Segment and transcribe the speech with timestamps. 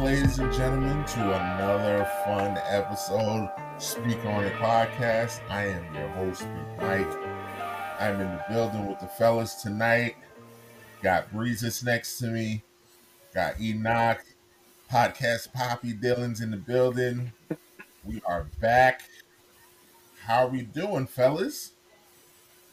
[0.00, 5.40] Welcome back, ladies and gentlemen, to another fun episode Speak On It podcast.
[5.50, 7.18] I am your host, Big Mike.
[7.98, 10.16] I'm in the building with the fellas tonight.
[11.02, 12.62] Got Breezes next to me.
[13.34, 14.24] Got Enoch,
[14.90, 17.30] podcast Poppy Dylan's in the building.
[18.02, 19.02] We are back.
[20.24, 21.72] How are we doing, fellas?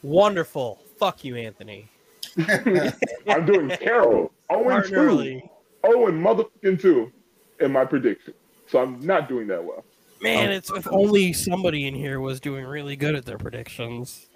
[0.02, 0.78] Wonderful.
[0.98, 1.90] Fuck you, Anthony.
[2.38, 4.32] I'm doing terrible.
[4.50, 4.96] 0 and Starting 2.
[4.96, 5.50] early.
[5.84, 7.12] 0 and motherfucking 2
[7.60, 8.34] in my prediction.
[8.66, 9.84] So I'm not doing that well.
[10.20, 14.28] Man, it's if only somebody in here was doing really good at their predictions.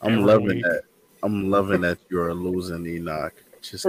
[0.00, 0.64] I'm Every loving week.
[0.64, 0.82] that.
[1.22, 3.34] I'm loving that you're losing Enoch.
[3.60, 3.84] Just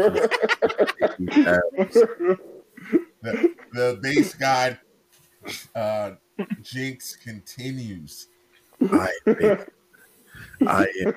[3.23, 4.77] The, the Based God
[5.75, 6.11] uh,
[6.61, 8.27] jinx continues.
[8.91, 9.09] I,
[9.41, 9.65] am-
[10.67, 11.13] I am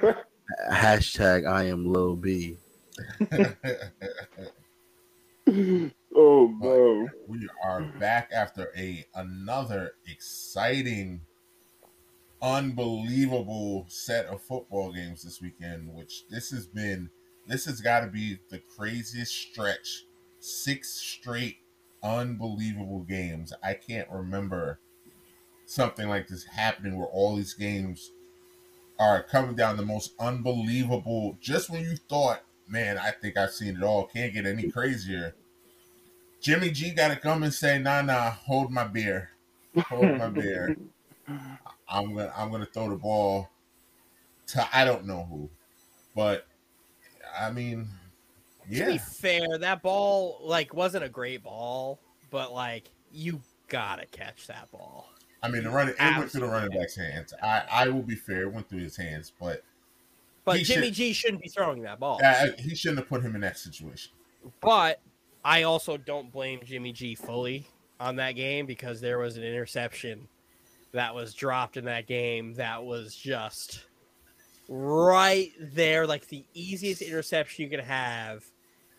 [0.70, 2.58] hashtag I am low B.
[6.16, 7.08] oh no.
[7.28, 11.20] we are back after a another exciting
[12.42, 17.10] unbelievable set of football games this weekend which this has been
[17.46, 20.04] this has got to be the craziest stretch.
[20.40, 21.58] Six straight
[22.02, 23.52] unbelievable games.
[23.62, 24.80] I can't remember
[25.64, 28.12] something like this happening where all these games
[28.98, 31.36] are coming down the most unbelievable.
[31.40, 34.06] Just when you thought man i think i've seen it all.
[34.06, 35.36] Can't get any crazier
[36.46, 39.30] Jimmy G got to come and say, "Nah, nah, hold my beer,
[39.88, 40.76] hold my beer.
[41.88, 43.50] I'm gonna, I'm gonna throw the ball
[44.48, 45.50] to I don't know who,
[46.14, 46.46] but
[47.36, 47.88] I mean,
[48.72, 51.98] To be fair, that ball like wasn't a great ball,
[52.30, 55.10] but like you gotta catch that ball.
[55.42, 57.34] I mean the running, it went through the running back's hands.
[57.42, 59.64] I, I will be fair, it went through his hands, but
[60.44, 62.20] But Jimmy should- G shouldn't be throwing that ball.
[62.24, 64.12] uh, he shouldn't have put him in that situation.
[64.60, 65.00] But
[65.46, 67.68] I also don't blame Jimmy G fully
[68.00, 70.26] on that game because there was an interception
[70.90, 73.86] that was dropped in that game that was just
[74.68, 78.44] right there, like the easiest interception you could have.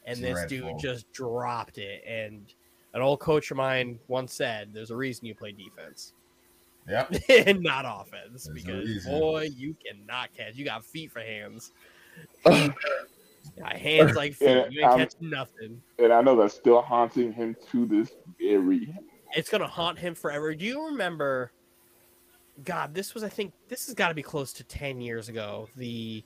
[0.05, 0.69] And this Dreadful.
[0.69, 2.01] dude just dropped it.
[2.07, 2.53] And
[2.93, 6.13] an old coach of mine once said, There's a reason you play defense
[6.87, 9.19] Yep, and not offense There's because, reason.
[9.19, 10.55] boy, you cannot catch.
[10.55, 11.73] You got feet for hands.
[13.59, 14.68] Got hands like feet.
[14.69, 15.81] You ain't um, catching nothing.
[16.00, 18.94] And I know that's still haunting him to this very
[19.35, 20.53] it's gonna haunt him forever.
[20.56, 21.51] Do you remember?
[22.63, 25.69] God, this was I think this has got to be close to ten years ago.
[25.75, 26.23] The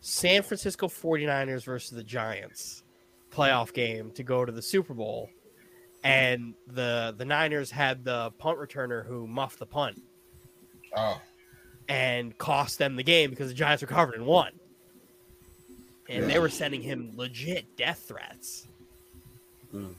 [0.00, 2.82] San Francisco 49ers versus the Giants
[3.30, 5.30] playoff game to go to the Super Bowl,
[6.04, 10.02] and the the Niners had the punt returner who muffed the punt
[10.96, 11.20] oh,
[11.88, 14.52] and cost them the game because the Giants recovered and won.
[16.10, 18.66] And they were sending him legit death threats.
[19.74, 19.94] Mm.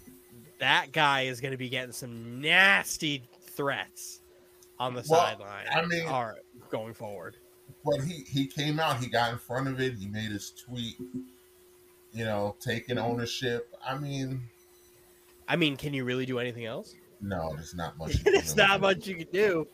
[0.59, 4.19] That guy is going to be getting some nasty threats
[4.79, 5.65] on the Well, sideline.
[5.71, 6.37] I mean- are
[6.69, 7.37] going forward.
[7.85, 10.95] but he he came out, he got in front of it, he made his tweet,
[12.13, 13.73] you know, taking ownership.
[13.85, 14.41] I mean,
[15.47, 16.93] I mean, can you really do anything else?
[17.23, 18.13] no, there's not much.
[18.15, 18.81] you can It's really not do.
[18.81, 19.67] much you can do.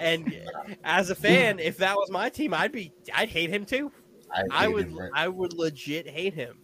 [0.00, 0.36] And
[0.84, 3.90] as a fan, if that was my team, I'd be I'd hate him too.
[4.34, 5.10] I, I would him, right?
[5.14, 6.56] I would legit hate him.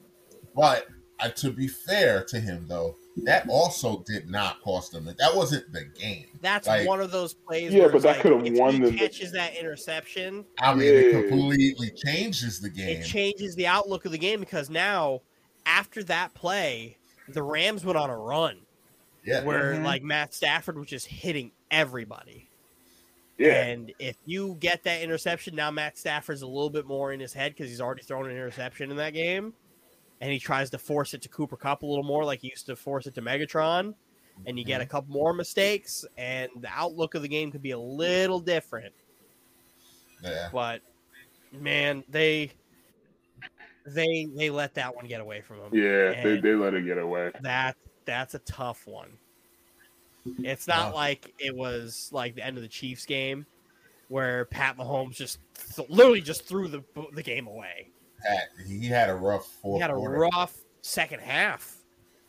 [0.54, 0.86] But
[1.20, 2.94] uh, to be fair to him, though,
[3.24, 5.04] that also did not cost him.
[5.18, 6.26] That wasn't the game.
[6.42, 7.72] That's Like- one of those plays.
[7.72, 10.44] Yeah, where but that like, could've if won he the- catches that interception.
[10.58, 13.00] I mean, it completely changes the game.
[13.00, 15.22] It changes the outlook of the game because now,
[15.64, 18.58] after that play, the Rams went on a run
[19.24, 19.84] yeah, where Mhm.
[19.84, 22.45] like Matt Stafford was just hitting everybody.
[23.38, 23.64] Yeah.
[23.64, 27.32] And if you get that interception, now Matt Stafford's a little bit more in his
[27.32, 29.52] head because he's already thrown an interception in that game.
[30.20, 32.66] And he tries to force it to Cooper Kupp a little more like he used
[32.66, 33.94] to force it to Megatron.
[34.46, 34.90] And you get a mhm.
[34.90, 38.92] couple more mistakes, and the outlook of the game could be a little different.
[40.22, 40.50] yeah.
[40.52, 40.82] But
[41.52, 42.52] man, they
[43.86, 45.70] they they let that one get away from them.
[45.72, 47.30] Yeah, they, they let it get away.
[47.40, 49.16] that that's a tough one.
[50.38, 50.94] It's not Wow.
[50.96, 53.46] like it was like the end of the Chiefs game
[54.08, 55.38] where Pat Mahomes just
[55.74, 56.82] th- literally just threw the
[57.12, 57.88] the game away.
[58.24, 60.18] Pat, he had a rough fourth he had a quarter.
[60.18, 61.76] rough second half.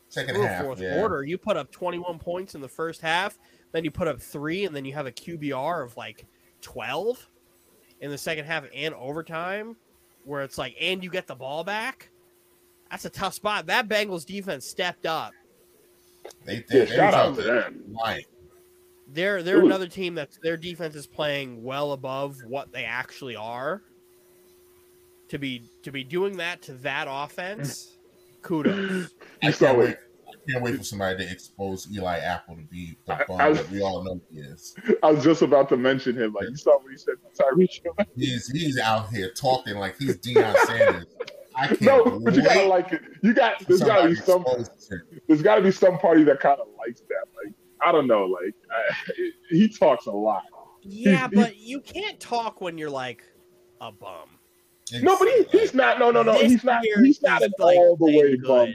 [0.08, 0.64] second through half.
[0.64, 0.94] fourth yeah.
[0.98, 1.22] quarter.
[1.24, 3.38] You put up 21 points in the first half,
[3.72, 6.26] then you put up three, and then you have a QBR of like
[6.62, 7.26] 12
[8.00, 9.76] in the second half and overtime,
[10.24, 12.10] where it's like, and you get the ball back.
[12.90, 13.66] That's a tough spot.
[13.66, 15.32] That Bengals defense stepped up.
[16.44, 17.84] They, they, Yeah, they shout was out to there them.
[17.88, 18.24] lying.
[19.10, 19.66] They're they're Ooh.
[19.66, 23.82] another team that their defense is playing well above what they actually are.
[25.30, 27.98] To be to be doing that to that offense,
[28.42, 29.10] kudos.
[29.42, 29.78] I can't it.
[29.78, 29.96] wait.
[30.50, 33.82] can't wait for somebody to expose Eli Apple to be the I- bum that we
[33.82, 34.74] all know he is.
[35.02, 36.32] I was just about to mention him.
[36.34, 40.16] Like you saw what he said to Tyreek He's he's out here talking like he's
[40.18, 41.06] Deion Sanders.
[41.58, 43.02] I can't No, but you gotta like it.
[43.22, 44.44] You got there's gotta be some
[45.26, 47.24] there's gotta be some party that kind of likes that.
[47.44, 48.24] Like I don't know.
[48.26, 49.12] Like I,
[49.50, 50.42] he talks a lot.
[50.82, 53.22] Yeah, he- but you can't talk when you're like
[53.80, 54.28] a bum.
[55.02, 55.98] No, but he, he's not.
[55.98, 56.32] No, no, no.
[56.32, 56.82] This He's not.
[56.82, 58.72] year He's not he's, an like, all the way playing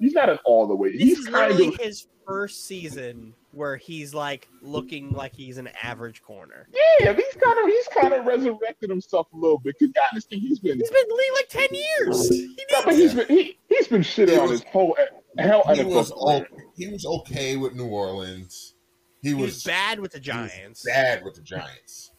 [0.00, 0.90] He's not an all the way.
[0.92, 1.80] This He's is kind literally of.
[1.80, 6.68] his first season where he's like looking like he's an average corner.
[7.00, 7.66] Yeah, he's kind of.
[7.66, 9.76] He's kind of resurrected himself a little bit.
[9.78, 10.78] Cause God, this thing he's been.
[10.78, 12.28] He's been in league like ten years.
[12.28, 13.28] He no, but he's been.
[13.28, 14.96] He, he's been shitting on his whole
[15.38, 16.46] hell he NFL was okay,
[16.76, 18.74] he was okay with New Orleans.
[19.22, 20.82] He he was, was bad with the he was Giants.
[20.84, 22.10] bad with the Giants,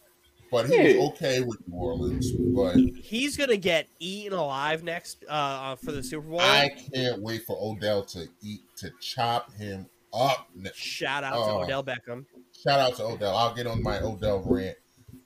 [0.51, 0.97] but he Yeah.
[0.99, 2.31] was okay with New Orleans.
[2.55, 6.39] But He's gonna get eaten alive next uh, uh, for the Super Bowl.
[6.39, 10.47] I can't wait for Odell to eat to chop him up.
[10.73, 11.59] Shout out Oh.
[11.59, 12.25] to Odell Beckham.
[12.63, 13.35] Shout out to Odell.
[13.35, 14.77] I'll get on my Odell rant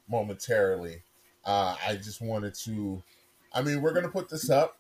[0.10, 1.04] momentarily.
[1.46, 3.02] Uh, I just wanted to.
[3.54, 4.78] I mean, we're gonna put this up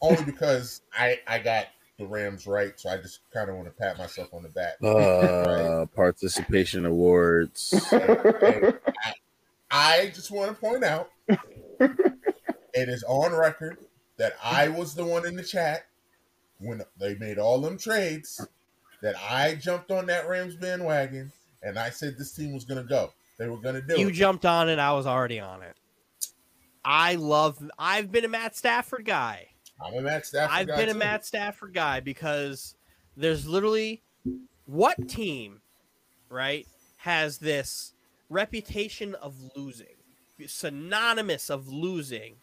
[0.00, 1.66] only because I I got
[1.98, 4.74] the Rams right, so I just kind of want to pat myself on the back.
[4.82, 7.72] Uh, participation awards.
[9.70, 11.10] I just want to point out
[11.78, 13.78] it is on record
[14.16, 15.86] that I was the one in the chat
[16.58, 18.46] when they made all them trades
[19.06, 21.30] that I jumped on that Rams bandwagon
[21.62, 23.12] and I said this team was going to go.
[23.38, 24.14] They were going to do You it.
[24.14, 24.80] jumped on it.
[24.80, 25.76] I was already on it.
[26.84, 27.62] I love.
[27.78, 29.46] I've been a Matt Stafford guy.
[29.80, 30.52] I'm a Matt Stafford.
[30.52, 30.94] I've been a.
[30.94, 32.74] Matt Stafford guy because
[33.16, 34.02] there's literally
[34.64, 35.60] what team,
[36.28, 36.66] right,
[36.96, 37.92] has this
[38.28, 39.86] reputation of losing,
[40.48, 42.38] synonymous of losing,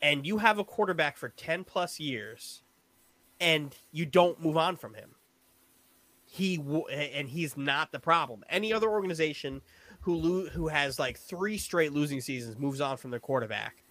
[0.00, 2.62] and you have a quarterback for 10 plus years
[3.38, 5.15] and you don't move on from him.
[6.28, 8.44] He w- and he's not the problem.
[8.50, 9.62] Any other organization
[10.00, 13.82] who lo- who has like three straight losing seasons moves on from their quarterback.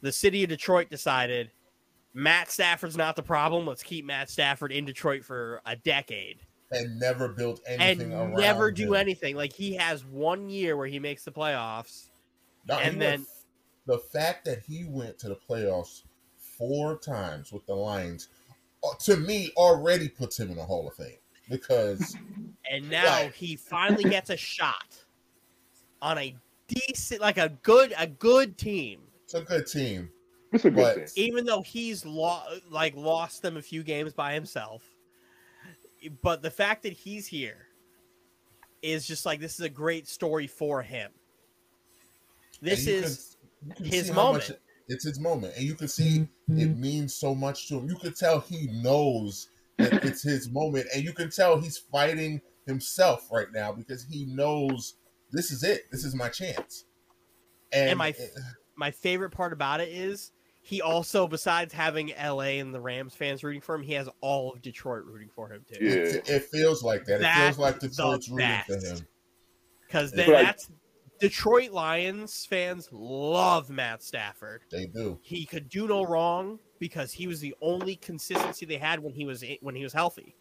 [0.00, 1.50] The city of Detroit decided
[2.14, 3.66] Matt Stafford's not the problem.
[3.66, 6.38] Let's keep Matt Stafford in Detroit for a decade
[6.70, 9.00] and never built anything around and never do him.
[9.00, 9.36] anything.
[9.36, 12.08] Like he has one year where he makes the playoffs.
[12.66, 13.26] No, and went- then-
[13.86, 16.04] the fact that he went to the playoffs
[16.38, 18.28] four times with the Lions,
[18.82, 21.18] uh, to me, already puts him in the Hall of Fame
[21.48, 22.16] because
[22.70, 23.34] And now Right.
[23.34, 24.96] he finally gets a shot
[26.00, 26.34] on a
[26.66, 29.00] decent, like a good, a good team.
[29.24, 30.10] it's a good team.
[30.52, 31.24] It's a good But- thing.
[31.24, 34.82] Even though he's lo- like lost them a few games by himself,
[36.22, 37.68] but the fact that he's here
[38.82, 41.10] is just like this is a great story for him.
[42.60, 44.50] This is can- can his see how much moment.
[44.50, 47.88] it- it's his moment, and you can see it means so much to him.
[47.88, 52.40] You can tell he knows that it's his moment, and you can tell he's fighting
[52.66, 54.96] himself right now because he knows
[55.32, 55.82] this is it.
[55.90, 56.84] This is my chance.
[57.72, 58.14] And, And my-
[58.76, 63.44] my favorite part about it is he also, besides having LA and the Rams fans
[63.44, 65.84] rooting for him, he has all of Detroit rooting for him too.
[65.84, 65.90] Yeah.
[65.92, 67.20] it, it feels like that.
[67.20, 69.06] It feels like the Detroit's rooting for him.
[69.86, 70.70] Because It's then like- that's
[71.20, 74.62] Detroit Lions fans love Matt Stafford.
[74.70, 75.18] They do.
[75.22, 79.24] He could do no wrong because he was the only consistency they had when he
[79.24, 80.34] was when he was healthy,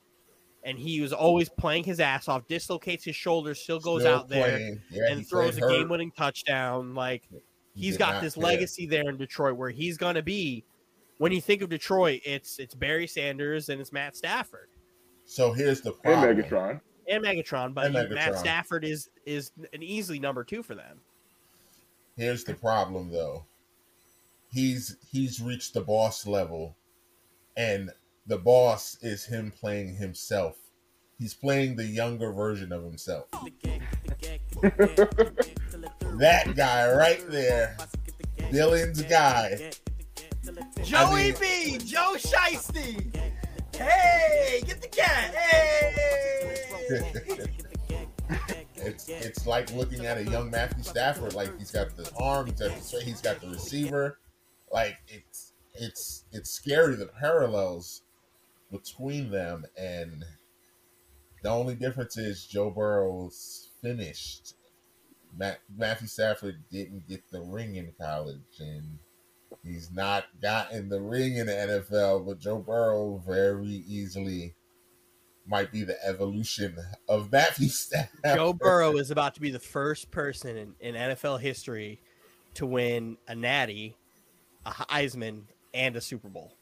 [0.63, 2.47] and he was always playing his ass off.
[2.47, 4.79] Dislocates his shoulder, still goes Still out there.
[4.91, 6.93] Yeah, and throws a game-winning touchdown.
[6.95, 7.23] Like
[7.75, 8.43] He he's did got this care.
[8.43, 10.63] legacy there in Detroit where he's going to be.
[11.19, 14.69] When you think of Detroit, it's it's Barry Sanders and it's Matt Stafford
[15.25, 16.37] So here's the And problem.
[16.37, 16.81] Megatron.
[17.07, 20.99] and Megatron, but And Matt Stafford is is an easily number two for them.
[22.17, 23.45] Here's the problem though.
[24.53, 26.77] He's he's reached the boss level
[27.57, 27.89] and
[28.27, 30.55] the boss is him playing himself.
[31.17, 33.25] He's playing the younger version of himself.
[34.61, 37.77] that guy right there.
[38.51, 39.71] Dylan's guy.
[40.83, 43.15] Joey mean- B, Joe Shiesty.
[43.75, 45.33] Hey, get the cat.
[45.33, 46.43] Hey.
[48.75, 51.33] it's it's like looking at a young Matthew Stafford.
[51.33, 54.19] Like he's got the arm, he's got the, he's got the receiver.
[54.73, 58.01] Like it's it's it's scary the parallels
[58.71, 60.25] between them, and
[61.43, 64.55] the only difference is Joe Burrow's finished.
[65.37, 68.97] Matt, Matthew Stafford didn't get the ring in college, and
[69.63, 72.25] he's not gotten the ring in the NFL.
[72.25, 74.55] But Joe Burrow very easily
[75.45, 76.77] might be the evolution
[77.07, 78.21] of Matthew Stafford.
[78.23, 81.99] Joe Burrow is about to be the first person in, in NFL history
[82.55, 83.97] to win a Natty,
[84.65, 85.43] a Heisman,
[85.73, 86.55] and a Super Bowl.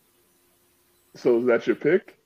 [1.16, 2.18] So is that your pick?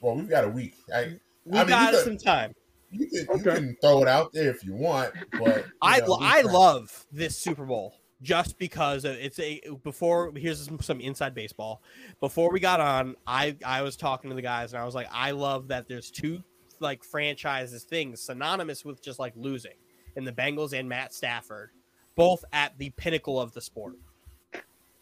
[0.00, 0.74] Well, we've got a week.
[0.94, 2.52] I, We I mean, got you could- some time.
[2.90, 6.06] you can you can throw it out there if you want, but you I know,
[6.06, 11.00] lo- I try- love this Super Bowl just because it's a before here's some, some
[11.00, 11.82] inside baseball.
[12.20, 15.08] Before we got on, I I was talking to the guys and I was like,
[15.12, 16.42] I love that there's two
[16.80, 19.74] like franchises things synonymous with just like losing,
[20.16, 21.70] and the Bengals and Matt Stafford,
[22.14, 23.94] both at the pinnacle of the sport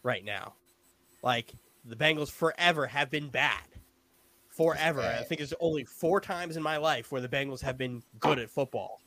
[0.03, 0.55] right now.
[1.23, 1.55] Like
[1.85, 3.63] the Bengals forever have been bad.
[4.49, 5.01] Forever.
[5.01, 8.39] I think it's only four times in my life where the Bengals have been good
[8.39, 9.01] at football.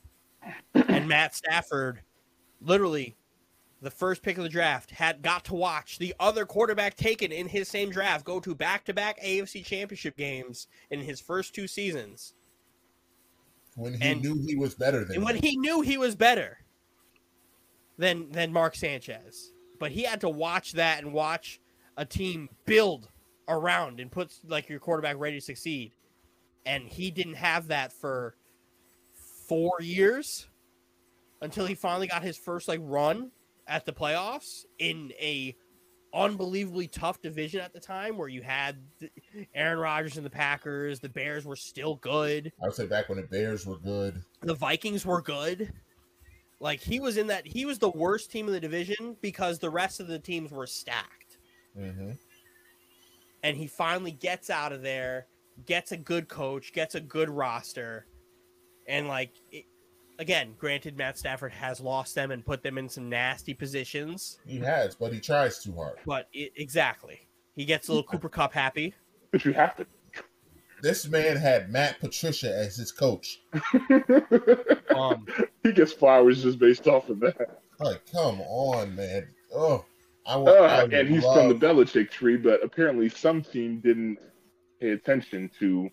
[0.74, 2.00] And Matt Stafford,
[2.60, 3.16] literally,
[3.80, 7.46] the first pick of the draft, had got to watch the other quarterback taken in
[7.46, 11.68] his same draft go to back to back AFC championship games in his first two
[11.68, 12.34] seasons.
[13.76, 16.58] when he and- knew he was better than And when he knew he was better
[17.98, 21.60] than than Mark Sanchez, but he had to watch that and watch
[21.96, 23.08] a team build
[23.48, 25.92] around and put like your quarterback ready to succeed,
[26.64, 28.36] and he didn't have that for
[29.48, 30.48] four years
[31.40, 33.30] until he finally got his first like run
[33.66, 35.54] at the playoffs in a
[36.14, 38.76] unbelievably tough division at the time where you had
[39.54, 43.18] Aaron Rodgers and the Packers, the Bears were still good I would say back when
[43.18, 44.22] the Bears were good.
[44.42, 45.72] the Vikings were good.
[46.60, 49.70] Like he was in that he was the worst team in the division because the
[49.70, 51.38] rest of the teams were stacked.
[51.76, 52.12] hmm
[53.42, 55.26] And he finally gets out of there,
[55.66, 58.06] gets a good coach, gets a good roster.
[58.88, 59.66] And like it,
[60.18, 64.58] again, granted Matt Stafford has lost them and put them in some nasty positions, He
[64.60, 65.98] has, but he tries too hard.
[66.06, 67.26] but it, exactly.
[67.54, 68.94] He gets a little Cooper Kupp happy.
[69.32, 69.86] But you have to.
[70.82, 73.40] This man had Matt Patricia as his coach.
[74.94, 75.26] Um
[75.62, 77.60] he gets flowers just based off of that.
[77.80, 79.28] Like, come on, man.
[79.54, 79.84] Oh,
[80.24, 80.48] I want.
[80.58, 84.18] I Uh, and he's from the love- Belichick tree, but apparently some team didn't
[84.80, 85.90] pay attention to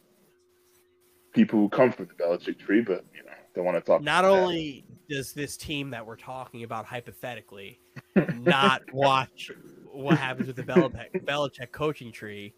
[1.33, 4.01] people who come from the Belichick tree, but you know, don't want to talk.
[4.01, 4.41] not about that.
[4.43, 7.79] only does this team that we're talking about hypothetically
[8.15, 9.51] not watch
[9.91, 12.53] what happens with the Belichick, Belichick coaching tree,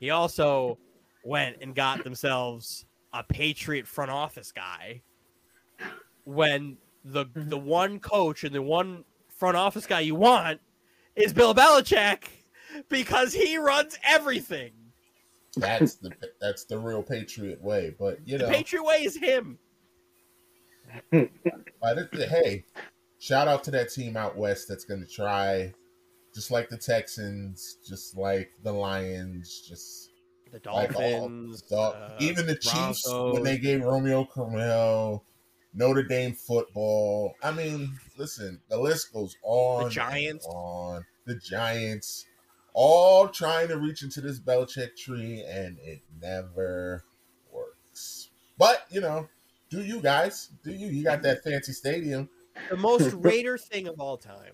[0.00, 0.78] he also
[1.24, 5.02] went and got themselves a Patriot front office guy.
[6.24, 7.48] When the mm-hmm.
[7.48, 10.60] the one coach and the one front office guy you want
[11.16, 12.24] is Bill Belichick
[12.88, 14.72] because he runs everything.
[15.56, 17.94] That's the that's the real Patriot way.
[17.98, 19.58] But you The know, Patriot way is him.
[21.12, 22.64] I did- hey,
[23.18, 25.72] shout out to that team out west that's going to try,
[26.34, 30.09] just like the Texans, just like the Lions, just
[30.50, 35.22] The like all Dolphins, the- uh, even the Chiefs when they gave Romeo Crennel,
[35.74, 37.34] Notre Dame football.
[37.42, 39.84] I mean, listen, the list goes on.
[39.84, 40.46] The Giants.
[40.48, 42.26] on the Giants,
[42.72, 47.04] all trying to reach into this Belichick tree, and it never
[47.52, 48.30] works.
[48.58, 49.28] But you know,
[49.68, 50.50] do you guys?
[50.64, 50.88] Do you?
[50.88, 52.28] You got that fancy stadium?
[52.68, 54.52] the most Raider thing of all time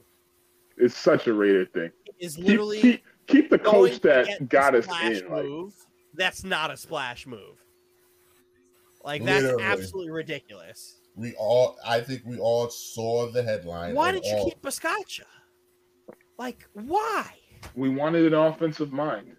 [0.76, 1.90] It's such a Raider thing.
[2.18, 5.30] is Keep, literally keep, keep the coach that got us splash in.
[5.30, 5.74] Like, move.
[6.16, 7.62] That's not a splash move.
[9.04, 9.64] Like that's Literally.
[9.64, 11.00] absolutely ridiculous.
[11.14, 13.94] We all, I think, we all saw the headline.
[13.94, 15.22] Why and did you all- keep Bisaccia?
[16.38, 17.26] Like why?
[17.74, 19.36] we wanted an offensive mind.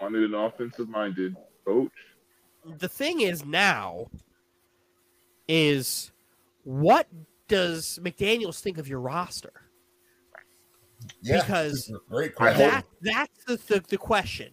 [0.00, 1.36] Wanted an offensive minded
[1.66, 1.90] coach.
[2.78, 4.06] The thing is now
[5.48, 6.12] is
[6.64, 7.06] what
[7.48, 9.52] does McDaniels think of your roster?
[11.22, 12.68] Yeah, because this great question.
[12.68, 14.52] That that's the, the, the question.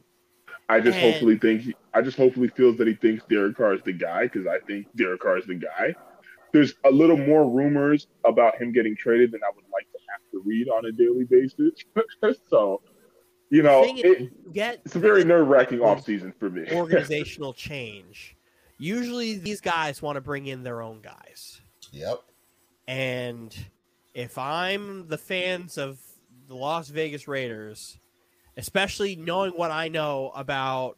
[0.69, 3.73] I just And- hopefully think he, I just hopefully feels that he thinks Derek Carr
[3.73, 5.95] is the guy because I think Derek Carr is the guy.
[6.53, 10.21] There's a little more rumors about him getting traded than I would like to have
[10.31, 11.73] to read on a daily basis.
[12.49, 12.81] so,
[13.49, 16.65] you know, Thing is, it, get it's a very nerve wracking off season for me.
[16.71, 18.35] organizational change.
[18.77, 21.61] Usually these guys want to bring in their own guys.
[21.91, 22.21] Yep.
[22.87, 23.55] And
[24.13, 25.99] if I'm the fans of
[26.47, 27.99] the Las Vegas Raiders,
[28.57, 30.97] especially knowing what I know about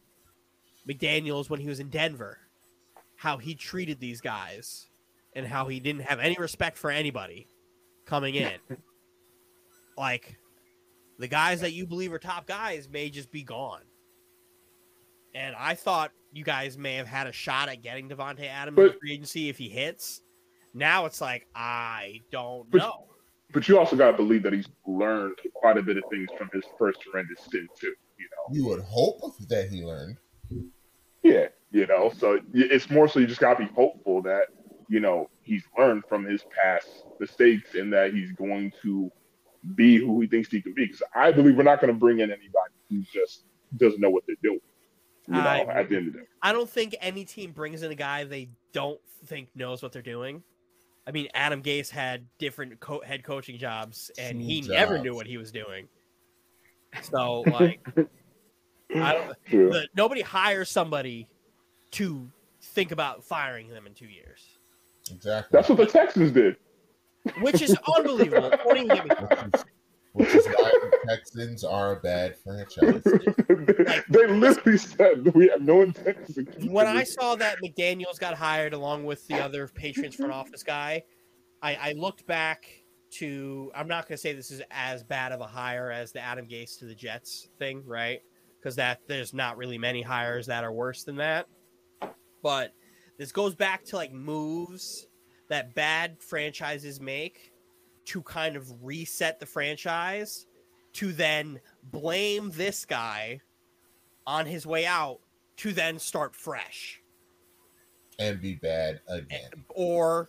[0.88, 2.38] McDaniels when he was in Denver,
[3.16, 4.88] how he treated these guys
[5.34, 7.46] and how he didn't have any respect for anybody
[8.06, 8.58] coming in.
[9.96, 10.36] like
[11.18, 13.82] the guys that you believe are top guys may just be gone.
[15.34, 18.86] And I thought you guys may have had a shot at getting Davante Adams in
[18.86, 20.22] But- free agency if he hits.
[20.72, 23.09] Now it's like I don't But- know.
[23.52, 26.50] But you also got to believe that he's learned quite a bit of things from
[26.52, 27.94] his first horrendous stint too.
[28.18, 30.16] You know, You would hope that he learned.
[31.22, 32.12] yeah, you know.
[32.16, 34.46] So it's more so you just got to be hopeful that
[34.88, 39.10] you know he's learned from his past mistakes and that he's going to
[39.74, 40.86] be who he thinks he can be.
[40.86, 43.44] Because I believe we're not going to bring in anybody who just
[43.76, 44.60] doesn't know what they're doing.
[45.28, 46.26] You know, I- at the end of the day.
[46.42, 50.02] I don't think any team brings in a guy they don't think knows what they're
[50.02, 50.42] doing.
[51.06, 55.14] I mean, Adam Gase had different co- head coaching jobs, and he Smooth never knew
[55.14, 55.88] what he was doing.
[57.02, 57.86] So, like,
[58.94, 59.36] I don't.
[59.48, 59.70] True.
[59.70, 61.28] the, nobody hires somebody
[61.92, 62.30] to
[62.62, 64.58] think about firing them in two years,
[65.10, 65.56] Exactly.
[65.56, 66.56] That's what the Texans did.
[67.40, 68.50] which is unbelievable.
[70.16, 73.02] Don't even get me which, is, why the Texans are a bad franchise.
[74.08, 76.96] they literally said we have no intention to keep when him.
[76.96, 81.02] I saw that McDaniel's got hired along with the other Patriots front office guy,
[81.62, 82.66] I, I looked back
[83.12, 83.70] to.
[83.74, 86.46] I'm not going to say this is as bad of a hire as the Adam
[86.46, 88.20] Gase to the Jets thing, right?
[88.58, 91.46] Because that there's not really many hires that are worse than that.
[92.42, 92.72] But
[93.18, 95.06] this goes back to like moves
[95.48, 97.49] that bad franchises make
[98.10, 100.46] to kind of reset the franchise
[100.94, 101.60] to then
[101.92, 103.40] blame this guy
[104.26, 105.20] on his way out
[105.56, 107.00] to then start fresh
[108.18, 109.50] and be bad again.
[109.68, 110.28] or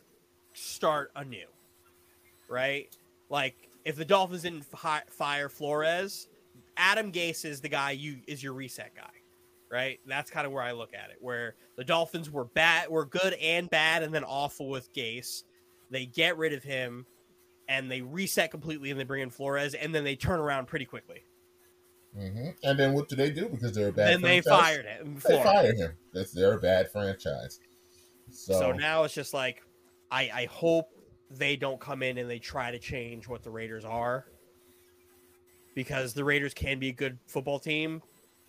[0.54, 1.48] start anew.
[2.48, 2.96] Right?
[3.32, 6.28] Like if the Dolphins didn't fi- fire Flores,
[6.78, 9.10] Adam Gase is the guy you is your reset guy.
[9.72, 10.00] Right?
[10.06, 11.18] That's kind of where I look at it.
[11.20, 15.44] Where the Dolphins were bad, were good and bad, and then awful with Gase.
[15.90, 17.08] They get rid of him,
[17.72, 20.84] and they reset completely, and they bring in Flores, and then they turn around pretty
[20.84, 21.24] quickly.
[22.14, 23.48] hmm And then what do they do?
[23.48, 25.16] Because they're a bad then they fired him.
[25.16, 25.44] They Flores.
[25.44, 25.92] fire him.
[26.14, 27.60] That's they're a bad franchise.
[28.30, 29.64] So, So now it's just like
[30.12, 30.90] I, I hope
[31.30, 34.26] they don't come in and they try to change what the Raiders are.
[35.74, 38.02] Because the Raiders can be a good football team,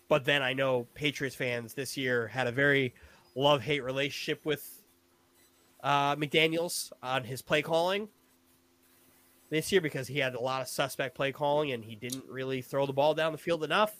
[0.09, 2.93] but then I know Patriots fans this year had a very
[3.37, 4.83] love hate relationship with
[5.81, 8.09] uh, McDaniels on his play calling
[9.53, 12.61] this year because he had a lot of suspect play calling and he didn't really
[12.61, 13.95] throw the ball down the field enough.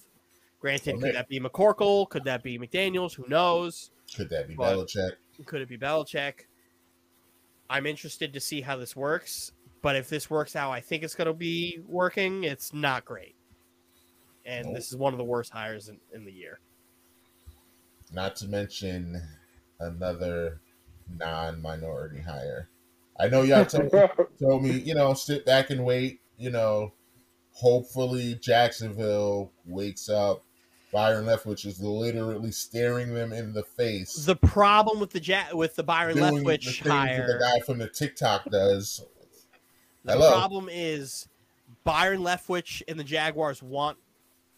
[0.59, 1.01] Granted, Okay.
[1.07, 2.09] could that be McCorkle?
[2.09, 3.13] Could that be McDaniels?
[3.13, 3.91] Who knows?
[4.15, 5.11] could that be But- Belichick?
[5.45, 6.41] Could it be Belichick?
[7.69, 11.15] I'm interested to see how this works, but if this works how I think it's
[11.15, 13.35] going to be working, it's not great.
[14.45, 14.75] And Nope.
[14.75, 16.59] this is one of the worst hires in, in the year.
[18.11, 19.19] Not to mention
[19.79, 20.59] another
[21.09, 22.69] non-minority hire.
[23.19, 23.91] I know y'all told,
[24.39, 26.21] told me, you know, sit back and wait.
[26.38, 26.93] You know,
[27.52, 30.43] hopefully Jacksonville wakes up.
[30.91, 34.13] Byron Leftwich is literally staring them in the face.
[34.26, 37.60] The problem with the ja- with the Byron doing the Leftwich things hire, the guy
[37.65, 39.04] from the TikTok does.
[40.06, 40.32] the Hello.
[40.32, 41.28] problem is
[41.84, 43.97] Byron Leftwich and the Jaguars want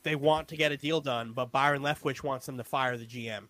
[0.04, 3.06] they want to get a deal done, but Byron Leftwich wants them to fire the
[3.06, 3.48] GM.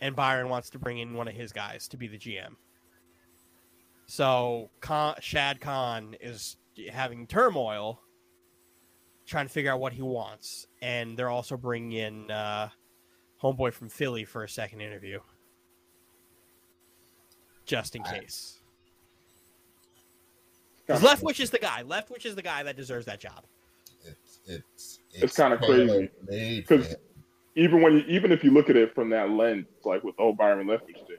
[0.00, 2.54] And Byron wants to bring in one of his guys to be the GM.
[4.06, 6.56] So Khan, Shad Khan is
[6.90, 8.00] having turmoil,
[9.26, 12.68] trying to figure out what he wants, and they're also bringing in uh,
[13.42, 15.18] homeboy from Philly for a second interview,
[17.64, 18.60] just in case.
[20.86, 21.82] Because Leftwich is the guy.
[21.82, 23.44] Leftwich is the guy that deserves that job.
[24.04, 27.00] It's it's It's kinda crazy, tailor-made 'cause- for him.
[27.56, 30.36] even when you, even if you look at it from that lens, like with old
[30.36, 31.18] Byron Leftwich did,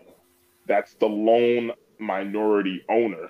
[0.68, 3.30] that's the lone minority owner,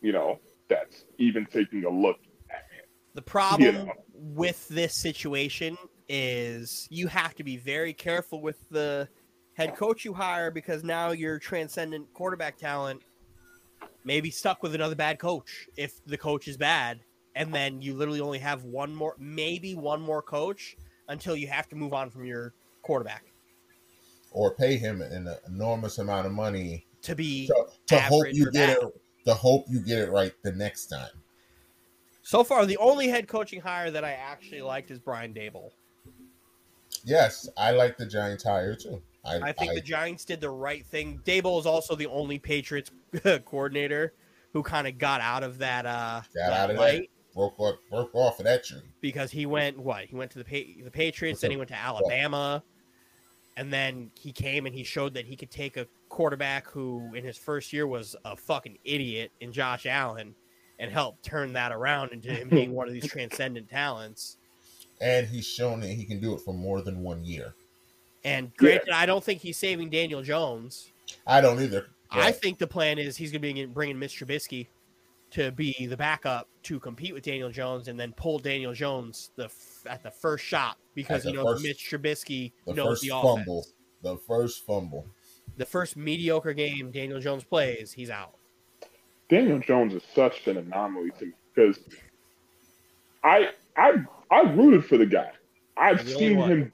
[0.00, 2.18] you know, that's even taking a look
[2.50, 2.84] at him.
[3.14, 3.92] The problem Yeah.
[4.12, 5.76] with this situation
[6.08, 9.08] is you have to be very careful with the
[9.54, 13.02] head coach you hire because now your transcendent quarterback talent
[14.04, 17.00] may be stuck with another bad coach if the coach is bad.
[17.34, 20.76] And then you literally only have one more, maybe one more coach
[21.08, 23.24] until you have to move on from your quarterback
[24.30, 28.78] or pay him an enormous amount of money to be to, to hope you get
[28.78, 28.78] bad.
[28.82, 31.10] it to hope you get it right the next time.
[32.22, 35.70] So far, the only head coaching hire that I actually liked is Brian Daboll.
[37.04, 39.00] Yes, I like the Giants hire too.
[39.24, 41.20] I, I think I- the Giants did the right thing.
[41.24, 42.90] Daboll is also the only Patriots
[43.44, 44.14] coordinator
[44.52, 46.82] who kind of got out of that uh got that out of that.
[46.82, 48.80] light Broke off, broke off of that tree.
[49.00, 50.04] because he went what?
[50.06, 52.60] He went to the pa- the Patriots, then he went to Alabama,
[53.60, 57.22] and then he came and he showed that he could take a quarterback who in
[57.22, 60.34] his first year was a fucking idiot in Josh Allen
[60.78, 64.38] and help turn that around into him being one of these transcendent talents.
[65.02, 67.54] And he's shown that he can do it for more than one year.
[68.24, 70.90] And granted, I don't think he's saving Daniel Jones.
[71.26, 71.88] I don't either.
[72.10, 74.68] I think the plan is he's going to be bringing Mitch Trubisky
[75.32, 79.50] to be the backup to compete with Daniel Jones, and then pull Daniel Jones the
[79.86, 83.02] at the first shot because At he the knows first- Mitch Trubisky the knows first
[83.02, 83.66] the fumble,
[84.02, 85.06] the first fumble.
[85.56, 88.36] The first mediocre game Daniel Jones plays, he's out.
[89.28, 91.78] Daniel Jones is such an anomaly to me because
[93.22, 93.94] I I
[94.30, 95.30] I rooted for the guy.
[95.76, 96.72] I've the seen him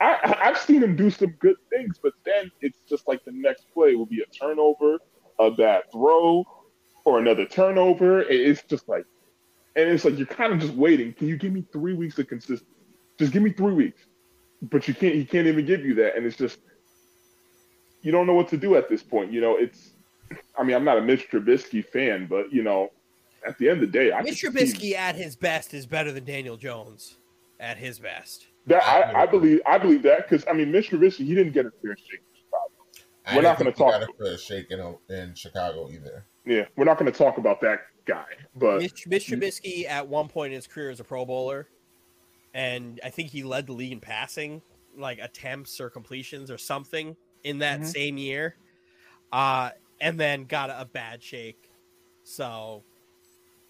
[0.00, 3.32] I, I- I've seen him do some good things, but then it's just like the
[3.32, 4.98] next play will be a turnover,
[5.40, 6.44] a bad throw,
[7.04, 8.20] or another turnover.
[8.22, 9.04] It's just like,
[9.78, 11.12] and it's like you're kind of just waiting.
[11.12, 12.64] Can you give me three weeks of consistency?
[13.18, 14.02] Just give me three weeks.
[14.62, 15.14] But you can't.
[15.14, 16.58] He can't even give you that, and it's just
[18.02, 19.32] you don't know what to do at this point.
[19.32, 19.90] You know, it's.
[20.58, 22.90] I mean, I'm not a Mitch Trubisky fan, but you know,
[23.46, 25.86] at the end of the day, I Mitch can see- Trubisky at his best is
[25.86, 27.16] better than Daniel Jones
[27.60, 28.46] at his best.
[28.66, 31.64] That I, I believe I believe that because I mean Mitch Trubisky he didn't get
[31.66, 32.72] a fair shake in Chicago.
[33.26, 36.24] I We're not gonna talk- got a fair shake in, in Chicago either.
[36.44, 40.28] Yeah, we're not going to talk about that guy, but Mitch, Mitch Trubisky at one
[40.28, 41.68] point in his career as a Pro Bowler,
[42.54, 44.62] and I think he led the league in passing,
[44.96, 47.86] like attempts or completions or something in that Mhm.
[47.86, 48.56] same year,
[49.32, 51.70] uh, and then got a bad shake.
[52.24, 52.84] So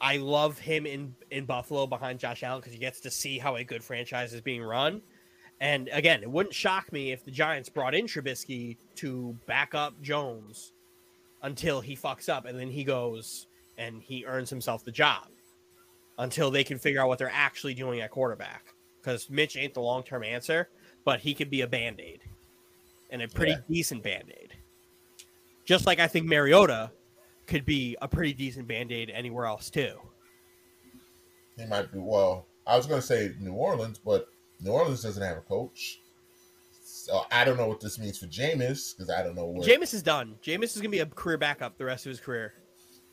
[0.01, 3.57] I love him in in Buffalo behind Josh Allen because he gets to see how
[3.57, 5.03] a good franchise is being run.
[5.61, 10.01] And again, it wouldn't shock me if the Giants brought in Trubisky to back up
[10.01, 10.73] Jones
[11.43, 13.48] until he fucks up, and then he goes
[13.79, 15.29] and he earns himself the job
[16.19, 18.75] until they can figure out what they're actually doing at quarterback.
[19.01, 20.69] Because Mitch ain't the long term answer,
[21.05, 22.21] but he could be a band aid
[23.11, 23.61] and a pretty Yeah.
[23.71, 24.53] decent band aid.
[25.65, 26.91] Just like I think Mariota
[27.47, 29.99] could be a pretty decent band aid anywhere else too.
[31.57, 32.47] He might be well.
[32.67, 34.29] I was going to say New Orleans, but
[34.61, 36.01] New Orleans doesn't have a coach.
[36.83, 39.95] So I don't know what this means for Jameis because I don't know what Jameis
[39.95, 40.37] is done.
[40.43, 42.53] Jameis is gonna be a career backup the rest of his career.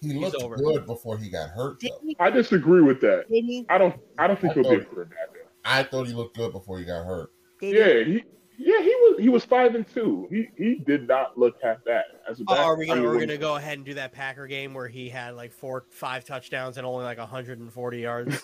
[0.01, 0.55] He looked over.
[0.55, 1.79] good before he got hurt.
[1.81, 1.99] Though.
[2.19, 3.25] I disagree with that.
[3.69, 5.17] I don't I don't think I he'll be a thought- quarterback.
[5.63, 7.31] I thought he looked good before he got hurt.
[7.61, 8.23] Yeah, he
[8.57, 10.27] yeah he was he was five and two.
[10.29, 12.59] He he did not look half bad as a Oh, back.
[12.65, 14.87] are we I gonna mean, we're gonna go ahead and do that Packer game where
[14.87, 18.43] he had like four five touchdowns and only like 140 yards,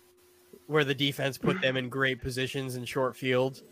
[0.66, 3.62] where the defense put them in great positions in short fields,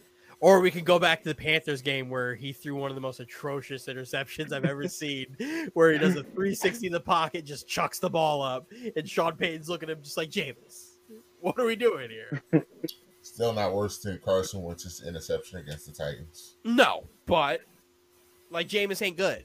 [0.40, 3.00] or we could go back to the Panthers game where he threw one of the
[3.00, 5.36] most atrocious interceptions I've ever seen,
[5.72, 9.36] where he does a 360 in the pocket, just chucks the ball up, and Sean
[9.36, 10.96] Payton's looking at him just like Jameis,
[11.40, 12.42] what are we doing here?
[13.22, 16.56] Still not worse than Carson Wentz's interception against the Titans.
[16.64, 17.60] No, but
[18.50, 19.44] like Jameis ain't good.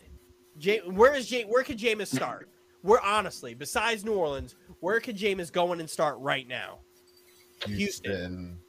[0.86, 2.50] Where is J- where could Jameis start?
[2.84, 6.80] Where honestly, besides New Orleans, where could Jameis go in and start right now?
[7.66, 8.12] Houston.
[8.12, 8.60] Houston,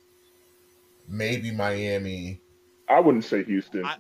[1.09, 2.41] maybe Miami.
[2.89, 3.85] I wouldn't say Houston.
[3.85, 3.97] I-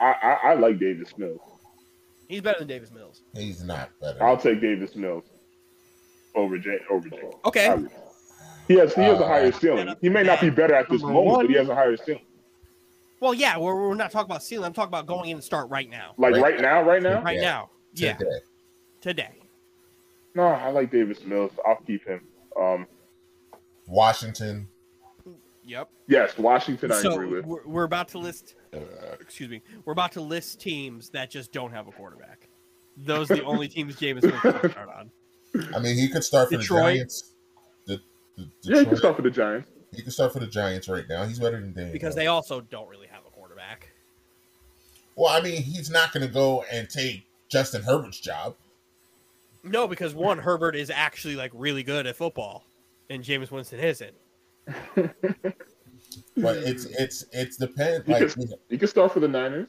[0.00, 1.40] I, I, I like Davis Mills.
[2.28, 3.22] He's better than Davis Mills.
[3.34, 4.22] He's not better.
[4.22, 5.24] I'll take Davis Mills
[6.36, 7.30] over Jay over Jay.
[7.44, 7.66] Okay.
[7.68, 7.82] I.
[8.68, 9.92] He has he has a Uh, higher ceiling.
[10.00, 11.46] He may not be better at this moment, one.
[11.46, 12.22] but he has a higher ceiling.
[13.18, 14.66] Well, yeah, we're, we're not talking about ceiling.
[14.66, 16.14] I'm talking about going in and start right now.
[16.16, 17.22] Like Right right, now, right now.
[17.22, 17.42] Right Yeah.
[17.42, 17.70] now.
[17.94, 18.30] Yeah, today.
[19.00, 19.34] today.
[20.36, 21.50] No, I like Davis Mills.
[21.66, 22.20] I'll keep him.
[22.60, 22.86] Um,
[23.88, 24.68] Washington.
[25.68, 25.90] Yep.
[26.08, 26.90] yes, Washington.
[26.90, 27.44] I agree with.
[27.44, 28.54] we're, we're about to list.
[28.74, 28.78] Uh,
[29.20, 29.60] excuse me.
[29.84, 32.48] We're about to list teams that just don't have a quarterback.
[32.96, 35.10] Those are the only teams Jameis Winston can start on.
[35.74, 36.78] I mean, he could start for Detroit.
[36.84, 37.34] the Giants.
[37.86, 38.00] The,
[38.36, 39.70] the, Yeah, he can Detroit- start for the Giants.
[39.94, 41.24] He can start for the Giants right now.
[41.24, 41.92] He's better than Daniel.
[41.92, 43.90] because they also don't really have a quarterback.
[45.16, 48.54] Well, I mean, he's not going to go and take Justin Herbert's job.
[49.64, 52.64] No, because one, Herbert is actually like really good at football,
[53.10, 54.14] and James Winston isn't.
[56.36, 59.68] But it's it's it's depend He like could, he can start for the Niners.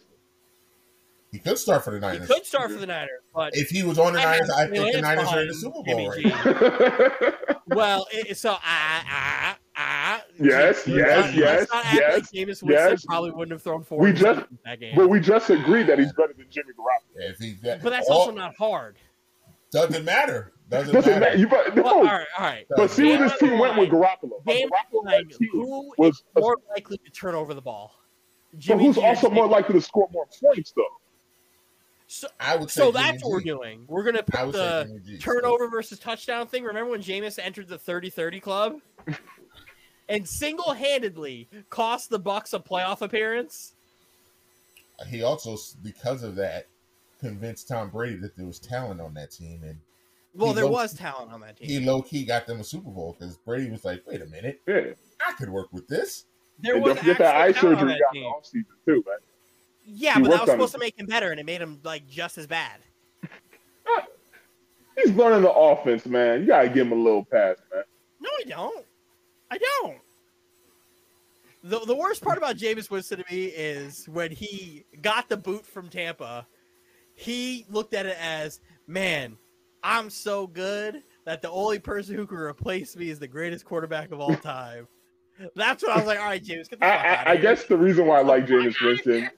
[1.32, 2.14] he could start for the Niners.
[2.14, 2.36] He Niners.
[2.38, 4.94] could start for the Niners, but If he was on the I Niners, I think
[4.94, 6.26] the Niners are in the Super Bowl right
[7.70, 7.76] now.
[7.76, 10.24] well, it, so I, I, ah.
[10.40, 13.06] Yes, Let's yes, not- yes, let's not act yes, like Jameis Winston yes.
[13.06, 14.96] probably wouldn't have thrown four We just- that game.
[14.96, 17.30] but we just agreed that he's better than Jimmy Garoppolo.
[17.32, 18.98] If he but that's all- also not hard.
[19.72, 20.54] doesn't matter.
[20.70, 21.20] Doesn't, Doesn't matter.
[21.22, 21.38] matter.
[21.38, 22.66] You, but, no, Well, all right, all right.
[22.70, 24.46] but see where this team went with Garoppolo.
[24.46, 27.96] Game Garoppolo line, that team who was, is more likely to turn over the ball?
[28.68, 30.84] but who's G also more likely to score more points though?
[32.08, 33.86] So, I would say so Jimmy that's what we're doing.
[33.88, 36.64] We're gonna I put the turnover versus touchdown thing.
[36.64, 38.80] Remember when Jameis entered the 30-30 club
[40.10, 43.74] and single-handedly cost the Bucs a playoff appearance?
[45.08, 46.66] He also, because of that,
[47.20, 49.78] convinced Tom Brady that there was talent on that team, and
[50.34, 51.68] Well, He there low- was talent on that team.
[51.68, 54.62] he low key got them a Super Bowl because Brady was like, "Wait a minute,
[54.68, 54.94] Yeah.
[55.26, 56.26] I could work with this."
[56.62, 58.32] there and was don't forget that eye actual talent on surgery that got in team.
[58.32, 59.18] the offseason too, man.
[59.86, 60.78] Yeah, He but that was supposed it.
[60.78, 62.80] to make him better, and it made him like just as bad.
[64.98, 66.42] He's learning the offense, man.
[66.42, 67.84] You gotta give him a little pass, man.
[68.20, 68.86] No, I don't.
[69.50, 69.98] I don't.
[71.64, 75.66] The, the worst part about Jameis Winston to me is when he got the boot
[75.66, 76.46] from Tampa,
[77.16, 79.38] he looked at it as, man,
[79.84, 84.12] I'm so good that the only person who can replace me is the greatest quarterback
[84.12, 84.88] of all time.
[85.56, 86.20] That's what I was like.
[86.20, 88.46] All right, James, get the I, out I, I guess the reason why I like
[88.48, 89.30] Jameis Winston,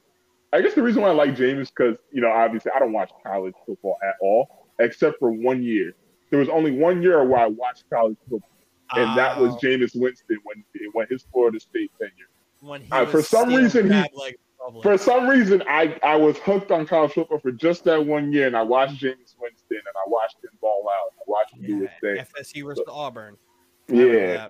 [0.51, 3.12] I guess the reason why I like Jameis because you know obviously I don't watch
[3.25, 5.93] college football at all except for one year.
[6.32, 8.49] There was only one year where I watched college football,
[8.95, 12.13] and that was Oh, Jameis Winston when when his Florida State tenure.
[12.62, 14.38] when he uh, for some reason, he- Republic.
[14.84, 18.47] For some reason, I I was hooked on college football for just that one year,
[18.47, 21.13] and I watched Jameis Winston and I watched him ball out.
[21.19, 22.17] I watched him do his thing.
[22.63, 23.36] FSU versus Auburn.
[23.89, 24.47] I Yeah,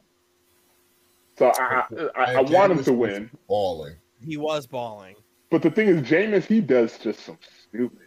[1.37, 1.83] so I
[2.17, 3.29] I, I, I want him to win.
[3.47, 3.95] Balling.
[4.23, 5.15] He was balling.
[5.49, 7.97] But the thing is, Jameis he does just some stupid.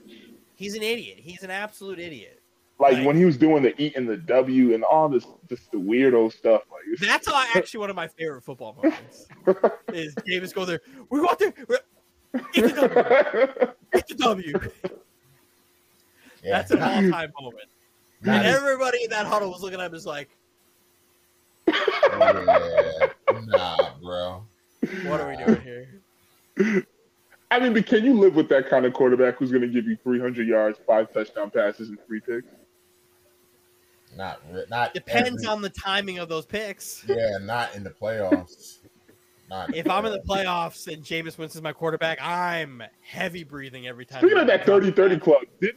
[0.57, 1.19] He's an idiot.
[1.19, 2.41] He's an absolute idiot.
[2.79, 3.07] Like Right.
[3.07, 6.33] when he was doing the E and the W and all this, just the weirdo
[6.33, 6.63] stuff.
[6.71, 9.27] Like That's all, actually one of my favorite football moments.
[9.93, 10.81] is Davis go there.
[11.11, 11.53] We go out there.
[11.69, 11.81] we're-
[12.53, 13.73] Get the W.
[13.93, 14.55] Get the W.
[16.45, 16.51] Yeah.
[16.59, 17.69] That's an all-time moment.
[18.23, 20.29] Not And as- everybody in that huddle was looking at him as like,
[21.67, 23.09] yeah.
[23.47, 24.45] Nah, bro.
[25.07, 26.87] "What are we doing here?"
[27.51, 29.87] I mean, but can you live with that kind of quarterback who's going to give
[29.87, 32.47] you 300 yards, five touchdown passes, and three picks?
[34.17, 37.05] Not not Depends every- on the timing of those picks.
[37.09, 38.79] Yeah, not in the playoffs.
[39.51, 44.07] Not If I'm in the playoffs and Jameis Winston's my quarterback, I'm heavy breathing every
[44.07, 44.21] time.
[44.21, 45.75] Speaking of that 30-30 club, did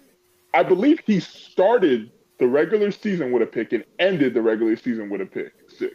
[0.57, 5.07] I believe he started the regular season with a pick and ended the regular season
[5.07, 5.93] with a pick six.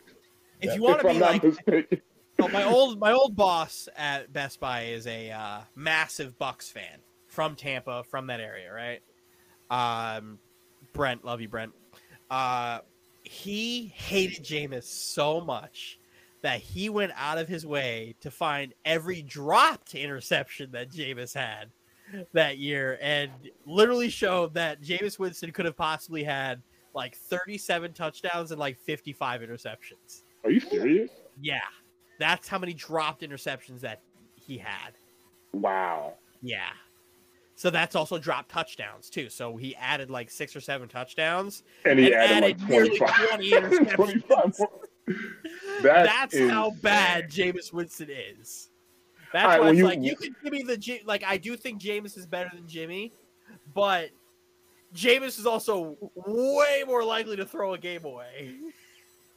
[0.60, 2.00] If you want If to I'm be like mistaken.
[2.38, 7.56] My old my old boss at Best Buy is a uh, massive Bucs fan from
[7.56, 9.00] Tampa, from that area, right?
[9.68, 10.38] Um,
[10.92, 11.72] Brent, love you, Brent.
[12.30, 12.78] Uh,
[13.24, 15.98] he hated Jameis so much
[16.42, 21.72] that he went out of his way to find every dropped interception that Jameis had
[22.32, 23.30] that year, and
[23.66, 26.62] literally showed that Jameis Winston could have possibly had
[26.94, 30.22] like 37 touchdowns and like 55 interceptions.
[30.44, 31.10] Are you serious?
[31.40, 31.60] Yeah,
[32.18, 34.02] that's how many dropped interceptions that
[34.34, 34.92] he had.
[35.52, 36.14] Wow.
[36.42, 36.68] Yeah.
[37.54, 39.28] So that's also dropped touchdowns too.
[39.28, 41.62] So he added like six or seven touchdowns.
[41.84, 43.28] And he And added, added like nearly 25.
[43.28, 43.90] 20 interceptions.
[43.94, 44.70] 25 more.
[45.82, 48.68] That that's is- how bad Jameis Winston is.
[49.32, 51.36] That's All right, why when it's you- like you can give me the like I
[51.38, 53.12] do think Jameis is better than Jimmy,
[53.74, 54.10] but
[54.94, 58.54] Jameis is also way more likely to throw a game away.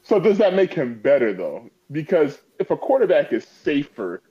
[0.03, 1.69] So does that make him better though?
[1.91, 4.21] Because if a quarterback is safer,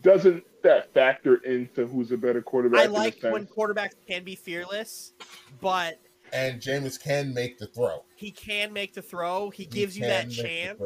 [0.00, 2.80] doesn't that factor into who's a better quarterback?
[2.82, 5.12] I like when quarterbacks can be fearless,
[5.60, 5.98] but
[6.32, 8.04] and Jameis can make the throw.
[8.14, 9.50] he can make the throw.
[9.50, 10.80] He He gives you that chance,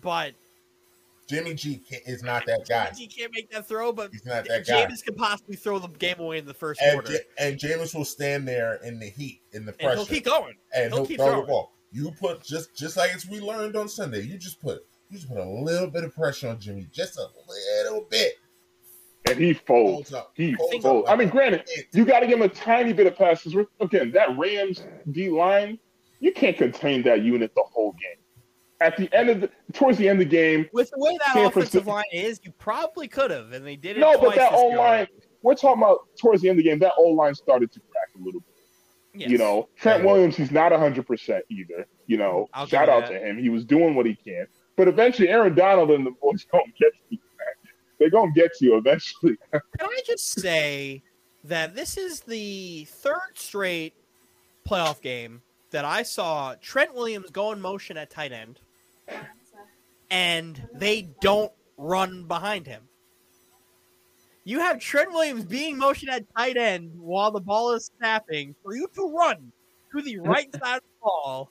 [0.00, 0.32] but
[1.28, 2.90] Jimmy G is not that guy.
[2.96, 4.86] He can't make that throw, but He's not that guy.
[4.86, 7.94] Jameis could possibly throw the game away in the first And, quarter, J- and Jameis
[7.94, 10.54] will stand there in the heat, in the and pressure, he'll keep going.
[10.74, 11.40] and he'll he'll, keep throw throwing.
[11.42, 11.72] the ball.
[11.92, 14.20] You put just just like it's we learned on Sunday.
[14.22, 17.26] You just put you just put a little bit of pressure on Jimmy, just a
[17.82, 18.34] little bit.
[19.28, 20.12] and he folds.
[20.12, 20.32] Up.
[20.36, 21.08] He Holds folds.
[21.10, 23.54] I mean, granted, you got to give him a tiny bit of passes.
[23.80, 25.78] Again, that Rams D line,
[26.20, 28.22] you can't contain that unit the whole game.
[28.80, 31.32] At the end of the, towards the end of the game, With the way that
[31.32, 34.00] San offensive Francisco- line is, you probably could have, and they did it.
[34.00, 35.06] no, but that this O line,
[35.42, 38.08] we're talking about towards the end of the game, that old line started to crack
[38.14, 38.50] a little bit.
[39.14, 39.30] Yes.
[39.30, 40.10] You know, Trent Yeah.
[40.12, 41.86] Williams, he's not 100% either.
[42.06, 43.12] You know, I'll shout out that.
[43.12, 43.38] to him.
[43.38, 44.46] He was doing what he can.
[44.76, 47.72] But eventually, Aaron Donald and the boys going to get you, man.
[47.98, 49.38] They're going to get you eventually.
[49.52, 51.02] Can I just say
[51.44, 53.94] that this is the third straight
[54.68, 58.60] playoff game that I saw Trent Williams go in motion at tight end,
[60.10, 62.82] and they don't run behind him.
[64.44, 68.76] You have Trent Williams being motion at tight end while the ball is snapping for
[68.76, 69.50] you to run
[69.94, 71.50] to the right side of the ball.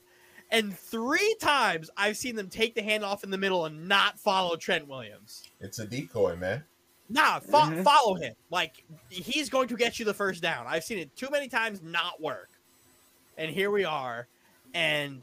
[0.51, 4.55] And three times I've seen them take the handoff in the middle and not follow
[4.55, 5.43] Trent Williams.
[5.59, 6.63] It's a decoy, man.
[7.09, 7.83] Nah, fo- Mhm.
[7.83, 8.33] follow him.
[8.49, 10.65] Like he's going to get you the first down.
[10.67, 12.49] I've seen it too many times not work,
[13.37, 14.27] and here we are.
[14.73, 15.21] And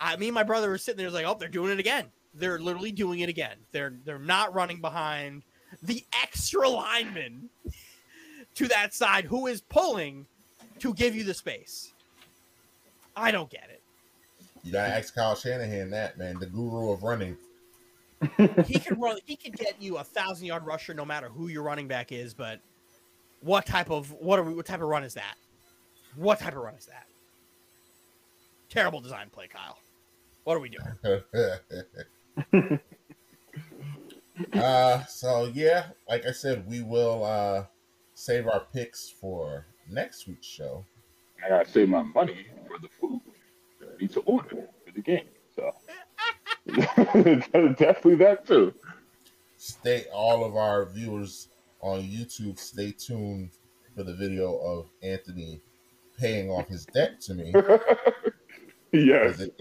[0.00, 2.06] I, me and my brother were sitting there, like, oh, they're doing it again.
[2.34, 3.56] They're literally doing it again.
[3.72, 5.42] They're they're not running behind
[5.82, 7.50] the extra lineman
[8.54, 10.26] to that side who is pulling
[10.78, 11.92] to give you the space.
[13.16, 13.82] I don't get it.
[14.62, 17.36] You gotta ask Kyle Shanahan that, man, the guru of running.
[18.66, 19.18] he can run.
[19.24, 22.34] He can get you a thousand yard rusher no matter who your running back is.
[22.34, 22.60] But
[23.40, 24.54] what type of what are we?
[24.54, 25.34] What type of run is that?
[26.16, 27.06] What type of run is that?
[28.68, 29.78] Terrible design play, Kyle.
[30.50, 30.70] What are we
[32.42, 32.80] doing?
[34.52, 37.66] uh, so yeah, like I said, we will uh
[38.14, 40.84] save our picks for next week's show.
[41.46, 43.20] I got to save my money for the food
[43.78, 45.28] that I need to order for the game.
[45.54, 45.70] So.
[46.66, 48.74] Definitely that too.
[49.56, 51.46] Stay all of our viewers
[51.80, 52.58] on YouTube.
[52.58, 53.50] Stay tuned
[53.96, 55.60] for the video of Anthony
[56.18, 57.54] paying off his debt to me.
[58.92, 59.38] yes.
[59.38, 59.54] It,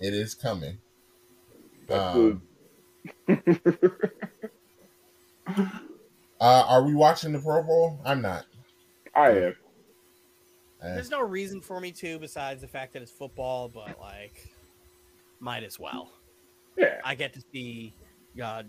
[0.00, 0.78] it is coming.
[1.90, 2.42] Um,
[3.28, 3.36] uh,
[6.40, 7.98] are we watching the Pro Bowl?
[8.04, 8.46] I'm not.
[9.14, 9.54] I am.
[10.82, 14.48] Uh, There's no reason for me to besides the fact that it's football, but like,
[15.40, 16.12] might as well.
[16.76, 17.00] Yeah.
[17.04, 17.94] I get to see
[18.42, 18.62] uh,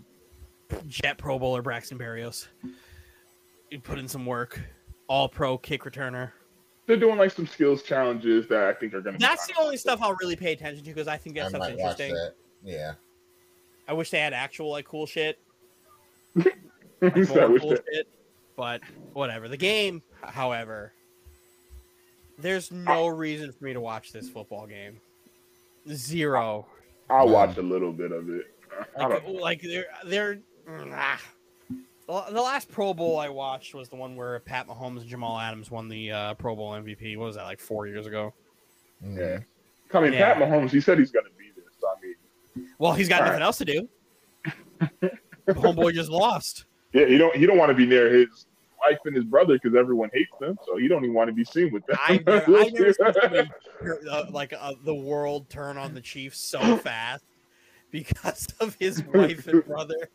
[0.88, 2.48] Jet Pro Bowler Braxton Berrios.
[3.70, 4.60] He put in some work.
[5.06, 6.32] All pro kick returner.
[6.86, 9.20] They're doing like some skills challenges that I think are going to.
[9.20, 11.60] That's the only stuff I'll really pay attention to because I think I that stuff's
[11.68, 12.14] might watch interesting.
[12.14, 12.34] that.
[12.64, 12.94] Yeah.
[13.88, 15.38] I wish they had actual like cool shit,
[16.34, 16.46] like,
[17.00, 18.08] more cool shit.
[18.56, 18.80] But
[19.12, 19.48] whatever.
[19.48, 20.92] The game, however,
[22.38, 25.00] there's no reason for me to watch this football game.
[25.88, 26.66] Zero.
[27.10, 28.46] I'll Um, watch a little bit of it.
[28.98, 30.38] Like, like they're they're.
[30.68, 31.20] ah.
[32.08, 35.38] The the last Pro Bowl I watched was the one where Pat Mahomes and Jamal
[35.38, 37.16] Adams won the uh, Pro Bowl MVP.
[37.16, 38.34] What was that like four years ago?
[39.02, 39.38] Yeah.
[39.94, 40.34] I mean, Yeah.
[40.34, 40.70] Pat Mahomes.
[40.70, 41.64] He said he's going to be there.
[41.80, 41.94] So I
[42.64, 43.42] mean, Well, he's got nothing right.
[43.42, 43.88] else to do.
[45.48, 46.64] Homeboy just lost.
[46.92, 47.34] yeah, he don't.
[47.36, 48.46] He don't want to be near his
[48.84, 50.56] wife and his brother because everyone hates them.
[50.66, 51.96] So he don't even want to be seen with them.
[52.00, 53.50] I never, I never somebody,
[54.10, 57.24] uh, like uh, the world turn on the Chiefs so fast
[57.92, 60.08] because of his wife and brother.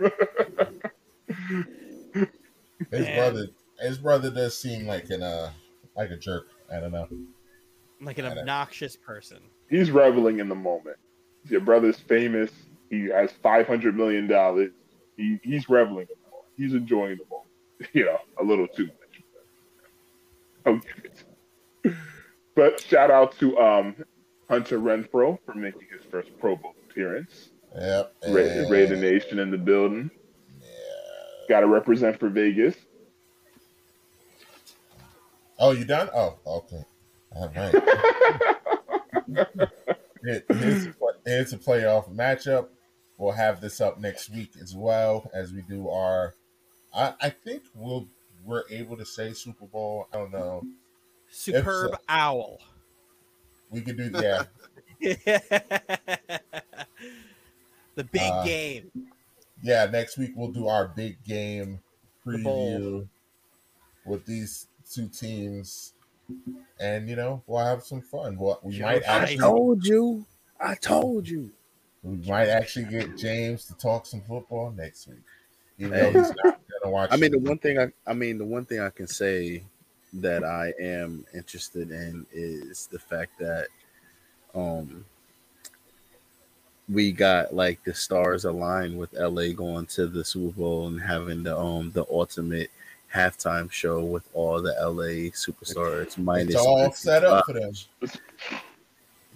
[1.28, 2.26] His
[3.06, 3.16] Man.
[3.18, 3.46] brother,
[3.80, 5.50] his brother does seem like an uh,
[5.96, 6.46] like a jerk.
[6.72, 7.08] I don't know.
[8.00, 9.38] Like an obnoxious person.
[9.70, 10.96] he's reveling in the moment.
[11.48, 12.50] Your brother's famous.
[12.90, 14.70] He has five hundred million dollars.
[15.16, 16.48] He, he's reveling in the moment.
[16.56, 17.40] He's enjoying the moment.
[17.92, 19.22] You know, a little too much.
[20.64, 21.04] I'll give
[21.84, 21.94] it.
[22.54, 23.96] But shout out to um,
[24.48, 27.50] Hunter Renfrow for making his first Pro Bowl appearance.
[27.76, 28.14] Yep.
[28.28, 30.10] Ra- and- Raider Nation in the building.
[31.48, 31.56] Yeah.
[31.56, 32.74] Got to represent for Vegas.
[35.58, 36.08] Oh, you done?
[36.14, 36.84] Oh, okay.
[37.34, 37.74] All right.
[40.24, 40.94] Here- here's, a-
[41.52, 42.68] a playoff matchup.
[43.18, 46.34] We'll have this up next week as well as we do our.
[46.94, 48.06] I, I think we'll
[48.44, 50.08] we're able to say Super Bowl.
[50.12, 50.64] I don't know.
[51.30, 51.96] Superb so.
[52.08, 52.58] owl.
[53.70, 54.44] We could do yeah.
[57.94, 58.90] the big Uh, game.
[59.64, 61.82] Yeah, next week we'll do our big game
[62.26, 63.08] The preview
[64.04, 65.94] with these two teams,
[66.80, 68.38] and you know we'll have some fun.
[68.38, 69.04] Well, we Joe might Shiesty.
[69.04, 70.26] actually told you.
[70.60, 71.52] I told you.
[72.02, 75.24] we might actually get James to talk some football next week,
[75.78, 76.00] even Hey.
[76.00, 77.10] though he's not gonna watch.
[77.10, 79.64] I mean, the one thing I, I mean, the one thing I can say
[80.14, 83.68] that I am interested in is the fact that,
[84.54, 85.06] um,
[86.88, 91.42] we got like the stars aligned with LA going to the Super Bowl and having
[91.42, 92.70] the um the ultimate
[93.12, 97.72] halftime show with all the LA superstars minus it's all set up for them.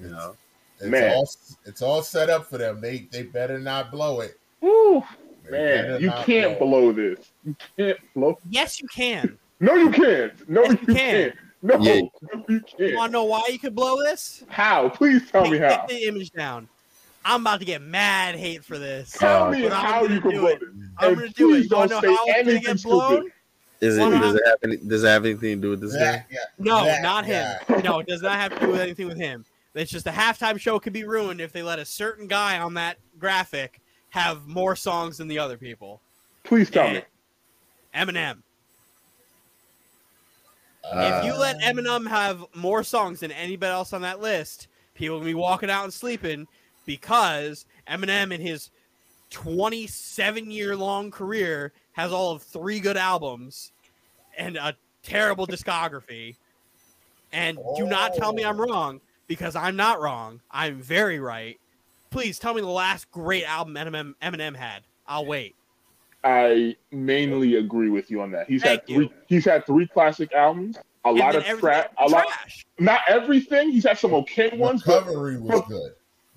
[0.01, 0.37] You know,
[0.81, 1.13] It's Man.
[1.15, 1.29] all
[1.65, 2.81] it's all set up for them.
[2.81, 4.39] They they better not blow it.
[4.61, 5.03] Woo,
[5.45, 7.31] They man, you can't blow blow this.
[7.45, 8.39] You can't blow.
[8.51, 9.39] Yes, you can.
[9.61, 10.49] No, you can't.
[10.49, 10.95] No, Yes, you you can.
[10.95, 11.35] can't.
[11.63, 11.95] No, Yeah.
[11.95, 12.11] no, you
[12.49, 12.91] You can't.
[12.91, 14.45] You want to know why you could blow this?
[14.49, 14.89] How?
[14.89, 15.87] Please tell me how.
[15.87, 16.69] Take the image down.
[17.31, 19.11] I'm about to get mad hate for this.
[19.13, 20.63] Tell me but how you can do blow it.
[20.97, 21.69] I'm gonna do it.
[21.69, 22.91] please You want to don't know say how it's gonna anything get stupid.
[22.91, 23.31] blown?
[23.81, 26.01] is it does it have any does it have anything to do with this game?
[26.01, 27.57] That, yeah, No, that not him.
[27.69, 27.81] guy.
[27.85, 29.45] No, it does not have to do with anything with him.
[29.75, 32.75] It's just the halftime show could be ruined if they let a certain guy on
[32.75, 36.01] that graphic have more songs than the other people.
[36.45, 37.03] Please tell me.
[37.95, 38.39] Eminem.
[40.91, 45.19] Uh, if you let Eminem have more songs than anybody else on that list, people
[45.19, 46.47] will be walking out and sleeping
[46.89, 48.71] because Eminem in his
[49.29, 53.73] 27 year long career has all of three good albums
[54.39, 56.35] and a terrible discography.
[57.31, 58.65] And do not tell me I'm oh.
[58.65, 60.41] wrong because I'm not wrong.
[60.51, 61.61] I'm very right.
[62.09, 64.83] Please tell me the last great album Eminem, Eminem had.
[65.07, 65.55] I'll wait.
[66.25, 68.49] I mainly agree with you on that.
[68.49, 69.05] He's Thank had three.
[69.05, 69.11] you.
[69.27, 70.79] He's had three classic albums.
[71.05, 71.93] A And lot of crap.
[71.99, 72.27] A else lot.
[72.79, 73.71] Not everything.
[73.71, 74.83] He's had some okay ones.
[74.85, 75.93] but Recovery was good.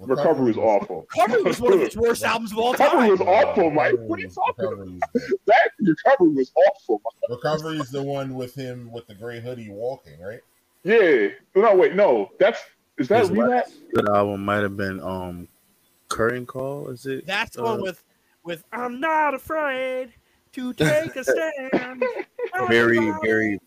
[0.09, 1.07] Recovery was awful.
[1.15, 2.87] Recovery was one of his worst albums of all time.
[2.87, 3.27] Recovery time.
[3.27, 3.95] was awful, Mike.
[3.99, 4.77] What are you talking about?
[4.79, 5.39] Recovery was good.
[5.47, 7.01] That recovery was awful.
[7.03, 7.29] Mike.
[7.37, 10.39] Recovery is the one with him with the gray hoodie walking, right?
[10.83, 11.27] Yeah.
[11.55, 12.31] No, wait, no.
[12.39, 12.59] That's
[12.97, 13.73] is that His relapse?
[13.93, 15.47] Good album might have been um
[16.09, 16.89] Curtain Call.
[16.89, 17.25] Is it?
[17.25, 18.03] That's the Uh, one with
[18.43, 20.13] with I'm not afraid
[20.53, 22.03] to take a stand.
[22.67, 23.59] very very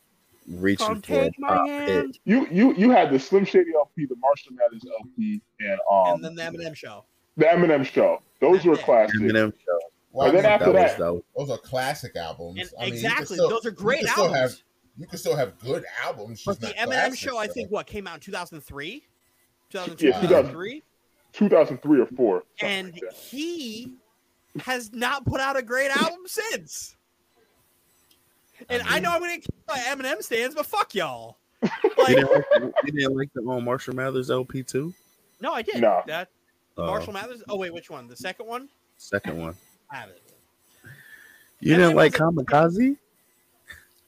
[0.46, 1.88] reaching Come for a take my pop hit.
[1.88, 2.18] hand.
[2.24, 6.24] You you you had the Slim Shady LP, the Marshall Mathers LP, and um And
[6.24, 7.04] then the Eminem show.
[7.36, 8.22] the Eminem show.
[8.40, 8.82] Those were Yeah.
[8.84, 9.16] classic.
[9.20, 9.78] Eminem show.
[10.12, 12.58] Well, I And then mean, after That was that- that was those are classic albums.
[12.60, 14.38] And I mean, exactly, still- those are you great still albums.
[14.52, 14.60] Have,
[14.98, 16.42] you can still have good albums.
[16.44, 19.02] But the not Eminem classics, show, I think, what came out in 2003,
[19.70, 20.82] 2002, Yeah, 2003,
[21.32, 22.44] 2003 or four.
[22.60, 23.92] and like he
[24.64, 26.94] has not put out a great album since.
[28.68, 31.38] And I, mean- know I'm gonna kill my Eminem stands, but fuck y'all.
[31.62, 34.92] you Like, didn't like, you didn't like the um, Marshall Mathers LP too?
[35.40, 35.80] no, I did.
[35.80, 36.02] No.
[36.06, 36.28] That
[36.76, 37.42] Uh, Marshall Mathers.
[37.48, 38.06] Oh wait, which one?
[38.08, 38.68] The second one?
[38.98, 39.54] Second one.
[39.90, 40.20] I have it.
[41.60, 42.96] You didn't like Kamikaze?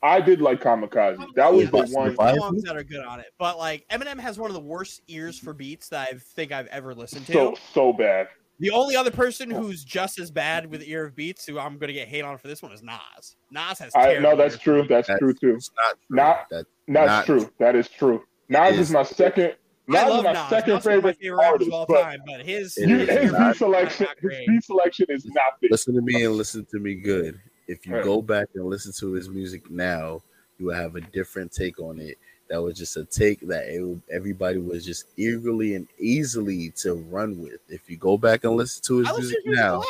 [0.03, 1.17] I did like Kamikaze.
[1.35, 2.15] That was Yeah, the there's one.
[2.17, 5.01] some songs that are good on it, but like Eminem has one of the worst
[5.09, 7.33] ears for beats that I think I've ever listened to.
[7.33, 8.29] So so bad.
[8.59, 11.89] The only other person who's just as bad with ear of beats, who I'm going
[11.89, 13.37] to get hate on for this one, is Nas.
[13.51, 13.93] Nas has.
[13.95, 14.87] I no, that's true.
[14.89, 15.55] That's That's- true too.
[15.57, 16.17] It's not true.
[16.17, 17.51] Not- That's Not- true.
[17.59, 18.23] That is true.
[18.49, 19.55] Nas It is is- my second.
[19.89, 20.49] Nas I is love my Nas.
[20.49, 22.97] second Nas is of my favorite favorite artist, of all but time, but his, you,
[22.99, 25.69] is his his not- beat selection, not his beat selection is not there.
[25.71, 27.39] listen to me and listen to me good.
[27.69, 28.05] If you Right.
[28.05, 30.23] go back and listen to his music now,
[30.59, 32.17] you will have a different take on it.
[32.49, 37.41] That was just a take that it, everybody was just eagerly and easily to run
[37.41, 37.59] with.
[37.69, 39.83] If you go back and listen to his I music to now,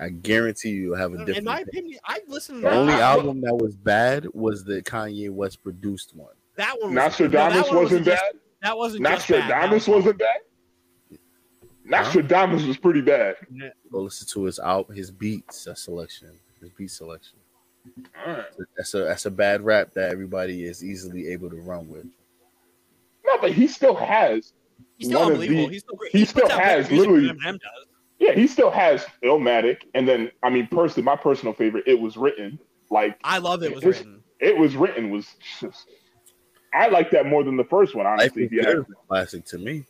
[0.00, 1.38] I guarantee you you'll have a different.
[1.38, 1.68] In my take.
[1.68, 2.64] opinion, I listened.
[2.64, 6.32] the to only album that was bad was the Kanye West produced one.
[6.56, 6.94] That one.
[6.94, 8.32] Was, Nostradamus no, that one wasn't just- bad.
[8.62, 9.38] That wasn't just bad.
[9.40, 10.40] That Nostradamus was- wasn't bad.
[11.84, 13.36] Nostradamus was pretty bad.
[13.90, 16.30] Go listen to his out his beats uh, selection,
[16.60, 17.38] his beat selection.
[18.26, 18.44] All right.
[18.76, 22.06] That's a that's a bad rap that everybody is easily able to run with.
[23.24, 24.52] No, but he still has.
[24.98, 25.66] He's still one unbelievable.
[25.66, 26.12] the- He's still great.
[26.12, 27.60] he still has music literally- does.
[28.18, 32.16] Yeah, he still has Illmatic, and then I mean, personally, my personal favorite, it was
[32.16, 32.58] written.
[32.90, 34.22] Like I love it was His- written.
[34.38, 35.26] it was written was.
[35.60, 35.86] Just,
[36.74, 38.06] I like that more than the first one.
[38.06, 38.62] Life Honestly, is yeah.
[38.62, 39.84] good is a classic to me.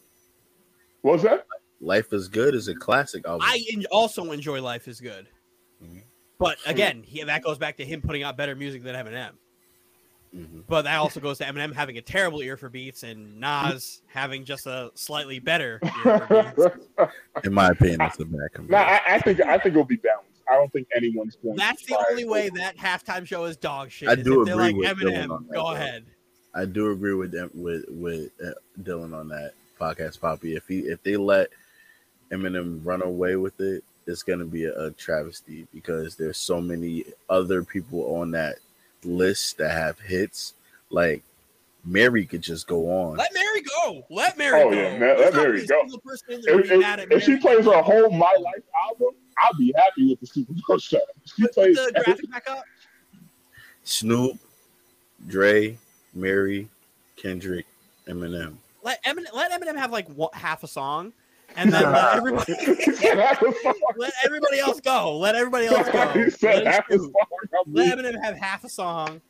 [1.02, 1.46] What was that?
[1.80, 3.42] Life is good is a classic album.
[3.48, 5.28] I en- also enjoy Life is Good,
[5.82, 5.98] Mm-hmm.
[6.42, 9.30] But again, he, that goes back to him putting out better music than Eminem.
[10.34, 10.64] Mhm.
[10.66, 14.44] But that also goes to Eminem having a terrible ear for beats and Nas having
[14.44, 17.12] just a slightly better ear for beats.
[17.44, 19.00] In my opinion, it's a bad No, comparison.
[19.06, 20.28] I, I think I think it'll be balanced.
[20.50, 21.56] I don't think anyone's going.
[21.56, 24.08] That's to the only way go- that halftime show is dog shit.
[24.08, 26.04] I do agree like with Dylan Eminem, on that, go ahead.
[26.54, 28.50] I do agree with them with with uh,
[28.82, 30.56] Dylan on that podcast, Poppy.
[30.56, 31.50] If he if they let
[32.30, 37.04] Eminem run away with it, it's gonna be a, a travesty because there's so many
[37.30, 38.56] other people on that
[39.04, 40.54] list that have hits.
[40.90, 41.22] Like
[41.84, 43.16] Mary could just go on.
[43.16, 44.04] Let Mary go.
[44.10, 44.76] Let Mary Oh, go.
[44.76, 45.80] yeah, let- There's let Mary go.
[45.80, 48.10] single person in there If, who'd be mad if, at if she plays her whole
[48.10, 51.00] My Life album, I'll be happy with the Super Bowl show.
[51.24, 52.64] She Put plays the graphic back up.
[53.84, 54.38] Snoop,
[55.26, 55.76] Dre,
[56.14, 56.68] Mary,
[57.16, 57.66] Kendrick,
[58.06, 58.54] Eminem.
[58.82, 61.12] Let Eminem, let Eminem have like one, half a song,
[61.56, 63.74] and then let everybody He said half a song.
[63.96, 65.16] let everybody else go.
[65.18, 66.08] Let everybody else go.
[66.08, 67.12] He said Let, half a song.
[67.66, 67.98] Let.
[67.98, 69.20] Eminem have half a song,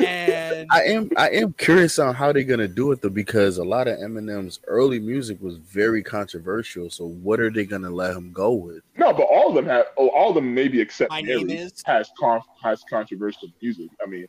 [0.00, 3.64] and I am I am curious on how they're gonna do it though because a
[3.64, 6.90] lot of Eminem's early music was very controversial.
[6.90, 8.82] So what are they gonna let him go with?
[8.96, 9.86] No, but all of them have.
[9.98, 13.90] Oh, all of them maybe except My Mary Name Is- has con- has controversial music.
[14.02, 14.26] I mean,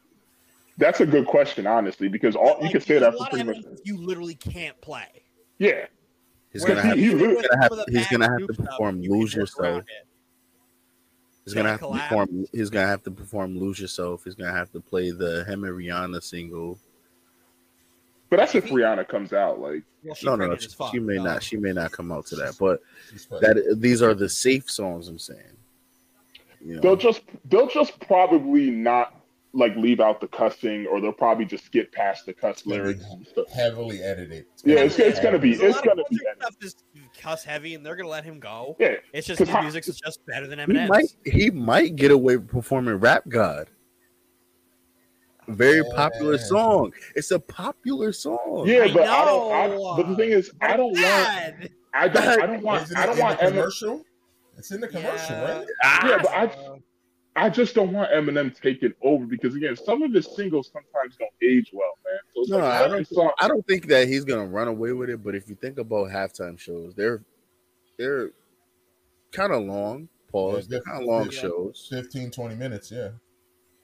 [0.77, 3.57] that's a good question, honestly, because all you can say that for pretty much.
[3.85, 5.07] You literally can't play.
[5.57, 5.85] Yeah,
[6.55, 7.91] He's Whereas gonna have, he- he's he even really- with gonna have some of the
[7.97, 9.83] he's gonna have to perform you Lose Yourself.
[11.43, 12.45] He's gonna have to perform.
[12.53, 15.73] He's gonna have to perform "Lose Yourself." He's gonna have to play the him and
[15.73, 16.79] Rihanna single.
[18.29, 19.59] but that's if Rihanna comes out.
[19.59, 20.55] Like, Well, No, no, no.
[20.55, 21.43] She, she may so- not.
[21.43, 22.55] She may not come out to that.
[22.57, 22.81] But
[23.41, 25.07] that these are the safe songs.
[25.09, 25.41] I'm saying.
[26.65, 29.13] You they'll just they'll just probably not
[29.57, 33.25] like leave out the cussing, or they'll probably just skip past the cuss lyrics and
[33.25, 33.47] stuff.
[33.49, 34.45] heavily edited.
[34.65, 36.17] Yeah, it's, it's gonna be a it's lot of gonna be.
[36.39, 36.75] Stuff is
[37.17, 38.75] cuss heavy, and they're gonna let him go.
[38.79, 40.89] Yeah, It's just his how- music is just better than he Eminem's.
[40.89, 41.05] might.
[41.25, 43.69] He might get away with performing "Rap God."
[45.47, 46.43] Very popular Yeah.
[46.43, 46.93] song.
[47.15, 48.63] It's a popular song.
[48.65, 49.51] yeah, but I don't.
[49.53, 49.67] I,
[50.01, 51.05] but the thing is, I don't want.
[51.93, 52.17] I don't.
[52.17, 52.83] I don't want.
[52.83, 53.49] Isn't I don't want the Eminem.
[53.49, 54.03] commercial.
[54.57, 55.57] It's in the commercial, Yeah.
[55.59, 55.67] right?
[56.03, 56.75] Yeah, but I ah.
[57.37, 61.31] I just don't want Eminem taking over because again, some of his singles sometimes don't
[61.41, 62.45] age well, man.
[62.47, 63.07] So No, like, I don't.
[63.07, 65.21] song- I don't think that he's gonna run away with it.
[65.23, 67.21] But if you think about halftime shows, they're
[67.97, 68.31] they're
[69.31, 70.07] kind of long.
[70.31, 70.63] Pause.
[70.63, 71.39] Yeah, they're kind of long yeah.
[71.41, 71.87] shows.
[71.89, 73.09] 15, 20 minutes, yeah.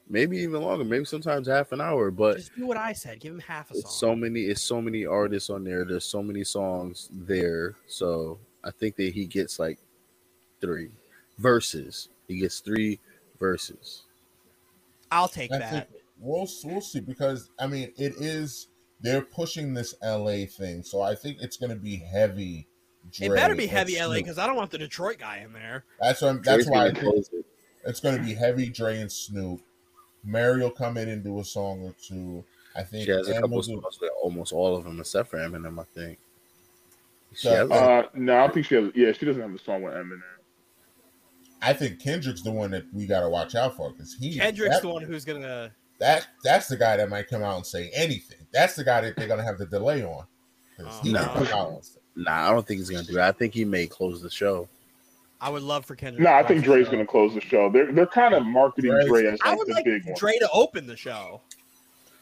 [0.10, 0.84] Maybe even longer.
[0.84, 2.12] Maybe sometimes half an hour.
[2.12, 3.20] But Just do what I said.
[3.22, 3.82] Give him half a song.
[3.86, 4.42] it's so many.
[4.42, 5.86] It's so many artists on there.
[5.86, 7.76] There's so many songs there.
[7.88, 9.80] So I think that he gets like
[10.60, 10.90] three
[11.38, 12.10] verses.
[12.28, 13.00] He gets three
[13.42, 14.04] verses.
[15.12, 15.72] I'll take I that.
[15.72, 18.68] think we'll we'll see because I mean it is
[19.02, 22.68] they're pushing this LA thing, so I think it's going to be heavy
[23.20, 25.84] It better be and heavy LA because I don't want the Detroit guy in there.
[26.00, 27.46] That's what, Dre's that's why I think it.
[27.84, 29.60] it's going to be heavy Dre and Snoop.
[30.24, 32.44] Mary will come in and do a song or two.
[32.76, 35.30] I think She has a couple will do- songs with almost all of them except
[35.32, 36.20] for Eminem, I think.
[37.34, 38.92] She So, has Uh, no, I think she has.
[38.94, 40.22] Yeah, she doesn't have a song with Eminem.
[41.62, 44.76] I think Kendrick's the one that we got to watch out for because he Kendrick's
[44.78, 45.72] that, the one who's gonna.
[46.00, 48.40] that that's the guy that might come out and say anything.
[48.52, 50.26] That's the guy that they're gonna have the delay on.
[50.80, 51.20] Oh, no.
[51.26, 53.28] can come out and say- nah, I don't think he's gonna do that.
[53.28, 54.68] I think he may close the show.
[55.40, 56.24] I would love for Kendrick.
[56.24, 57.68] No, to I think Dre's going to close the show.
[57.72, 60.14] They're they're kind of marketing Dre's- Dre as I would the like big one.
[60.16, 61.42] Dre to open the show.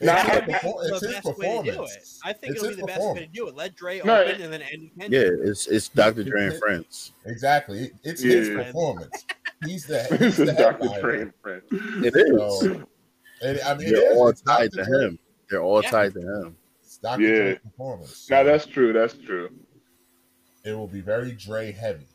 [0.01, 1.65] It's, Nah, his, I- That's perfor- the it's his best way to do it.
[1.71, 2.19] performance.
[2.23, 3.55] I think It's it'll be the best way to do it.
[3.55, 6.23] Let Dre No, open and then end Yeah, it's it's Dr.
[6.23, 7.11] Dre and friends.
[7.25, 7.79] Exactly.
[7.85, 9.25] It- It's his performance.
[9.65, 10.87] He's the this he's the Dr.
[11.01, 11.63] Dre and Friends.
[11.71, 12.59] It is.
[12.61, 12.83] So,
[13.41, 14.17] it, I mean, They're is.
[14.17, 14.83] all It's tied Dr.
[14.85, 15.05] to Dre.
[15.07, 15.19] him.
[15.49, 15.89] They're all Yeah.
[15.91, 16.57] tied to him.
[16.81, 17.21] It's Dr.
[17.21, 17.35] Yeah.
[17.37, 18.29] Dre's performance.
[18.29, 18.93] Now that's true.
[18.93, 19.49] That's true.
[20.63, 22.05] it will be very Dre heavy.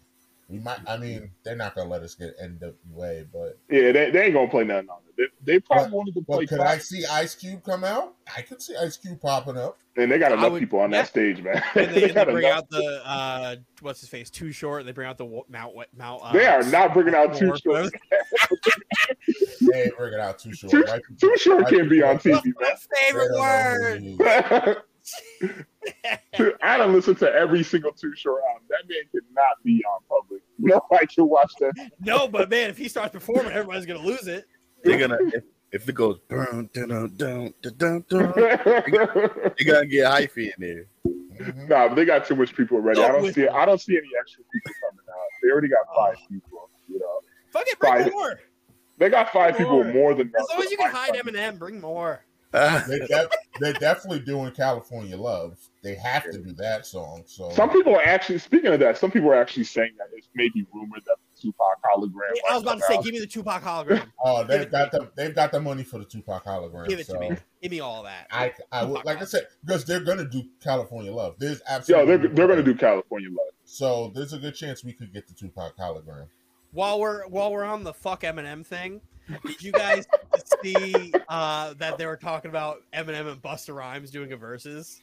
[0.48, 0.78] We might.
[0.86, 4.48] I mean, they're not gonna let us get NWA, but Yeah, they, they ain't gonna
[4.50, 5.03] play nothing on it.
[5.16, 8.14] They, they probably But- wanted to play, but could I see Ice Cube come out?
[8.36, 9.78] I could see Ice Cube popping up.
[9.96, 11.02] and they got enough would- people on yeah.
[11.02, 11.62] that stage, man.
[11.74, 14.84] And they, and they got bring enough- out the uh, what's his face, Too Short.
[14.86, 16.22] They bring out the Mount Wa- Mount.
[16.24, 17.92] Uh, They are not bringing out Too Short.
[19.60, 20.70] They ain't bringing out too short.
[20.72, 24.82] Too, White Too Short can't be on What's TV, my favorite word?
[26.36, 26.52] who.
[26.62, 28.64] I don't listen to every single Too Short album.
[28.68, 30.42] That man cannot be on public.
[30.58, 31.72] Nobody can watch that.
[32.00, 34.46] No, but man, if he starts performing, everybody's gonna lose it.
[34.84, 38.32] They're gonna if, if it goes dun dun dun dun dun dun,
[39.58, 40.84] you gotta get hyphy in there.
[41.34, 41.68] Mhm.
[41.68, 43.02] nah, they got too much people already.
[43.02, 43.42] I don't see.
[43.42, 43.50] it.
[43.50, 45.16] I don't see any extra people coming out.
[45.42, 46.70] They already got five people.
[46.88, 47.20] You know,
[47.50, 48.12] Fuck it, bring Five.
[48.12, 48.40] more.
[48.98, 49.92] they got five people More.
[49.92, 50.28] more than.
[50.28, 51.24] As long as you can hide five.
[51.24, 52.24] Eminem, bring more.
[52.56, 55.58] Ah, They def- they're definitely doing California Love.
[55.82, 57.24] They have to do that song.
[57.26, 58.96] So Some people are actually speaking of that.
[58.96, 62.32] Some people are actually saying that it's maybe rumored that the Tupac hologram.
[62.50, 64.06] I was about to say, give me the Tupac hologram.
[64.24, 66.88] oh, they've got to the they've got the money for the Tupac hologram.
[66.88, 67.36] Give it so to me.
[67.62, 68.26] Give me all that.
[68.30, 71.36] I I would Tupac like I said because they're gonna do California Love.
[71.38, 73.52] There's Yo, absolutely they're they're gonna do California Love.
[73.64, 74.12] so.
[74.14, 76.26] There's a good chance we could get the Tupac hologram.
[76.72, 79.00] while we're while we're on the fuck Eminem thing,
[79.46, 80.06] did you guys
[80.62, 85.00] see uh, that they were talking about Eminem and Busta Rhymes doing a versus,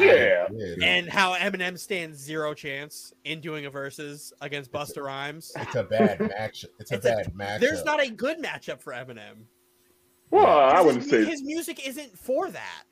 [0.00, 0.46] Yeah.
[0.52, 5.52] Yeah, and how Eminem stands zero chance in doing a versus against Busta Rhymes?
[5.56, 6.64] it's a bad match.
[6.78, 7.60] It's a It's a- bad match.
[7.60, 9.44] There's not a good matchup for Eminem.
[10.30, 11.24] Well, I His- wouldn't say.
[11.24, 12.84] his music isn't for that.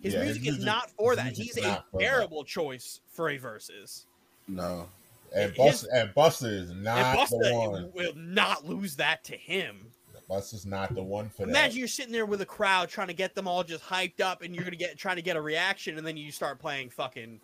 [0.00, 1.32] His Yeah, his music is music- not for that.
[1.32, 2.04] He's a not for that.
[2.04, 4.06] terrible choice for a versus.
[4.46, 4.88] no.
[5.34, 7.92] and his- Busta and Busta is not and the Busta one.
[7.92, 9.90] will not lose that to him.
[10.28, 11.48] Busta's not the one for that.
[11.50, 14.42] Imagine you're sitting there with a crowd trying to get them all just hyped up,
[14.42, 17.40] and you're gonna get trying to get a reaction, and then you start playing fucking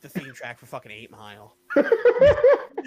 [0.00, 1.56] the theme track for fucking Eight Mile.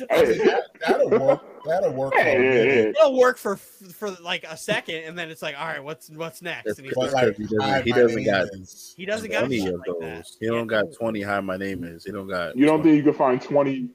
[0.10, 1.42] Hey, that, that'll work.
[1.66, 2.12] That'll work.
[2.14, 2.68] for a hey, minute.
[2.68, 6.10] hey, It'll work for for like a second, and then it's like, all right, what's
[6.10, 6.78] what's next?
[6.78, 9.60] And he's But like, like, He doesn't- he doesn't got- is- he doesn't got Twenty
[9.62, 10.00] shit of those.
[10.02, 10.26] that.
[10.42, 10.82] He don't Yeah.
[10.82, 11.22] got twenty.
[11.22, 12.04] How my name is.
[12.04, 12.58] He don't got.
[12.58, 12.90] you don't 20.
[12.92, 13.88] think you could find twenty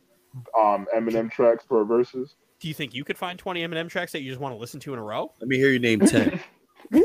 [0.59, 2.37] um, Eminem tracks for a versus?
[2.61, 4.81] Do you think you could find 20 Eminem tracks that you just want to listen
[4.81, 5.33] to in a row?
[5.41, 6.39] Let me hear you name ten.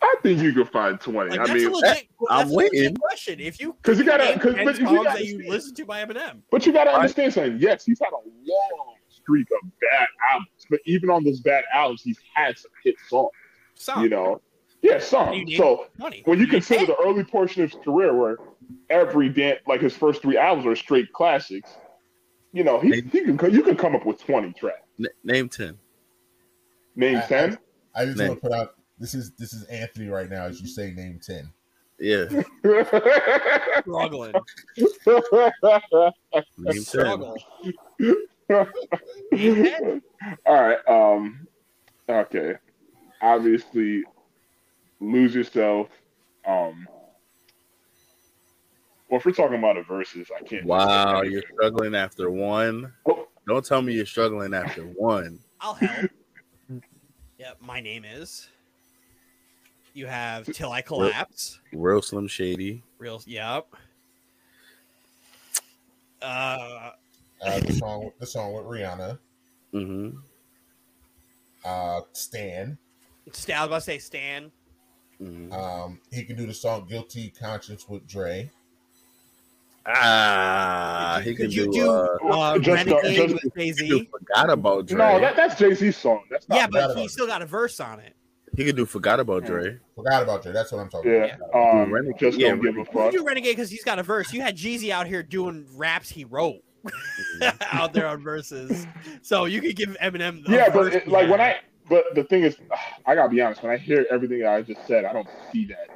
[0.00, 1.36] I think you could find twenty.
[1.36, 2.08] Like I mean, a legit.
[2.28, 2.94] I'm a waiting.
[2.96, 3.38] question.
[3.40, 5.74] If you 'Cause you gotta- name 'cause- 10 but you gotta that you understand- listen
[5.76, 7.58] to by Eminem, but you got to understand something.
[7.60, 12.02] Yes, he's had a long streak of bad albums, but even on those bad albums,
[12.02, 13.30] he's had some hit songs.
[13.74, 14.40] some You know,
[14.82, 15.46] yeah, some.
[15.56, 16.22] So 20.
[16.24, 18.38] when you consider the early portion of his career, where
[18.90, 21.76] every dan- like his first three albums are straight classics,
[22.52, 24.82] you know, he, he can you can come up with twenty tracks.
[24.98, 25.78] N- name ten.
[26.96, 27.58] Name I- ten.
[27.94, 28.28] I just Name.
[28.28, 28.74] want to put out.
[28.98, 30.44] This is this is Anthony right now.
[30.44, 31.52] As you say, name ten.
[32.00, 32.26] Yeah,
[33.80, 34.32] struggling,
[36.56, 37.36] name struggle.
[38.48, 40.02] Name 10.
[40.46, 40.78] All right.
[40.88, 41.46] Um.
[42.08, 42.54] Okay.
[43.20, 44.04] Obviously,
[45.00, 45.88] lose yourself.
[46.46, 46.88] Um.
[49.08, 50.66] Well, if we're talking about a versus, I can't.
[50.66, 52.92] Wow, you're struggling after one.
[53.08, 53.26] Oh.
[53.46, 55.38] Don't tell me you're struggling after one.
[55.60, 56.10] I'll help.
[57.38, 58.48] yep, my name is.
[59.94, 61.58] You have Till I Collapse.
[61.72, 62.82] Real Slim Shady.
[62.98, 63.66] Real, yep.
[66.20, 66.90] Uh,
[67.40, 69.18] Uh, the song, the song with Rihanna,
[69.72, 70.18] Mm-hmm.
[71.64, 72.76] uh, Stan.
[73.32, 74.50] St- I was about to say Stan.
[75.22, 75.52] mm-hmm.
[75.52, 78.50] Um, he can do the song "Guilty Conscience" with Dre.
[79.88, 81.72] Ah, he Could can you do.
[81.72, 84.08] do uh, uh, Just Renegade just- with Jay Z?
[84.10, 84.98] forgot about Dre.
[84.98, 86.24] No, that, that's Jay Z's song.
[86.30, 86.56] That's not.
[86.56, 88.14] Yeah, but he about still got a verse on it.
[88.56, 90.52] He could do "Forgot About Dre." Forgot about you.
[90.52, 91.36] That's what I'm talking Yeah.
[91.52, 91.82] about.
[91.82, 92.18] Um, Renegade.
[92.18, 93.12] just Yeah, don't give a You fuck.
[93.12, 94.32] do Renegade because he's got a verse.
[94.32, 96.62] You had Jeezy out here doing raps he wrote
[97.72, 98.86] out there on verses.
[99.22, 100.44] So you could give Eminem.
[100.44, 101.40] the Yeah, but it, like when.
[101.40, 101.56] I,
[101.88, 102.56] but the thing is,
[103.06, 103.62] I gotta be honest.
[103.62, 105.88] When I hear everything I just said, I don't see that.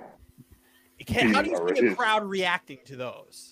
[0.98, 3.51] You can't- how do you Or see a crowd reacting to those?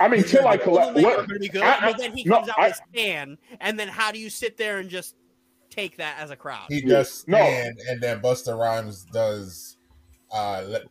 [0.00, 0.88] I mean, till I Some collect.
[0.88, 1.28] of them are What?
[1.28, 3.78] going be good, I- I- but then he no, comes out I- with Stan, and
[3.78, 5.14] then how do you sit there and just
[5.68, 6.66] take that as a crowd?
[6.68, 6.88] He Yeah.
[6.96, 7.36] does No.
[7.38, 9.76] stand, and then Busta Rhymes does.
[10.32, 10.82] Uh, let,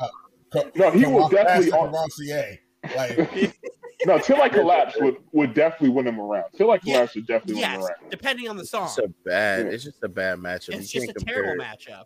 [0.00, 0.08] uh
[0.50, 2.58] co- No, he will definitely Master on- Cavassier.
[2.96, 3.54] Like
[4.06, 6.44] No, till I collapse would would definitely win him around.
[6.56, 8.10] Till I Yeah, collapse would definitely win him Yes, around.
[8.10, 8.86] depending on the song.
[8.86, 9.66] It's a bad.
[9.66, 9.72] Yeah.
[9.72, 10.74] It's just a bad matchup.
[10.74, 11.76] It's You just a can't terrible compare.
[11.76, 12.04] matchup.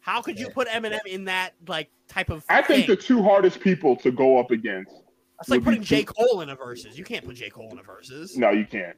[0.00, 2.44] How could you put Eminem in that like type of?
[2.48, 4.92] I think the two hardest people to go up against.
[5.38, 6.98] That's like putting J Cole in a verses.
[6.98, 8.36] You can't put J Cole in a verses.
[8.36, 8.96] No, you can't.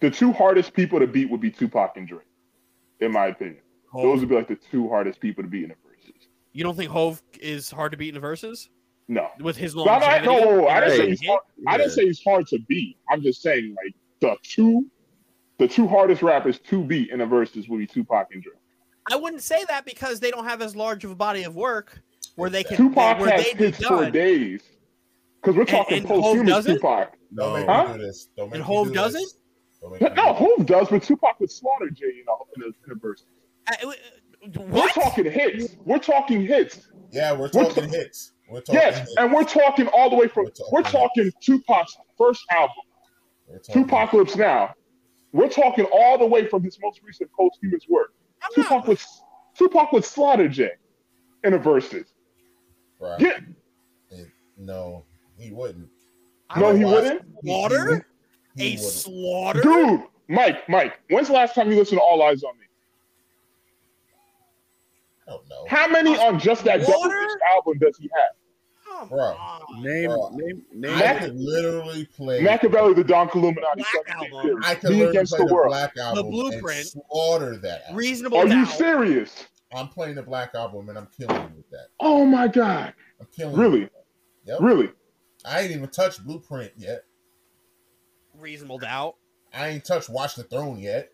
[0.00, 2.20] The two hardest people to beat would be Tupac and Dre,
[3.00, 3.62] in my opinion.
[3.94, 6.28] Those would be like the two hardest people to beat in a verses.
[6.52, 8.70] You don't think Hov is hard to beat in a verses
[9.06, 10.26] No, with his No, no, I- longevity?
[10.26, 11.40] no, whoa, whoa, I didn't say say he's hard.
[11.68, 12.96] I didn't say he's hard to beat.
[13.10, 14.86] I'm just saying like the two,
[15.58, 18.52] the two hardest rappers to beat in a verses would be Tupac and Dre.
[19.10, 22.00] I wouldn't say that because they don't have as large of a body of work
[22.36, 24.12] where they can Tupac where has they'd be hits for done.
[24.12, 24.62] days.
[25.42, 26.74] Because we're talking and Hov posthumous doesn't?
[26.76, 27.12] Tupac.
[27.34, 27.88] don't make Huh?
[27.88, 28.28] me do this.
[28.36, 29.20] Don't And me Hov do doesn't?
[29.20, 29.34] This.
[29.80, 30.38] Don't make me do No, this.
[30.38, 33.24] Hov does, but Tupac would slaughter Jay in a, in a, in a verse.
[33.68, 33.92] Uh, uh,
[34.68, 35.76] We're talking hits.
[35.84, 36.88] We're talking hits.
[37.10, 38.32] Yeah, we're We're talking ta- hits.
[38.48, 39.14] We're talking Yes, hits.
[39.18, 40.44] and we're talking all the way from.
[40.44, 42.74] We're talking We're talking Tupac's first album,
[43.48, 44.74] We're 2Pacalypse Now.
[45.32, 48.12] We're talking all the way from his most recent posthumous work.
[48.42, 49.00] I'm Tupac not, would
[49.56, 50.70] Tupac would slaughter Jay
[51.44, 52.12] in a verses.
[53.00, 53.38] Bruh, Yeah,
[54.10, 55.04] it- no,
[55.42, 55.88] he wouldn't.
[56.56, 57.22] No, he wouldn't.
[57.42, 58.06] He- Slaughter?
[58.56, 58.92] He, he a wouldn't.
[58.92, 59.60] slaughter.
[59.62, 62.66] Dude, Mike, Mike, when's the last time you listened to All Eyez on Me?
[65.26, 65.64] I don't know.
[65.68, 67.10] How many on just that double
[67.54, 68.98] album does he have?
[68.98, 69.20] Come Bro.
[69.20, 69.82] on.
[69.82, 70.94] Name, Bro, name, name.
[70.94, 72.40] I Mac- could literally play.
[72.42, 74.60] Machiavelli, the Don Illuminati, Black Album.
[74.64, 75.68] I could Be literally Against play the the, World.
[75.70, 76.78] Black Album Blueprint.
[76.78, 77.82] and slaughter that.
[77.84, 77.96] Album.
[77.96, 79.46] Reasonable Are you serious?
[79.74, 81.86] I'm playing the Black Album and I'm killing you with that.
[82.00, 82.92] Oh my God.
[83.20, 83.60] I'm killing you.
[83.62, 83.88] Really?
[84.44, 84.58] Yep.
[84.60, 84.90] Really?
[85.44, 87.04] I ain't even touched Blueprint yet.
[88.38, 89.16] Reasonable doubt.
[89.54, 91.10] I ain't touched Watch the Throne yet.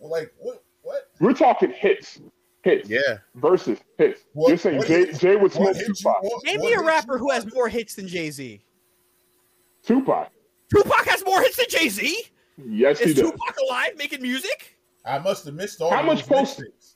[0.00, 0.62] Like what?
[0.82, 1.08] What?
[1.20, 2.20] We're talking hits.
[2.62, 2.88] Hits.
[2.88, 4.24] Yeah, Versus hits.
[4.34, 6.44] What- You're saying Jay, hits- Jay would smoke What you Tupac.
[6.44, 8.60] Name me a rapper who has more hits than Jay Z.
[9.82, 10.30] Tupac.
[10.70, 12.24] Tupac has more hits than Jay Z.
[12.66, 13.22] Yes, he does.
[13.30, 14.78] Tupac alive making music?
[15.06, 16.94] I must have missed all How much those post- mixtapes.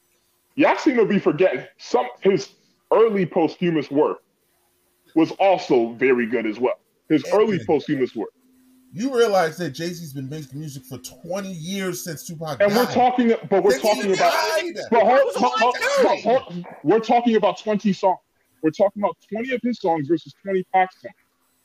[0.56, 2.50] Y'all seem to be forgetting some his
[2.92, 4.22] early posthumous work
[5.14, 6.78] was also very good as well.
[7.08, 8.30] His early posthumous work.
[8.92, 12.76] You realize that Jay Z's been making music for 20 years since Tupac And died.
[12.76, 14.32] we're talking but we're Since talking about
[14.90, 16.20] but hold, was hold- hold- alive.
[16.22, 18.18] hold- hold- we're talking about 20 songs.
[18.62, 21.14] We're talking about 20 of his songs versus 20 Pac songs.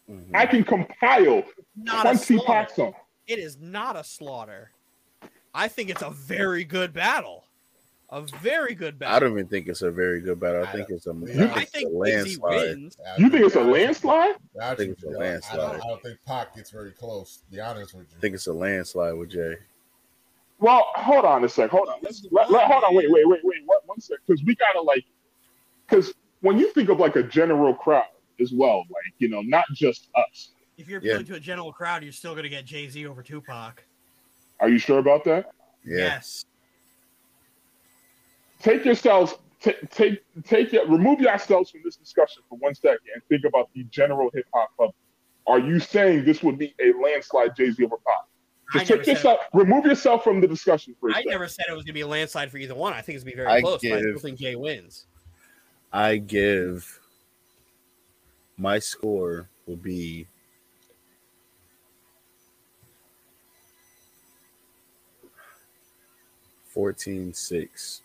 [0.10, 0.36] Mhm.
[0.36, 1.44] I can compile
[1.76, 2.96] Not 20 Pac songs.
[3.28, 4.72] It is not a slaughter.
[5.54, 7.46] I think it's a very good battle.
[8.12, 9.16] A very good battle.
[9.16, 10.66] I don't even think it's a very good battle.
[10.66, 12.68] I I think it's a, You- I I it's think a Jay Z landslide.
[12.78, 12.98] wins.
[13.20, 14.36] You think it's a landslide?
[14.60, 15.60] I think it's a I don't, landslide.
[15.60, 17.38] I don't think Pac gets very close.
[17.38, 18.18] To be honest with you.
[18.18, 19.58] I think it's a landslide with Jay.
[20.60, 21.70] Well, hold on a sec.
[21.70, 22.00] Hold on.
[22.02, 22.96] Let's, let, let- hold on.
[22.96, 23.62] Wait, wait, wait, wait.
[23.66, 24.18] One, one sec.
[24.26, 25.06] Because we gotta like,
[25.88, 28.06] because when you think of like a general crowd
[28.42, 30.50] as well, like you know, not just us.
[30.78, 31.22] If you're Yeah.
[31.22, 33.84] to a general crowd, you're still going to get Jay Z over Tupac.
[34.62, 35.52] Are you sure about that?
[35.86, 36.46] Yeah, Yes.
[38.62, 43.24] Take yourselves, t- take, take it, remove yourselves from this discussion for one second and
[43.30, 44.96] think about the general hip hop public.
[45.48, 48.28] Are you saying this would be a landslide Jay Z over Pop?
[48.74, 51.32] Just take yourself, remove yourself from the discussion for a I second.
[51.32, 52.94] never said it was going to be a landslide for either one.
[52.94, 54.56] I think it's going to be very I close, but I still give- think Jay
[54.56, 55.06] wins.
[55.92, 57.00] I give
[58.58, 60.28] my score will be
[66.66, 68.02] fourteen six.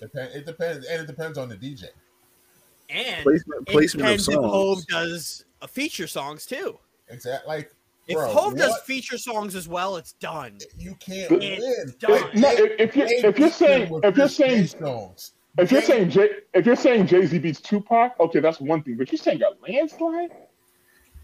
[0.00, 1.84] Depend, it depends, and it depends on the DJ.
[2.90, 4.86] And Placement, it placement of depends if Hov songs.
[4.86, 6.78] does a feature songs too.
[7.08, 7.48] Exactly.
[7.48, 7.72] Like,
[8.06, 10.58] If bro, Hov does feature songs as well, it's done.
[10.78, 11.94] you can't It's win.
[11.98, 12.28] done.
[12.28, 15.32] If, no, if, if you're if you're saying if you're saying songs.
[15.58, 18.96] if you're saying Jay if you're saying Jay Z beats Tupac, okay, that's one thing.
[18.96, 20.30] But you're saying a landslide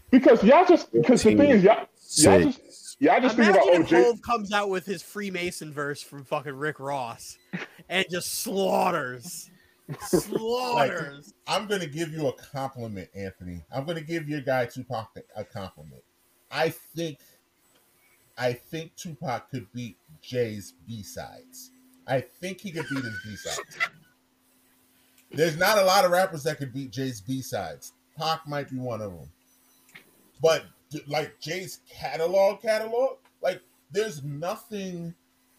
[0.09, 1.87] because y'all just because the thing is y'all
[2.17, 5.01] y'all just y'all just think about Imagine oh if Jay Hov comes out with his
[5.01, 7.37] Freemason verse from fucking Rick Ross
[7.89, 9.49] and just slaughters,
[9.99, 11.33] slaughters.
[11.47, 13.63] I'm gonna give you a compliment, Anthony.
[13.71, 16.03] I'm gonna give your guy Tupac a compliment.
[16.51, 17.19] I think,
[18.37, 21.71] I think Tupac could beat Jay's B sides.
[22.07, 23.77] I think he could beat his B sides.
[25.31, 27.93] There's not a lot of rappers that could beat Jay's B sides.
[28.17, 29.31] Pac might be one of them.
[30.41, 30.65] But
[31.07, 33.61] like Jay's catalog, catalog, like
[33.91, 35.15] there's nothing.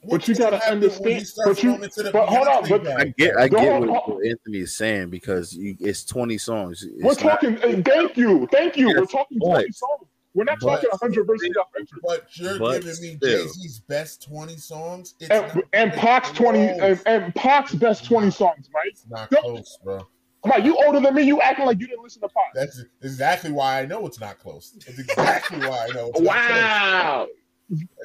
[0.09, 1.27] But you gotta understand.
[1.45, 1.79] But you,
[2.13, 2.69] but hold on.
[2.69, 6.83] But I get, I get what, what Anthony is saying because you, it's 20 songs.
[6.83, 7.55] It's we're talking.
[7.55, 8.89] Not, thank you, thank you.
[8.89, 10.09] We're talking 20 songs.
[10.35, 11.89] We're not but, talking 100 versus 100.
[12.03, 15.15] But you're but giving me Jay Z's best 20 songs.
[15.21, 18.85] It's and, and Pac's 20 and, and Pac's best 20 songs, Mike.
[18.87, 20.07] It's not close, bro.
[20.45, 21.23] Mike, you older than me.
[21.23, 22.53] You acting like you didn't listen to Pac.
[22.55, 24.73] That's exactly why I know it's not close.
[24.85, 27.29] That's exactly why I know it's wow.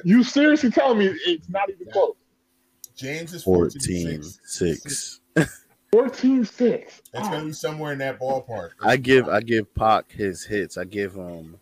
[0.04, 1.92] You seriously tell me it's not even yeah.
[1.92, 2.14] close?
[2.96, 5.20] James is 14, 6.
[5.92, 7.02] 14 6.
[7.12, 8.70] It's gonna be somewhere in that ballpark.
[8.80, 10.78] I give I give Pac his hits.
[10.78, 11.58] I give him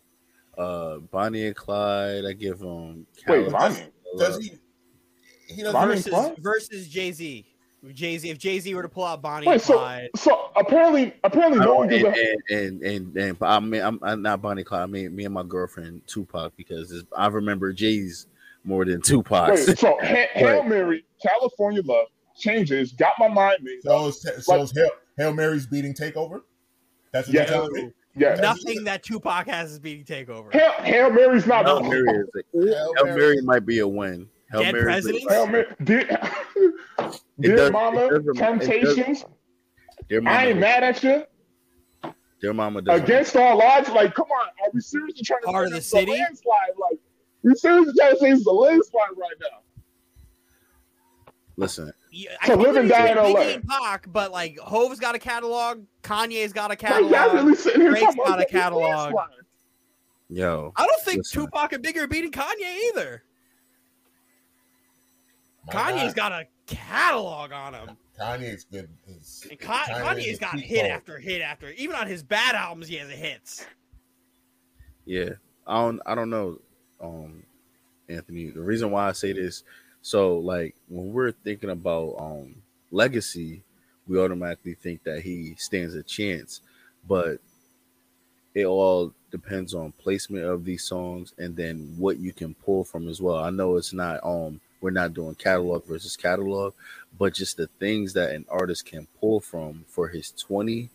[0.57, 2.25] uh Bonnie and Clyde.
[2.27, 3.87] I give him Wait, Bonnie.
[4.19, 4.53] Does he
[5.49, 7.47] he does versus, versus Jay Z.
[7.93, 10.51] Jay Z, if Jay Z were to pull out Bonnie Wait, and Clyde, so, so
[10.57, 14.43] apparently, apparently, no oh, one and, and, and, and and I mean, I'm, I'm not
[14.43, 14.83] Bonnie Clyde.
[14.83, 18.27] I mean, me and my girlfriend Tupac because I remember Jay's
[18.65, 19.51] more than Tupac.
[19.51, 23.83] Wait, so ha- Hail Mary, California Love, changes, got my mind made.
[23.83, 26.43] So, so like, Hail, Hail Mary's beating Takeover.
[27.13, 27.93] That's what yeah, you're telling me.
[28.17, 28.35] Yeah.
[28.35, 30.53] Nothing that Tupac has is beating Takeover.
[30.53, 31.67] Hail, Hail Mary's not.
[31.67, 33.17] Hail Mary, is a, Hail, Hail Mary.
[33.17, 34.29] Mary might be a win.
[34.51, 35.27] Hail Dead Mary presidents.
[35.29, 36.21] Hail Mary, dear,
[37.41, 39.25] dear does, Mama, Temptations.
[40.09, 41.25] Dear Mama, I ain't mad at you.
[42.41, 43.89] Dear Mama does against all odds.
[43.91, 46.13] Like, come on, are we seriously trying to part of the city?
[46.13, 46.75] Landslide?
[46.81, 46.99] Like,
[47.43, 49.59] we seriously trying to say it's a landslide right now.
[51.57, 53.59] Listen, yeah, I live and die in LA.
[53.69, 59.13] Pac, but like Hov's got a catalog, Kanye's got a catalog, Drake's got a catalog.
[60.31, 61.43] Yo, I don't think listen.
[61.43, 63.25] Tupac and Biggie are beating Kanye either.
[65.69, 66.31] My Kanye's God.
[66.31, 67.97] got a catalog on him.
[68.19, 68.89] Kanye's good.
[69.61, 71.71] Ka- Kanye's got hit after hit after.
[71.71, 73.67] Even on his bad albums, he has hits.
[75.05, 75.31] Yeah,
[75.67, 76.01] I don't.
[76.05, 76.59] I don't know,
[77.01, 77.43] um,
[78.09, 78.51] Anthony.
[78.51, 79.63] The reason why I say this
[80.03, 82.55] so like when we're thinking about um
[82.91, 83.63] legacy,
[84.07, 86.63] we automatically think that he stands a chance,
[87.07, 87.39] but
[88.55, 93.09] it all depends on placement of these songs and then what you can pull from
[93.09, 93.37] as well.
[93.37, 96.75] I know it's not um we're not doing catalog versus catalog,
[97.19, 100.91] but just the things that an artist can pull from for his 20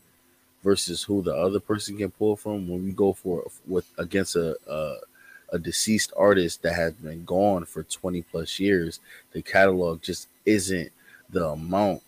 [0.64, 4.58] versus who the other person can pull from when we go for with against a,
[4.68, 4.98] a
[5.54, 9.00] a deceased artist that has been gone for 20 plus years,
[9.34, 10.92] the catalog just isn't
[11.30, 12.02] the amount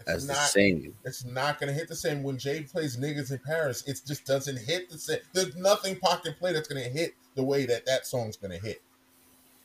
[0.00, 0.94] it's as not, the same.
[1.04, 3.84] It's not going to hit the same when Jay plays niggas in Paris.
[3.86, 5.18] It just doesn't hit the same.
[5.34, 8.66] There's nothing pocket play that's going to hit the way that that song's going to
[8.66, 8.80] hit.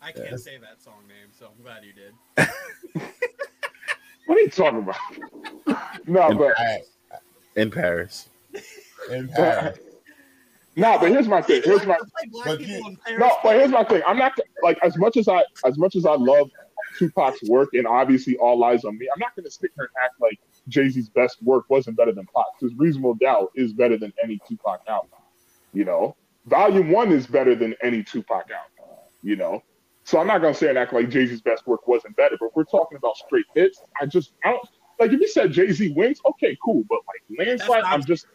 [0.01, 0.37] I can't yeah.
[0.37, 2.13] say that song name, so I'm glad you did.
[4.25, 5.97] what are you talking about?
[6.07, 6.55] no, in, but
[7.55, 8.29] in Paris.
[9.11, 9.79] In Paris.
[10.75, 11.63] No, but here's my thing.
[11.65, 11.97] Here's my
[12.45, 14.01] but you, no, but here's my thing.
[14.05, 16.49] I'm not like as much as I as much as I love
[16.97, 19.07] Tupac's work and obviously all eyes on me.
[19.13, 22.11] I'm not going to sit here and act like Jay Z's best work wasn't better
[22.11, 25.09] than Pac because Reasonable Doubt is better than any Tupac album.
[25.73, 28.97] You know, Volume One is better than any Tupac album.
[29.23, 29.63] You know,
[30.03, 32.35] so I'm not going to say and act like Jay Z's best work wasn't better.
[32.39, 34.67] But if we're talking about straight hits, I just I don't
[34.99, 36.83] like if you said Jay Z wins, okay, cool.
[36.89, 38.25] But like landslide, I'm just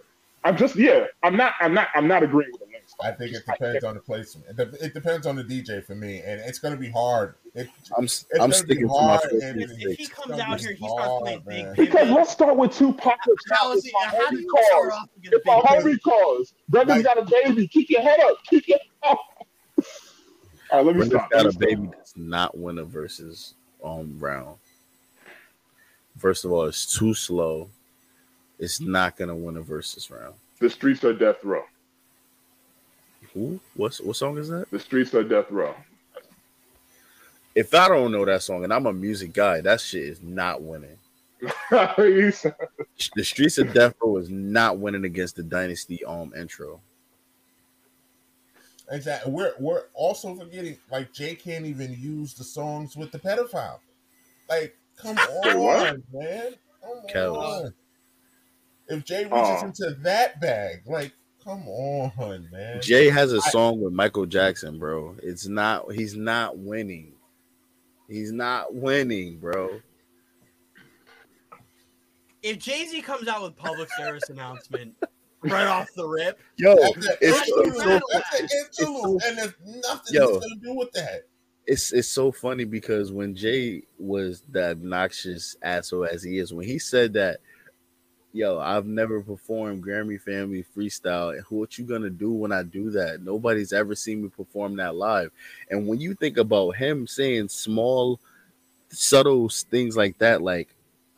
[0.46, 1.06] I'm just yeah.
[1.24, 1.54] I'm not.
[1.60, 1.88] I'm not.
[1.96, 2.94] I'm not agreeing with the links.
[3.02, 4.46] I think it depends on the placement.
[4.80, 7.34] It, depends on the DJ for me, and it's going to be hard.
[7.54, 8.06] It, I'm.
[8.40, 9.18] I'm sticking to my.
[9.32, 11.74] If, if he comes out here, he starts playing big.
[11.74, 13.42] Because let's start with two pockets.
[13.50, 15.08] How, is my homie calls.
[15.24, 17.66] If my homie calls, brother's got a baby.
[17.66, 18.36] Keep your head up.
[18.48, 18.78] Keep your.
[19.02, 19.16] Head
[20.70, 21.30] All right, let me stop.
[21.30, 23.54] Got a baby does not win a versus
[23.84, 24.56] um round.
[26.18, 27.68] First of all, it's too slow
[28.58, 30.34] It's not going to win a versus round.
[30.60, 31.62] The Streets are Death Row.
[33.34, 33.60] Who?
[33.74, 34.70] What's what song is that?
[34.70, 35.74] The Streets are Death Row.
[37.54, 40.62] If I don't know that song and I'm a music guy, that shit is not
[40.62, 40.96] winning.
[41.70, 42.32] the
[43.22, 46.80] Streets of Death Row is not winning against the Dynasty um intro.
[48.90, 49.32] Exactly.
[49.32, 53.78] We're we're also forgetting like Jay can't even use the songs with the pedophile.
[54.48, 56.54] Like, come on, man.
[57.12, 57.74] Come on.
[58.88, 59.66] If Jay reaches oh.
[59.66, 61.12] into that bag, like,
[61.42, 62.80] come on, man.
[62.80, 65.16] Jay has a song I, with Michael Jackson, bro.
[65.22, 65.92] It's not.
[65.92, 67.12] He's not winning.
[68.08, 69.80] He's not winning, bro.
[72.42, 74.94] If Jay Z comes out with public service announcement
[75.50, 78.48] right off the rip, yo, that's, it's, it's, so, that's an
[78.80, 79.54] interlude, and there's
[79.86, 81.22] nothing yo, he's gonna do with that.
[81.66, 86.66] it's it's so funny because when Jay was the obnoxious asshole as he is, when
[86.66, 87.38] he said that,
[88.32, 91.40] yo, I've never performed Grammy Family freestyle.
[91.48, 93.22] What you gonna do when I do that?
[93.22, 95.30] Nobody's ever seen me perform that live.
[95.70, 98.20] And when you think about him saying small,
[98.90, 100.68] subtle things like that, like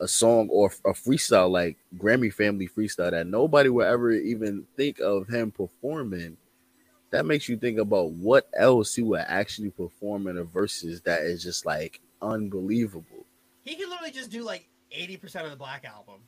[0.01, 4.99] a song or a freestyle like Grammy Family freestyle that nobody will ever even think
[4.99, 6.37] of him performing
[7.11, 11.21] that makes you think about what else he would actually perform in a verses that
[11.21, 13.25] is just like unbelievable.
[13.63, 16.21] He can literally just do like 80% of the Black album.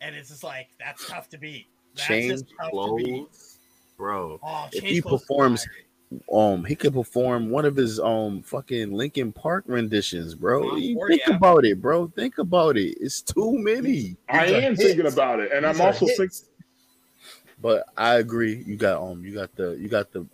[0.00, 1.66] And it's just like, that's tough to beat.
[1.94, 3.06] That's Change just tough to beat.
[3.06, 3.58] clothes,
[3.96, 4.38] bro.
[4.42, 5.66] Oh, If Change he performs-.
[6.32, 10.76] Um, he could perform one of his um fucking Linkin Park renditions, bro.
[10.76, 11.36] You think yeah.
[11.36, 12.08] about it, bro.
[12.08, 12.96] Think about it.
[13.00, 14.16] It's too many.
[14.28, 16.18] I These are am thinking about it, and These I'm also hits.
[16.18, 16.38] thinking.
[17.60, 18.62] But I agree.
[18.66, 20.24] You got um, you got the, you got the,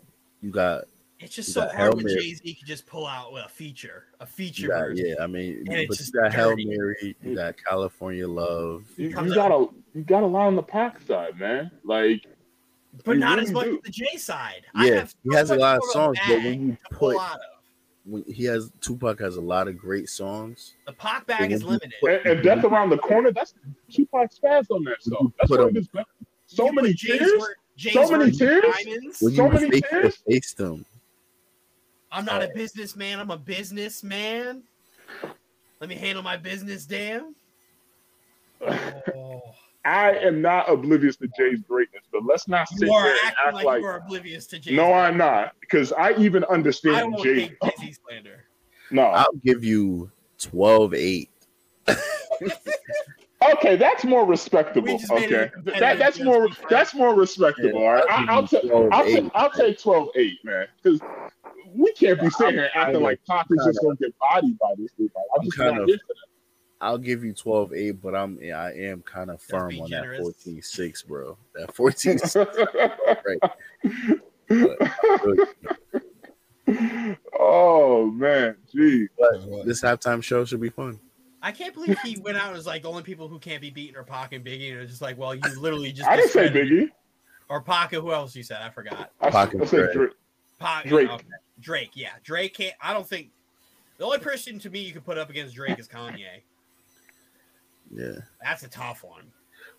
[0.43, 0.85] you got,
[1.19, 4.05] It's just so got hard Hail when Jay Z could just pull out a feature,
[4.21, 5.07] a feature got version.
[5.09, 5.25] yeah.
[5.25, 6.55] I mean, And it's but just you got Hail.
[6.57, 7.17] Mary.
[7.23, 8.85] You got California Love.
[8.97, 11.71] You, Comes you got a you got a lot on the Pac side, man.
[11.83, 12.27] Like
[13.05, 13.81] But You not really as much do.
[13.85, 14.63] the J side.
[14.75, 17.21] I Yeah, have he has a lot of songs, but when you to pull put
[17.21, 17.39] of.
[18.05, 20.75] when he has Tupac has a lot of great songs.
[20.87, 21.93] The Pac bag is limited.
[22.01, 23.33] put- and, and Death Around the Corner.
[23.33, 23.55] That's
[23.91, 25.33] Tupac's spaz on that song.
[25.39, 26.07] That's Put one of him- his best.
[26.47, 27.21] So many put tears.
[27.79, 29.19] So many word tears?
[29.35, 30.17] So many tears?
[30.29, 30.85] face them,
[32.13, 33.19] I'm not a businessman.
[33.19, 34.63] I'm a businessman.
[35.81, 37.35] Let me handle my business, damn.
[38.67, 39.43] Oh,
[39.85, 43.21] I am not oblivious to Jay's greatness, but let's not sit you are there and
[43.23, 43.81] acting act like, like.
[43.83, 44.75] you are oblivious to Jay.
[44.75, 47.47] no, I'm not, because I even understand I understand don't Jay.
[47.49, 48.45] think Jay Z slander.
[48.91, 51.29] No, I'll give you 12-8.
[53.55, 54.87] okay, that's more respectable.
[54.93, 57.79] We just made Okay, it a competitive that, that's more that's more respectable.
[57.83, 61.01] all right, I, I'll, take I'll, take I'll take 12-8, man, because
[61.75, 64.93] we can't be sitting here acting like Pac is just gonna get bodied by this
[64.97, 65.11] dude.
[65.15, 66.29] Like, I'm I'm just kind not of- here for that.
[66.85, 70.45] I'll give you 12-8, but I'm I am kind of firm on generous.
[70.45, 71.39] that 14-6, bro.
[71.55, 73.41] That 14-6.
[77.39, 79.09] oh man, gee.
[79.19, 81.01] but this halftime show should be fun.
[81.41, 83.71] I can't believe he went out and was like the only people who can't be
[83.71, 86.33] beaten are Pac and Biggie, and it's just like, well, you literally just I didn't
[86.33, 86.91] say Biggie.
[87.49, 87.93] or Pac.
[87.93, 88.61] Who else you said?
[88.61, 89.11] I forgot.
[89.23, 89.93] I, Pac I said Drake.
[89.95, 90.11] Drake.
[90.59, 91.09] Pac, Drake.
[91.09, 91.25] okay.
[91.61, 92.75] Drake, yeah, Drake can't.
[92.83, 93.31] I don't think
[93.97, 96.43] the only person to me you could put up against Drake is Kanye.
[97.95, 98.21] Yeah.
[98.43, 99.25] That's a tough one.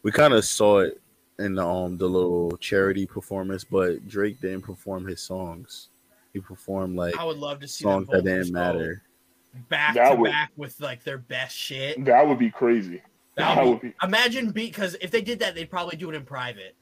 [0.04, 1.02] We kind of saw it
[1.40, 5.90] in the, um the little charity performance, but Drake didn't perform his songs.
[6.34, 9.02] He performed like I would love to see songs that didn't matter.
[9.70, 12.04] back That to would- back with like their best shit.
[12.06, 13.02] That would be crazy.
[13.36, 13.96] That That would would be, be.
[14.04, 16.76] imagine because if they did that, they'd probably do it in private.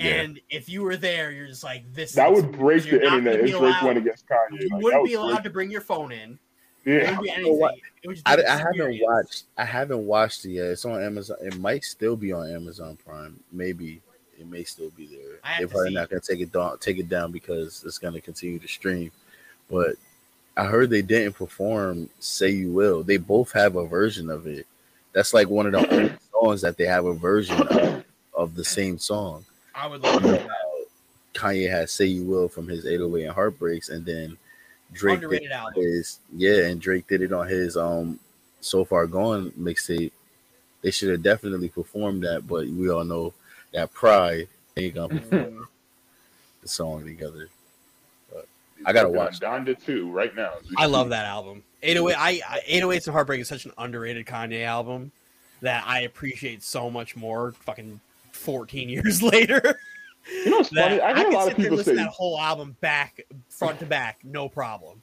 [0.00, 0.22] Yeah.
[0.22, 2.12] And if you were there, you're just like this.
[2.12, 4.62] That is- would break the internet if Drake went against Kanye.
[4.62, 6.38] You Like, wouldn't be allowed break- to bring your phone in.
[6.84, 7.18] It Yeah.
[7.18, 7.74] wouldn't know what?
[8.02, 9.44] It would just I, I haven't watched.
[9.58, 10.66] I haven't watched it yet.
[10.66, 11.36] It's on Amazon.
[11.42, 13.38] It might still be on Amazon Prime.
[13.52, 14.00] Maybe
[14.38, 15.38] it may still be there.
[15.58, 16.78] They're probably see not gonna take it down.
[16.78, 19.12] Take it down because it's gonna continue to stream.
[19.70, 19.96] But
[20.56, 24.66] I heard they didn't perform "Say You Will." They both have a version of it.
[25.12, 28.04] That's like one of the only songs that they have a version of,
[28.34, 29.44] of the same song.
[29.74, 30.46] I would love to see.
[31.34, 34.36] Kanye has "Say You Will" from his 808 and Heartbreaks, and then
[34.92, 35.82] Drake did Underrated album.
[35.82, 38.18] his yeah, and Drake did it on his um
[38.60, 40.12] so far gone mixtape.
[40.82, 43.32] They should have definitely performed that, but we all know
[43.72, 45.68] that pride ain't gonna perform
[46.62, 47.48] the song together.
[48.84, 49.66] I gotta watch that.
[49.66, 50.52] Donda 2 right now.
[50.76, 51.62] I love that album.
[51.82, 55.12] 808 I, I 808s and Heartbreak is such an underrated Kanye album
[55.60, 58.00] that I appreciate so much more fucking
[58.32, 59.78] 14 years later.
[60.32, 61.00] You know what's that funny?
[61.00, 62.02] I hear a lot sit of people listen say.
[62.02, 65.02] to that whole album back front to back, no problem.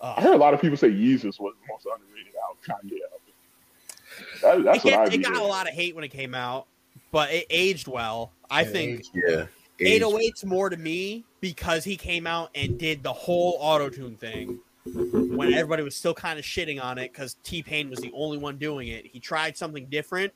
[0.00, 2.58] Uh, I heard a lot of people say Yeezus was the most underrated album.
[2.66, 4.64] Kanye album.
[4.64, 6.08] That, that's it, what I get- it be got a lot of hate when it
[6.10, 6.66] came out,
[7.10, 8.32] but it aged well.
[8.50, 9.46] I think Yeah.
[9.80, 14.58] 808's more to me because he came out and did the whole auto tune thing
[14.84, 18.36] when everybody was still kind of shitting on it because T Pain was the only
[18.38, 19.06] one doing it.
[19.06, 20.32] He tried something different.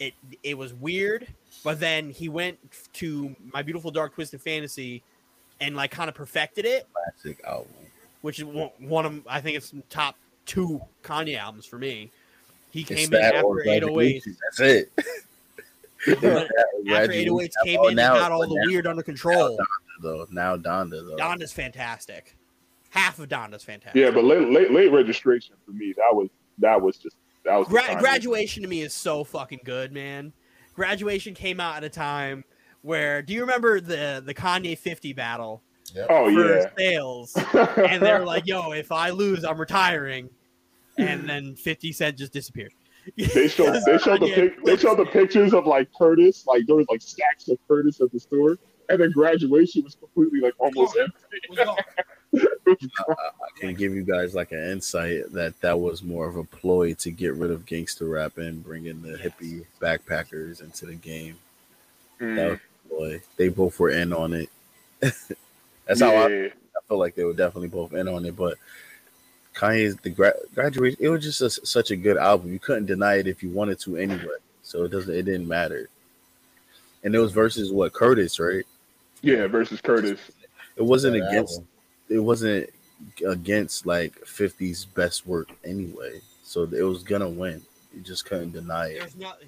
[0.00, 1.26] It it was weird,
[1.64, 2.58] but then he went
[2.94, 5.02] to My Beautiful Dark Twisted Fantasy
[5.60, 7.72] and like kind of perfected it, classic album.
[8.20, 12.10] which is one one of I think it's top two Kanye albums for me.
[12.70, 14.24] He It's came in that after or 808.
[14.42, 14.92] That's it.
[16.06, 17.32] But That or After Graduation.
[17.34, 19.58] 808s came Oh, in now- and had all the now- weird under control.
[20.02, 20.26] though.
[20.30, 21.16] Now Donda though.
[21.16, 22.36] Donda's fantastic.
[22.90, 23.98] Half of Donda's fantastic.
[24.00, 27.68] Yeah, but late, late late registration for me, that was that was just that was
[27.68, 30.32] Gra- graduation to me is so fucking good, man.
[30.74, 32.44] Graduation came out at a time
[32.82, 35.62] where do you remember the the Kanye 50 battle
[35.94, 36.06] Yep.
[36.10, 36.66] Oh for yeah.
[36.76, 37.36] sales,
[37.76, 40.28] and they're like, "Yo, if I lose, I'm retiring."
[40.98, 42.72] And then Fifty Cent just disappeared.
[43.16, 46.76] They showed they showed the pic, they showed the pictures of like Curtis, like there
[46.76, 48.58] was like stacks of Curtis at the store,
[48.88, 51.40] and then graduation was completely like almost empty.
[51.48, 53.16] Was gone.
[53.18, 56.94] I can give you guys like an insight that that was more of a ploy
[56.94, 59.20] to get rid of gangster rap and bring in the Yes.
[59.20, 61.36] hippie backpackers into the game.
[62.20, 63.22] That Mm, was a ploy.
[63.36, 64.48] They both were in on it.
[65.00, 66.50] That's how I, I
[66.88, 68.34] feel like they were definitely both in on it.
[68.36, 68.56] But
[69.54, 72.52] Kanye's the gra- graduation, it was just a, such a good album.
[72.52, 74.38] You couldn't deny it if you wanted to anyway.
[74.62, 75.88] So it doesn't, it didn't matter.
[77.04, 78.64] And it was versus what Curtis, right?
[79.24, 80.20] Yeah versus Curtis.
[80.76, 81.68] It wasn't That against album.
[82.08, 82.70] it wasn't
[83.26, 86.20] against like 50's best work anyway.
[86.42, 87.62] So it was gonna win.
[87.94, 89.16] You just couldn't deny it.
[89.18, 89.38] Not.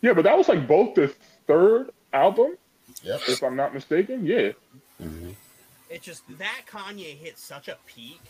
[0.00, 1.08] Yeah, but that was like both the
[1.46, 2.56] third album,
[3.02, 3.20] Yep.
[3.28, 4.24] if I'm not mistaken.
[4.26, 4.52] Yeah.
[5.02, 5.34] Mhm.
[5.90, 8.20] It's just that Kanye hit such a peak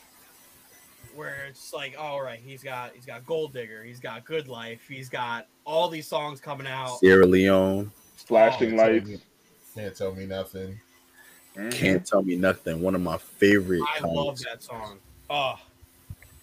[1.15, 4.87] where it's like, all right, he's got he's got Gold Digger, he's got Good Life,
[4.89, 6.99] he's got all these songs coming out.
[6.99, 9.11] Sierra Leone Flashing Oh, lights.
[9.75, 10.81] Can't tell me nothing.
[11.71, 12.81] Can't tell me nothing.
[12.81, 13.83] One of my favorite.
[13.83, 14.99] I Kanye love that song.
[15.31, 15.55] Oh,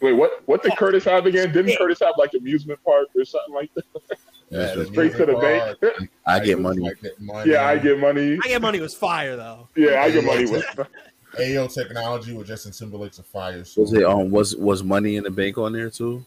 [0.01, 0.41] Wait, what?
[0.47, 0.75] What did Oh.
[0.77, 1.51] Curtis have again?
[1.53, 3.85] Didn't Curtis have like amusement park or something like that?
[4.49, 5.79] Yeah, the Straight to the music bank.
[5.79, 6.89] part, I get money.
[7.19, 7.51] money.
[7.51, 8.37] yeah, I get money.
[8.43, 9.67] I Get Money was fire though.
[9.75, 10.65] Yeah, I get money with.
[11.39, 13.63] Ayo technology with Justin Timberlake's a fire.
[13.63, 16.25] So Was it um was was money in the bank on there too?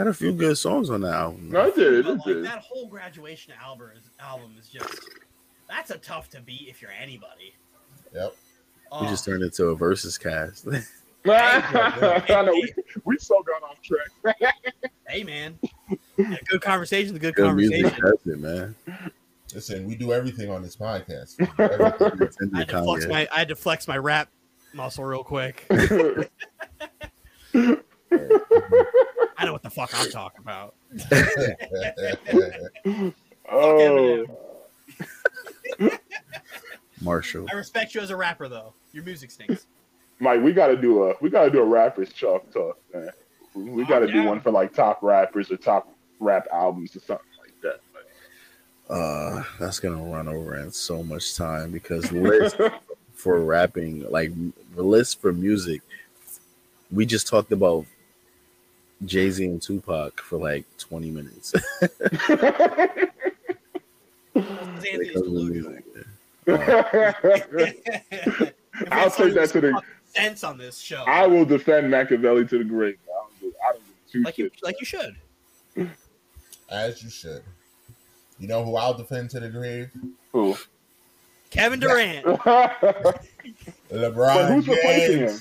[0.00, 0.06] Yep, yep.
[0.06, 1.50] Had a few good songs on that album.
[1.50, 2.04] No, it did.
[2.04, 5.00] But It like that whole graduation album is, album is just
[5.68, 7.54] that's a tough to beat if you're anybody.
[8.14, 8.34] Yep.
[8.92, 10.66] Oh, We just turned into a versus cast.
[11.26, 12.72] I know we,
[13.04, 14.54] we so got off track.
[15.06, 15.58] hey man,
[16.16, 17.90] Yeah, good conversation, good, good conversation.
[18.00, 18.74] does it, man.
[19.54, 21.38] Listen, we do everything on this podcast.
[21.38, 22.26] We do everything.
[22.26, 24.30] It's in I had to flex my I had to flex my rap
[24.72, 25.68] muscle real quick.
[29.78, 30.74] I know what the fuck I'm talking about.
[33.52, 34.26] oh,
[37.00, 37.46] Marshall.
[37.50, 38.74] I respect you as a rapper though.
[38.92, 39.66] Your music stinks.
[40.18, 43.10] Mike, we gotta do a we gotta do a rappers chalk talk, man.
[43.54, 44.26] We gotta do Yeah.
[44.26, 47.80] one for like top rappers or top rap albums or something like that.
[48.92, 52.56] Uh, that's gonna run over in so much time because list
[53.14, 54.32] for rapping, like
[54.74, 55.80] the list for music,
[56.90, 57.86] we just talked about
[59.04, 61.52] Jay Z and Tupac for like twenty minutes.
[61.54, 61.64] It's
[64.34, 64.82] Anthony's Because of
[65.14, 65.72] the delusional.
[65.72, 65.84] music.
[68.82, 71.04] If I'll it's take that to the- fucking sense on this show.
[71.06, 72.96] I will defend Makaveli to the grave.
[73.04, 75.16] I don't give, I don't give two like you like you should.
[76.70, 77.42] As you should.
[78.38, 79.90] You know who I'll defend to the grave?
[80.32, 80.56] Who?
[81.50, 82.24] Kevin Durant.
[82.44, 83.22] but
[83.90, 85.38] LeBron who's replacing him?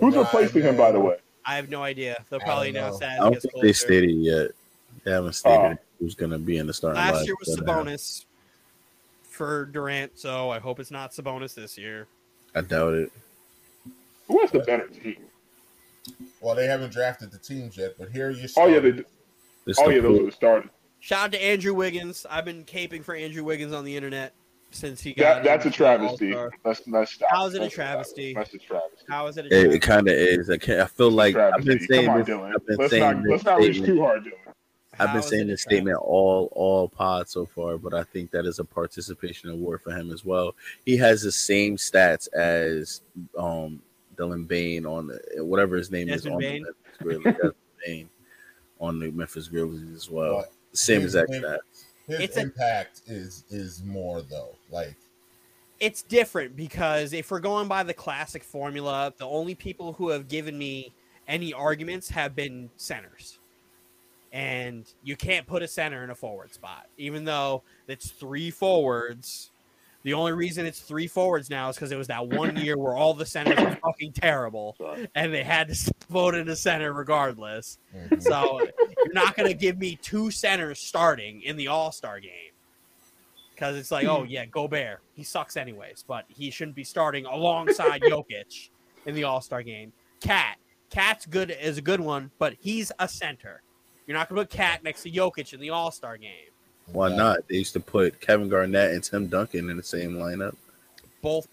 [0.00, 1.16] Who's LeBron replacing him, by the way?
[1.46, 2.24] I have no idea.
[2.30, 3.86] They'll probably don't announce that I don't gets think they closer.
[3.86, 4.50] stated yet.
[5.04, 5.78] They haven't stated Oh.
[5.98, 8.24] who's gonna be in the starting Last lineup, year was but, Sabonis
[9.24, 12.06] for Durant, so I hope it's not Sabonis this year.
[12.54, 13.12] I doubt it.
[14.28, 15.16] Who has the better team?
[16.40, 18.90] Well, they haven't drafted the teams yet, but here you Oh yeah, they,
[19.64, 20.70] This oh yeah, those are pool- the starters.
[21.00, 22.24] Shout out to Andrew Wiggins.
[22.30, 24.32] I've been caping for Andrew Wiggins on the internet
[24.74, 25.36] since he got.
[25.36, 26.32] That, that's a travesty.
[26.34, 26.50] All-Star.
[26.64, 27.28] Let's let's stop.
[27.30, 28.34] How is it a travesty?
[28.34, 29.04] That's a travesty.
[29.08, 29.44] How is it?
[29.44, 29.76] A It, travesty?
[29.76, 30.50] it kind of is.
[30.50, 32.28] I, can't, I feel like I've been saying on, this.
[32.28, 32.52] Dylan.
[32.54, 33.96] I've been Let's saying not this let's not reach statement.
[33.96, 34.52] too hard, Dylan.
[34.98, 38.58] I've been saying this statement all all pod so far, but I think that is
[38.60, 40.54] a participation award for him as well.
[40.86, 43.00] He has the same stats as
[43.36, 43.80] um
[44.16, 46.62] Dylan Bane on the whatever his name Desmond is on Bane?
[46.62, 47.34] the Memphis Grizzlies.
[47.34, 47.54] Desmond
[47.84, 48.08] Bane
[48.80, 50.36] on the Memphis Grizzlies as well.
[50.42, 51.58] But Same his- exact his- stats.
[52.06, 54.54] His It's a- impact is is more though.
[54.74, 54.96] Like
[55.80, 60.28] it's different because if we're going by the classic formula, the only people who have
[60.28, 60.92] given me
[61.28, 63.38] any arguments have been centers.
[64.32, 69.50] And you can't put a center in a forward spot, even though it's three forwards.
[70.02, 72.94] The only reason it's three forwards now is because it was that one year where
[72.94, 74.76] all the centers were fucking terrible,
[75.14, 77.78] and they had to vote in a center regardless.
[77.94, 78.22] mhm.
[78.22, 82.53] So you're not going to give me two centers starting in the All Star game
[83.64, 88.02] because it's like, oh yeah, Gobert, he sucks anyways, but he shouldn't be starting alongside
[88.08, 88.68] Jokic
[89.06, 89.92] in the All Star game.
[90.20, 90.56] Cat,
[90.90, 93.62] Cat's good is a good one, but he's a center.
[94.06, 96.50] You're not going to put Cat next to Jokic in the All Star game.
[96.92, 97.16] Why Yeah.
[97.16, 97.48] not?
[97.48, 100.54] They used to put Kevin Garnett and Tim Duncan in the same lineup.
[101.22, 101.48] Both.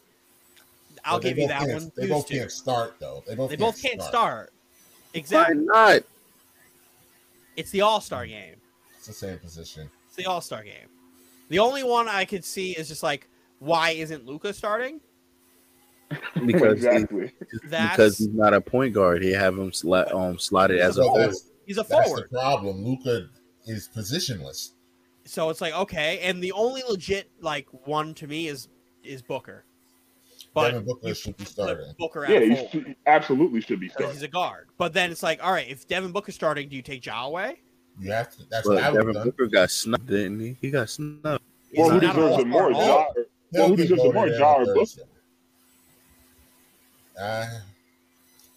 [1.05, 1.91] I'll But they give you that one.
[1.95, 2.37] They both to.
[2.37, 3.23] can't start though.
[3.25, 4.11] They both They can't both can't start.
[4.13, 4.53] start.
[5.13, 5.55] Why Exactly.
[5.65, 6.01] not?
[7.55, 8.55] It's the All Star game.
[8.97, 9.89] It's the same position.
[10.07, 10.87] It's the All Star game.
[11.51, 13.27] The only one I could see is just like,
[13.59, 15.01] why isn't Luka starting?
[16.45, 17.29] because he-
[17.61, 19.21] because he's not a point guard.
[19.21, 21.35] He have him sla- um slotted as a But forward.
[21.65, 21.99] he's a forward.
[22.03, 22.27] that's forward.
[22.31, 22.85] the problem.
[22.85, 23.27] Luka
[23.65, 24.69] is positionless.
[25.25, 28.69] So it's like okay, and the only legit like one to me is
[29.03, 29.65] is Booker.
[30.53, 31.93] But Devin Booker should be starting.
[31.99, 34.13] Booker Yeah, at he forward should- absolutely should be starting.
[34.13, 34.67] he's a guard.
[34.77, 37.61] But then it's like, all right, if Devin Booker's starting, do you take Ja away?
[38.01, 38.43] You have to.
[38.49, 39.23] That's But what I would Devin.
[39.23, 40.57] Booker got snubbed, didn't he?
[40.59, 41.43] He got snubbed.
[41.77, 43.23] Well, who he deserves it more, all-star Ja?
[43.53, 44.79] Well, who deserves it more, in Ja or Booker?
[44.79, 45.03] Thursday.
[47.21, 47.59] Uh,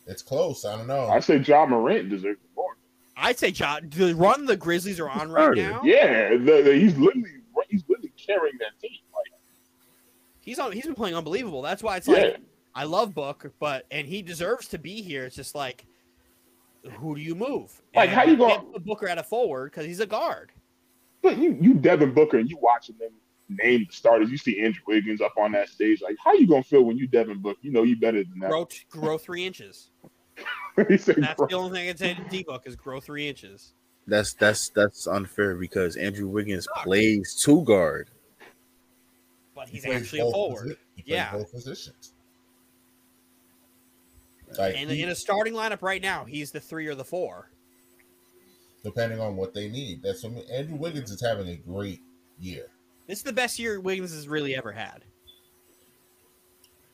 [0.07, 0.65] it's close.
[0.65, 1.07] I don't know.
[1.09, 2.77] I say Ja Morant deserves it more.
[3.17, 3.81] I'd say Ja.
[3.83, 5.83] The run the Grizzlies are on right now.
[5.85, 7.29] Yeah, the, the, he's literally
[7.69, 8.99] he's literally carrying that team.
[9.13, 9.41] Like,
[10.41, 10.73] He's on.
[10.73, 11.61] He's been playing unbelievable.
[11.61, 12.41] That's why it's yeah, like
[12.75, 15.25] I love Book, but and he deserves to be here.
[15.27, 15.85] It's just like,
[16.93, 17.81] who do you move?
[17.95, 20.53] Like, And how you gonna- put Booker at a forward because he's a guard?
[21.23, 23.11] but you you Devin Booker and you watching them
[23.49, 24.31] name the starters.
[24.31, 26.03] You see Andrew Wiggins up on that stage.
[26.03, 27.59] Like, how you gonna feel when you Devin Booker?
[27.63, 28.51] You know you better than that.
[28.51, 29.91] Grow grow three inches.
[30.89, 33.29] he said, That's "Bro." the only thing I'd say to D Book is grow three
[33.29, 33.75] inches.
[34.07, 38.11] That's that's that's unfair because Andrew Wiggins plays two guard.
[39.55, 40.67] But he's plays actually a forward.
[40.67, 41.33] posi- he plays Yeah.
[41.33, 42.14] both positions.
[44.59, 47.51] Like And he- in a starting lineup right now, he's the three or the four.
[48.83, 50.03] depending on what they need.
[50.03, 50.45] That's what I mean.
[50.51, 52.03] Andrew Wiggins is having a great
[52.39, 52.67] year.
[53.07, 55.03] This is the best year Wiggins has really ever had.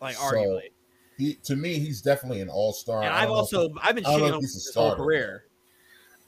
[0.01, 0.71] Like So, arguably.
[1.19, 3.03] He to me, he's definitely an all star.
[3.03, 5.45] And I've also I've been I don't shitting on his whole career.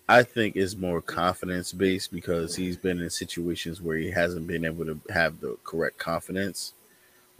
[0.08, 4.64] I think it's more confidence based because he's been in situations where he hasn't been
[4.64, 6.74] able to have the correct confidence.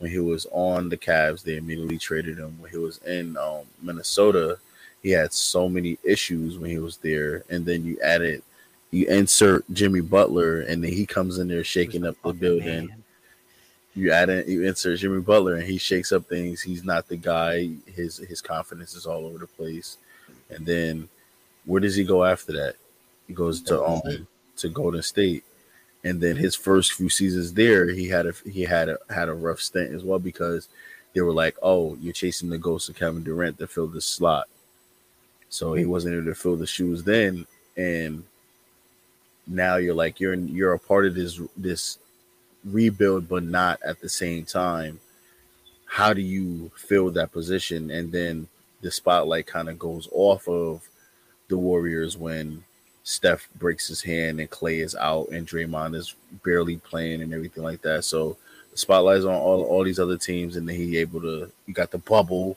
[0.03, 2.61] When he was on the Cavs, they immediately traded him.
[2.61, 4.59] When he was in um, Minnesota,
[5.01, 7.45] he had so many issues when he was there.
[7.49, 8.43] And then you added,
[8.91, 12.89] you insert Jimmy Butler, and then he comes in there shaking up the building.
[12.89, 13.05] man.
[13.95, 16.61] You add in, you insert Jimmy Butler, and he shakes up things.
[16.61, 17.71] He's not the guy.
[17.87, 19.99] His his confidence is all over the place.
[20.51, 21.09] And then
[21.65, 22.75] where does he go after that?
[23.29, 24.27] He goes to um
[24.57, 25.45] to Golden State,
[26.05, 29.35] and then his first few seasons there, he had a he had a had a
[29.35, 30.69] rough stint as well because
[31.15, 34.49] they were like, "Oh, you're chasing the ghost of Kevin Durant to fill the slot,"
[35.49, 35.91] so he mm-hmm.
[35.91, 37.47] wasn't able to fill the shoes then,
[37.77, 38.25] and
[39.47, 41.99] now you're like you're in, you're a part of this this
[42.65, 45.01] rebuild, but not at the same time.
[45.87, 47.91] How do you fill that position?
[47.91, 48.49] And then
[48.81, 50.89] the spotlight kind of goes off of
[51.49, 52.65] the Warriors when
[53.05, 57.63] Steph breaks his hand and Klay is out and Draymond is barely playing and everything
[57.63, 58.05] like that.
[58.05, 58.37] So
[58.71, 61.51] the spotlight's on all all these other teams, and then he able to.
[61.67, 62.57] You got the bubble.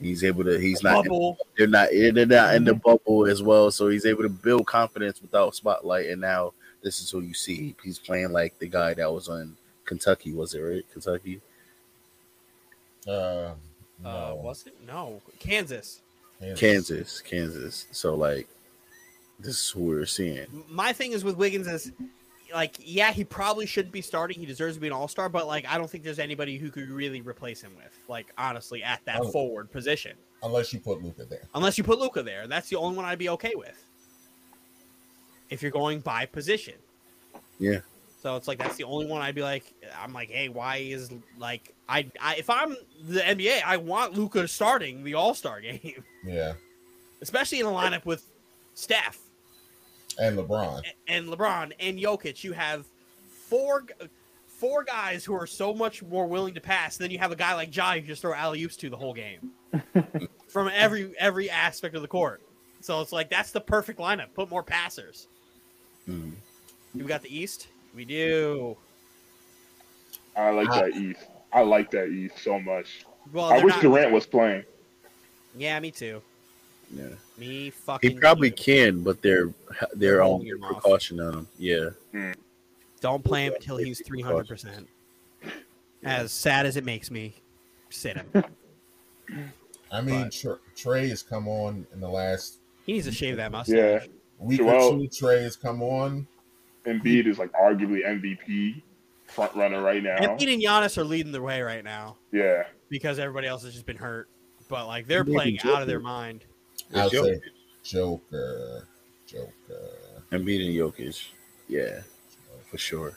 [0.00, 0.58] He's able to.
[0.58, 1.04] He's not.
[1.04, 1.38] Bubble.
[1.56, 1.88] They're not.
[1.90, 3.70] They're not in the bubble as well.
[3.70, 6.06] So he's able to build confidence without spotlight.
[6.06, 6.52] And now
[6.82, 7.74] this is who you see.
[7.82, 10.32] He's playing like the guy that was on Kentucky.
[10.32, 10.84] Was it right?
[10.92, 11.40] Kentucky.
[13.06, 13.52] Uh,
[14.02, 14.08] no.
[14.08, 14.74] Uh, was it?
[14.86, 16.00] No, Kansas.
[16.56, 17.86] Kansas, Kansas.
[17.92, 18.46] So like,
[19.38, 20.46] this is what we're seeing.
[20.68, 21.92] My thing is with Wiggins is
[22.54, 24.38] like, yeah, he probably shouldn't be starting.
[24.38, 26.70] He deserves to be an all star, but like, I don't think there's anybody who
[26.70, 29.30] could really replace him with, like, honestly, at that Oh.
[29.30, 30.16] forward position.
[30.42, 31.42] Unless you put Luka there.
[31.54, 33.82] Unless you put Luka there, that's the only one I'd be okay with.
[35.50, 36.74] If you're going by position.
[37.58, 37.80] Yeah.
[38.22, 39.64] So it's like that's the only one I'd be like,
[40.00, 44.48] I'm like, hey, why is like I, I if I'm the NBA, I want Luka
[44.48, 46.54] starting the All Star game, Yeah,
[47.22, 48.24] especially in a lineup with
[48.74, 49.18] Steph
[50.18, 50.82] and LeBron.
[51.08, 52.42] and LeBron and Jokic.
[52.44, 52.86] You have
[53.28, 53.84] four
[54.46, 56.96] four guys who are so much more willing to pass.
[56.96, 59.12] Then you have a guy like Ja who just throw alley oops to the whole
[59.14, 59.50] game
[60.48, 62.40] from every every aspect of the court.
[62.80, 64.32] So it's like that's the perfect lineup.
[64.34, 65.28] Put more passers.
[66.08, 66.32] Mm.
[66.94, 67.68] We got the East.
[67.94, 68.76] We do.
[70.36, 71.20] I like I- that East.
[71.52, 73.04] I like that East so much.
[73.32, 74.64] Well, I wish not- Durant was playing.
[75.56, 76.20] Yeah, me too.
[76.94, 77.08] Yeah.
[77.38, 78.10] Me fucking.
[78.12, 78.62] He probably too.
[78.62, 79.52] can, but they're
[79.94, 80.82] they're on holding their him off.
[80.82, 81.48] precaution on him.
[81.58, 81.88] Yeah.
[82.12, 82.32] Hmm.
[83.00, 84.88] Don't play him until he's three hundred percent.
[86.04, 87.34] As sad as it makes me,
[87.90, 88.26] sit him.
[89.92, 93.52] I mean, But- Trae has come on in the last He needs to shave that
[93.52, 93.76] mustache.
[93.76, 94.06] Yeah,
[94.38, 95.08] week Joel- or two.
[95.08, 96.26] Trae has come on.
[96.86, 98.82] Embiid is like arguably MVP
[99.26, 100.16] front runner right now.
[100.18, 103.86] Embiid and Giannis are leading the way right now Yeah, because everybody else has just
[103.86, 104.28] been hurt.
[104.68, 106.44] But like they're Maybe playing out of their mind.
[106.94, 107.34] I'll Joker.
[107.34, 107.40] say
[107.82, 108.86] Joker,
[109.26, 109.52] Joker.
[110.30, 111.28] And beating Jokic.
[111.68, 112.00] Yeah,
[112.70, 113.14] for sure.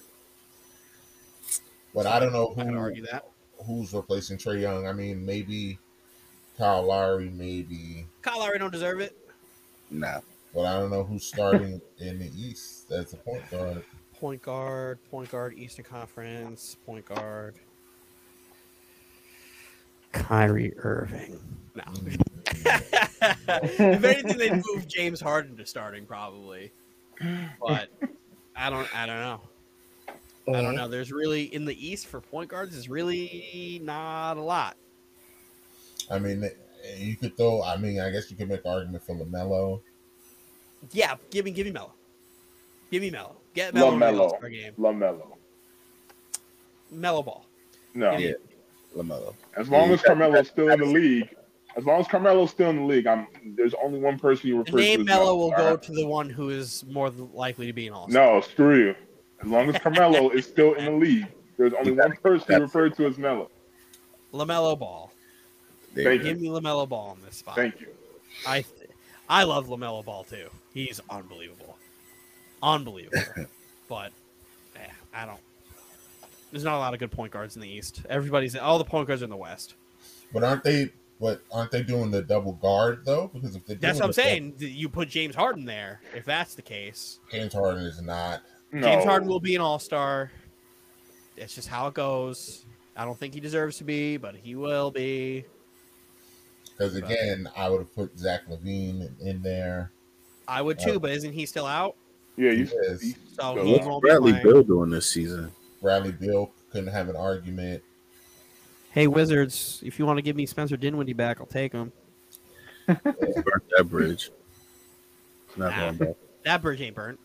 [1.94, 3.26] But I don't know I can argue that.
[3.66, 4.88] who's replacing Trae Young.
[4.88, 5.80] I mean, maybe
[6.58, 9.16] Kyle Lowry, maybe, Kyle Lowry don't deserve it.
[9.92, 10.20] Nah.
[10.54, 12.88] but I don't know who's starting in the East.
[12.90, 13.84] That's a point guard.
[14.20, 17.56] Point guard, point guard, Eastern Conference, point guard.
[20.12, 21.40] Kyrie Irving.
[21.76, 21.84] No.
[21.84, 22.16] Hmm.
[22.48, 26.72] if anything, they'd move James Harden to starting probably.
[27.20, 27.90] But
[28.56, 28.96] I don't.
[28.96, 29.42] I don't know.
[30.48, 30.88] I don't know.
[30.88, 34.78] There's really in the East for point guards is really not a lot.
[36.10, 36.50] I mean,
[36.98, 37.62] you could throw.
[37.64, 39.82] I mean, I guess you could make an argument for Lamelo.
[40.92, 41.92] Yeah, give me, give me Melo.
[42.92, 43.36] Give me Melo.
[43.54, 44.52] Get Melo in the LaMelo.
[44.52, 44.74] Game.
[44.80, 45.28] LaMelo.
[46.92, 47.46] Melo ball.
[47.94, 48.18] No.
[48.18, 48.34] Yeah,
[48.96, 49.34] Lamelo.
[49.56, 51.36] As long as Carmelo's still in the league,
[51.78, 54.60] as long as Carmelo's still in the league, I'm there's only one person you The
[54.60, 54.84] refer to.
[54.84, 55.82] name as Melo will go right?
[55.82, 58.34] to the one who is more likely to be an All-Star.
[58.36, 58.96] No, screw you.
[59.42, 61.28] As long as Carmelo is still in the league,
[61.58, 63.50] there's only one person you refer to as Melo.
[64.34, 65.12] Lamelo Ball.
[65.94, 67.56] There Thank you Give me Lamelo Ball in this spot.
[67.56, 67.88] Thank you.
[68.46, 68.64] I
[69.28, 70.50] I love Lamelo Ball too.
[70.74, 71.78] He's unbelievable,
[72.62, 73.20] unbelievable.
[73.90, 74.12] but
[74.76, 74.80] eh,
[75.14, 75.40] I don't.
[76.52, 78.06] There's not a lot of good point guards in the East.
[78.10, 79.76] Everybody's all the point guards are in the West.
[80.34, 80.92] But aren't they?
[81.20, 83.30] But aren't they doing the double guard though?
[83.34, 84.54] Because if they're That's what I'm the saying.
[84.60, 86.02] You put James Harden there.
[86.16, 88.42] If that's the case, James Harden is not.
[88.72, 88.82] No.
[88.82, 90.32] James Harden will be an All Star.
[91.36, 92.66] It's just how it goes.
[92.96, 95.46] I don't think he deserves to be, but he will be.
[96.78, 99.92] Because again, I would have put Zach LaVine in, in there.
[100.48, 101.96] I would too, uh, but isn't he still out?
[102.38, 103.16] Yeah, He you, is.
[103.38, 104.48] So Go he won't Bradley playing.
[104.48, 105.52] Bill doing this season.
[105.82, 107.84] Bradley Beal couldn't have an argument.
[109.00, 111.94] Hey Wizards, if you want to give me Spencer Dinwiddie back, I'll take him.
[112.86, 114.30] Burnt that bridge.
[115.56, 115.80] Not Nah.
[115.86, 116.16] going back.
[116.44, 117.18] That bridge ain't burnt.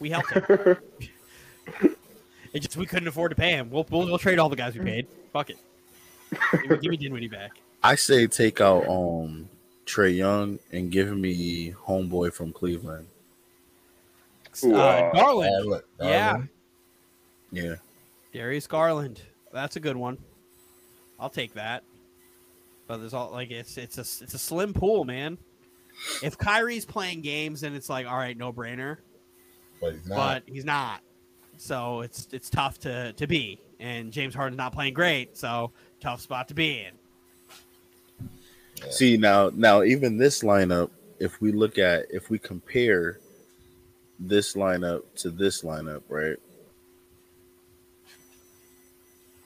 [0.00, 0.42] We helped him.
[2.54, 3.68] it just we couldn't afford to pay him.
[3.68, 5.06] We'll we'll, we'll trade all the guys we paid.
[5.34, 5.58] Fuck it.
[6.62, 7.50] Give me, give me Dinwiddie back.
[7.82, 9.50] I say take out um
[9.84, 13.06] Trae Young and give me homeboy from Cleveland.
[14.64, 16.36] Ooh, Uh, uh, Garland, Garland- yeah,
[17.52, 17.74] Yeah.
[18.32, 19.20] Darius Garland.
[19.52, 20.16] That's a good one.
[21.18, 21.84] I'll take that.
[22.86, 25.38] But there's all like it's it's a it's a slim pool, man.
[26.22, 28.98] If Kyrie's playing games, then it's like all right, no brainer.
[29.80, 30.16] but he's not.
[30.16, 31.00] but he's not.
[31.58, 33.60] So it's it's tough to to be.
[33.80, 35.70] And James Harden's not playing great, so
[36.00, 36.92] tough spot to be in.
[38.90, 43.18] See now now even this lineup, if we look at if we compare
[44.18, 46.36] this lineup to this lineup, right?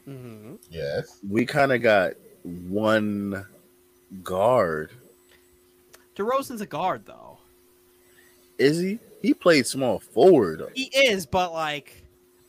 [0.09, 0.55] Mm-hmm.
[0.71, 1.19] yes.
[1.29, 2.13] We kind of got
[2.45, 3.47] one
[4.23, 4.91] guard.
[6.17, 7.39] DeRozan's a guard, though.
[8.59, 8.99] Is he?
[9.23, 10.63] He played small forward.
[10.75, 12.05] He is, but like,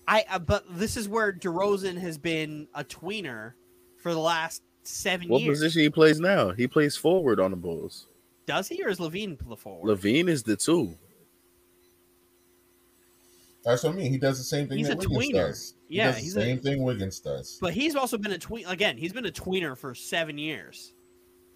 [0.07, 3.53] I uh, but this is where DeRozan has been a tweener
[3.97, 5.59] for the last seven What years.
[5.59, 6.49] position he plays now?
[6.49, 8.07] He plays forward on the Bulls.
[8.45, 9.87] Does he, or is LaVine the forward?
[9.97, 10.97] LaVine is the two.
[13.63, 14.11] That's what I mean.
[14.11, 15.33] He does the same thing He's that a Wiggins tweener.
[15.47, 15.73] does.
[15.87, 17.57] He Yeah, does the he's a- same thing Wiggins does.
[17.61, 18.97] but he's also been a tween again.
[18.97, 20.93] He's been a tweener for seven years.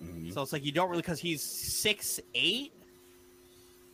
[0.01, 0.33] Mhm.
[0.33, 2.71] So it's like you don't really because he's six eight.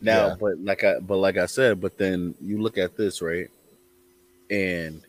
[0.01, 0.35] Now, Yeah.
[0.39, 3.49] but like I but like I said, but then you look at this, right?
[4.49, 5.01] And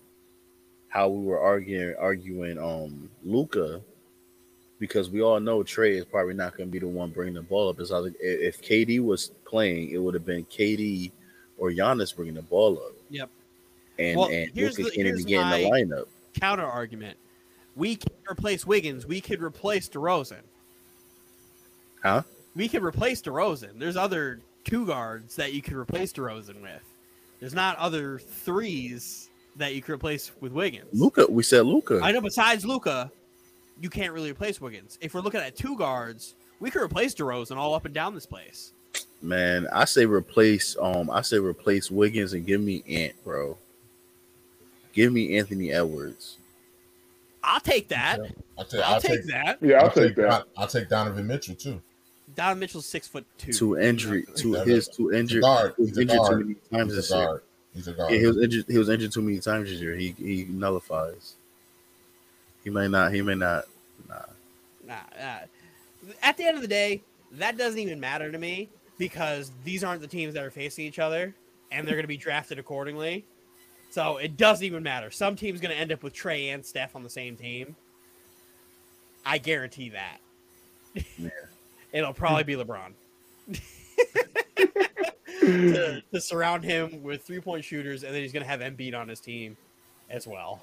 [0.88, 3.82] how we were arguing arguing um Luka
[4.78, 7.42] because we all know Trae is probably not going to be the one bringing the
[7.42, 7.80] ball up.
[7.80, 11.10] It's either if KD was playing, it would have been KD
[11.58, 12.92] or Giannis bringing the ball up.
[13.10, 13.30] Yep.
[13.98, 16.06] And Well, and here's Luka the- can't here's even get in the lineup.
[16.40, 17.16] Counter argument:
[17.76, 19.06] We can replace Wiggins.
[19.06, 20.42] We could replace DeRozan.
[22.02, 22.22] Huh?
[22.56, 23.78] We could replace DeRozan.
[23.78, 26.82] There's other two guards that you could replace DeRozan with.
[27.40, 30.86] There's not other threes that you could replace with Wiggins.
[30.92, 32.00] Luka, we said Luka.
[32.02, 32.20] I know.
[32.20, 33.10] Besides Luka,
[33.80, 34.98] you can't really replace Wiggins.
[35.00, 38.26] If we're looking at two guards, we could replace DeRozan all up and down this
[38.26, 38.72] place.
[39.24, 43.56] Man, I say replace um I say replace Wiggins and give me Ant, bro.
[44.92, 46.36] Give me Anthony Edwards.
[47.42, 48.20] I'll take that.
[48.56, 49.58] I'll take, I'll, take, that.
[49.60, 50.30] yeah, I'll, take that.
[50.30, 51.80] Don- I'll take Donovan Mitchell too.
[52.36, 53.52] Donovan Mitchell's six foot two.
[53.54, 55.74] To injury to Yeah, his but to injury guard.
[55.76, 56.46] he was injured too guard.
[56.46, 57.26] many times He's this a year.
[57.26, 57.42] guard.
[57.74, 58.12] He's a guard.
[58.12, 59.94] Yeah, he was injured he was injured too many times this year.
[59.94, 61.34] He he nullifies.
[62.62, 63.64] He may not he may not
[64.06, 64.14] nah.
[64.86, 65.38] Nah, nah.
[66.22, 67.02] At the end of the day,
[67.32, 68.68] that doesn't even matter to me
[68.98, 71.34] because these aren't the teams that are facing each other,
[71.72, 73.24] and they're going to be drafted accordingly.
[73.90, 75.10] So it doesn't even matter.
[75.10, 77.76] Some team's going to end up with Trae and Steph on the same team.
[79.24, 80.18] I guarantee that.
[81.16, 81.30] Yeah.
[81.92, 82.92] It'll probably be LeBron.
[85.40, 88.98] to, to surround him with three point shooters, and then he's going to have Embiid
[88.98, 89.56] on his team
[90.10, 90.62] as well.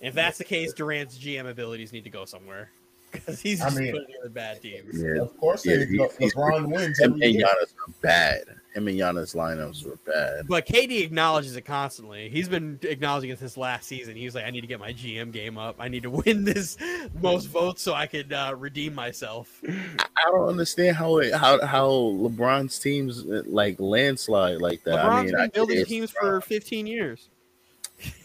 [0.00, 2.70] If that's the case, Durant's GM abilities need to go somewhere
[3.16, 5.00] because he's I just mean- putting together bad teams.
[5.02, 7.46] Yeah, Of course, Yeah, they, he- Le- he's- LeBron wins him and year.
[7.46, 8.42] Giannis were bad.
[8.74, 10.46] Him and Giannis lineups were bad.
[10.48, 12.28] But KD acknowledges it constantly.
[12.28, 14.16] He's been acknowledging it since last season.
[14.16, 15.76] He was like, "I need to get my GM game up.
[15.78, 16.76] I need to win this
[17.22, 21.88] most votes so I could uh, redeem myself." I don't understand how it, how how
[21.88, 24.96] LeBron's teams uh, like landslide like that.
[24.96, 27.30] LeBron's I mean, I been building it's teams for 15 years.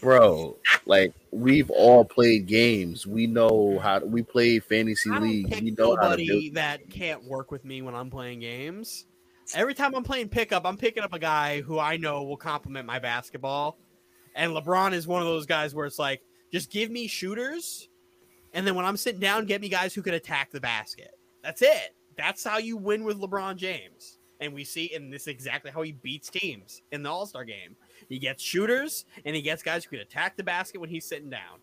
[0.00, 0.56] Bro.
[0.86, 3.06] Like we've all played games.
[3.06, 5.60] We know how we play fantasy league.
[5.60, 9.06] We know how to nobody that can't work with me when I'm playing games.
[9.54, 12.86] Every time I'm playing pickup, I'm picking up a guy who I know will complement
[12.86, 13.78] my basketball.
[14.34, 17.88] And LeBron is one of those guys where it's like, just give me shooters,
[18.54, 21.12] and then when I'm sitting down, get me guys who can attack the basket.
[21.42, 21.94] That's it.
[22.16, 24.18] That's how you win with LeBron James.
[24.40, 27.44] And we see, and this is exactly how he beats teams in the All Star
[27.44, 27.76] game.
[28.08, 31.30] He gets shooters, and he gets guys who can attack the basket when he's sitting
[31.30, 31.60] down.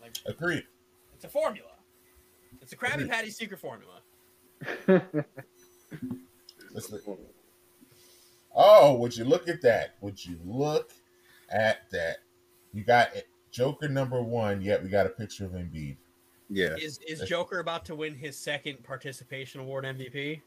[0.00, 0.64] Like Agreed.
[1.14, 1.70] it's a formula.
[2.62, 4.00] It's a Krabby Patty secret formula.
[8.58, 9.96] Oh, would you look at that?
[10.00, 10.92] Would you look
[11.50, 12.18] at that?
[12.72, 13.10] You got.
[13.52, 15.96] Joker number one, yet we got a picture of Embiid.
[16.50, 20.42] Yeah, Is is Joker about to win his second participation award MVP?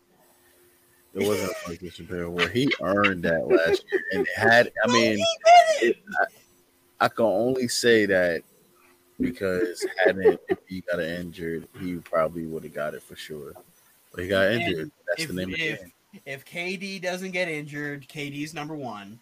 [1.14, 4.72] It wasn't a position player where he earned that last year and had.
[4.84, 5.20] I mean,
[5.82, 8.44] it, I, I can only say that
[9.20, 13.54] because hadn't if he got injured, he probably would have got it for sure.
[14.14, 14.92] But he got And injured.
[15.08, 15.92] That's if- the name of the if- game.
[16.26, 19.20] If KD doesn't get injured, KD's number one.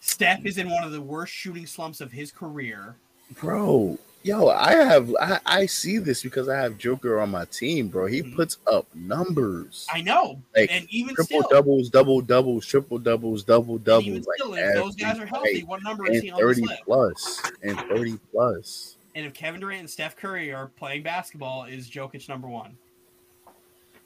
[0.00, 2.96] Steph is in one of the worst shooting slumps of his career.
[3.40, 7.88] Bro, yo, I have I, I see this because I have Joker on my team,
[7.88, 8.06] bro.
[8.06, 8.34] He Mhm.
[8.36, 9.86] puts up numbers.
[9.92, 14.26] I know, Like, and even triple still, doubles, double doubles, triple doubles, double doubles.
[14.26, 16.82] Like still, those guys are healthy, what number is he on this 30 list?
[16.84, 18.96] plus and 30 plus.
[19.14, 22.76] And if Kevin Durant and Steph Curry are playing basketball, is Jokic number one?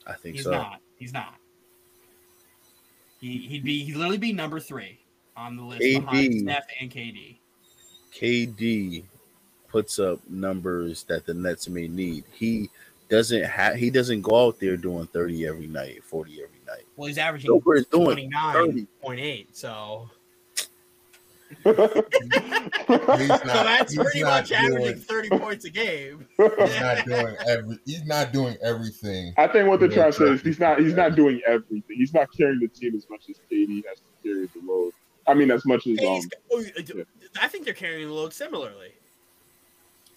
[0.07, 0.53] I think He's so.
[0.53, 0.81] not.
[0.97, 1.35] He's not.
[3.21, 4.99] He, he'd be he'd literally be number three
[5.37, 7.37] on the list behind Steph and KD.
[8.13, 9.05] KD
[9.73, 12.25] puts up numbers that the Nets may need.
[12.33, 12.71] He
[13.09, 16.85] doesn't have he doesn't go out there doing 30 every night, 40 every night.
[16.97, 18.87] Well, he's averaging Joker is doing twenty nine 30.
[19.03, 19.57] point eight.
[19.57, 20.09] So,
[21.65, 26.27] He's so that's pretty not much averaging thirty points a game.
[26.39, 29.35] he's not doing every he's not doing everything.
[29.37, 31.83] I think what they're Yeah, trying to say is he's not he's not doing everything.
[31.89, 34.93] He's not carrying the team as much as KD has to carry the load.
[35.27, 36.65] I mean, as much as um, KD's oh,
[37.41, 38.95] I think they're carrying the load similarly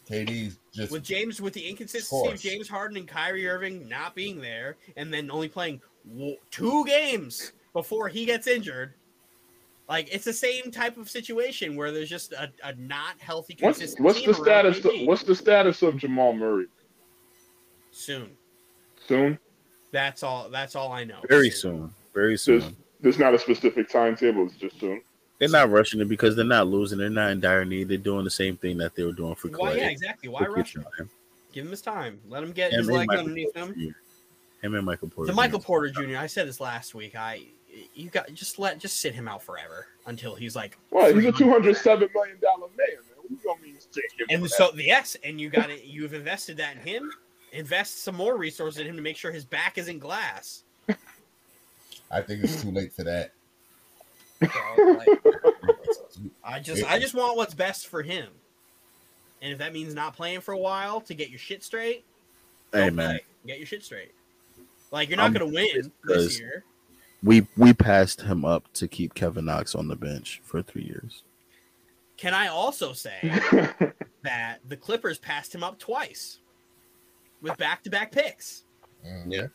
[0.10, 2.40] KD's just with James with the inconsistency of.
[2.40, 5.82] James Harden and Kyrie Irving not being there, and then only playing
[6.52, 8.94] two games before he gets injured.
[9.88, 14.00] Like it's the same type of situation where there's just a, a not healthy what's
[14.00, 14.80] what's the status?
[14.80, 15.06] KD.
[15.06, 16.68] What's the status of Jamal Murray?
[17.96, 18.32] soon?
[19.08, 19.40] Soon.
[19.92, 20.50] That's all.
[20.50, 21.20] That's all I know.
[21.30, 21.94] Very soon.
[22.14, 22.60] Very soon.
[22.60, 24.46] There's there's not a specific timetable.
[24.46, 25.02] It's just soon.
[25.38, 26.98] They're not rushing it because they're not losing.
[26.98, 27.90] They're not in dire need.
[27.90, 29.60] They're doing the same thing that they were doing for Klay.
[29.60, 29.74] Why?
[29.74, 30.30] Yeah, exactly.
[30.30, 31.10] Why rush future him?
[31.52, 32.20] Give him his time.
[32.30, 33.92] Let him get Him his and legs Michael underneath Porter him.
[33.92, 34.66] Jr.
[34.66, 35.32] Him and Michael Porter.
[35.32, 35.66] The Michael Jr.
[35.66, 36.18] Porter Jr.
[36.18, 37.16] I said this last week.
[37.16, 37.42] I
[37.94, 40.78] you got just let just sit him out forever until he's like.
[40.92, 42.88] Well, he's a two hundred seven million dollar man.
[42.88, 42.98] Man.
[43.18, 45.84] What you gonna mean stick him And for so yes, and you got it.
[45.84, 47.12] You've invested that in him.
[47.52, 50.64] Invest some more resources in him to make sure his back isn't glass.
[52.12, 53.32] I think it's too late for that.
[54.42, 55.08] So, like,
[56.44, 58.28] I just I just want what's best for him.
[59.42, 62.04] And if that means not playing for a while to get your shit straight,
[62.74, 63.20] Hey man, play.
[63.48, 64.12] get your shit straight.
[64.92, 66.64] Like you're not I'm going to win pissed this 'cause- year.
[67.24, 71.24] we we passed him up to keep Kevin Knox on the bench for three years.
[72.18, 73.94] Can I also say that.
[74.24, 76.40] that the Clippers passed him up twice
[77.42, 78.64] with back-to-back picks?
[79.06, 79.32] Mm.
[79.32, 79.48] Yeah.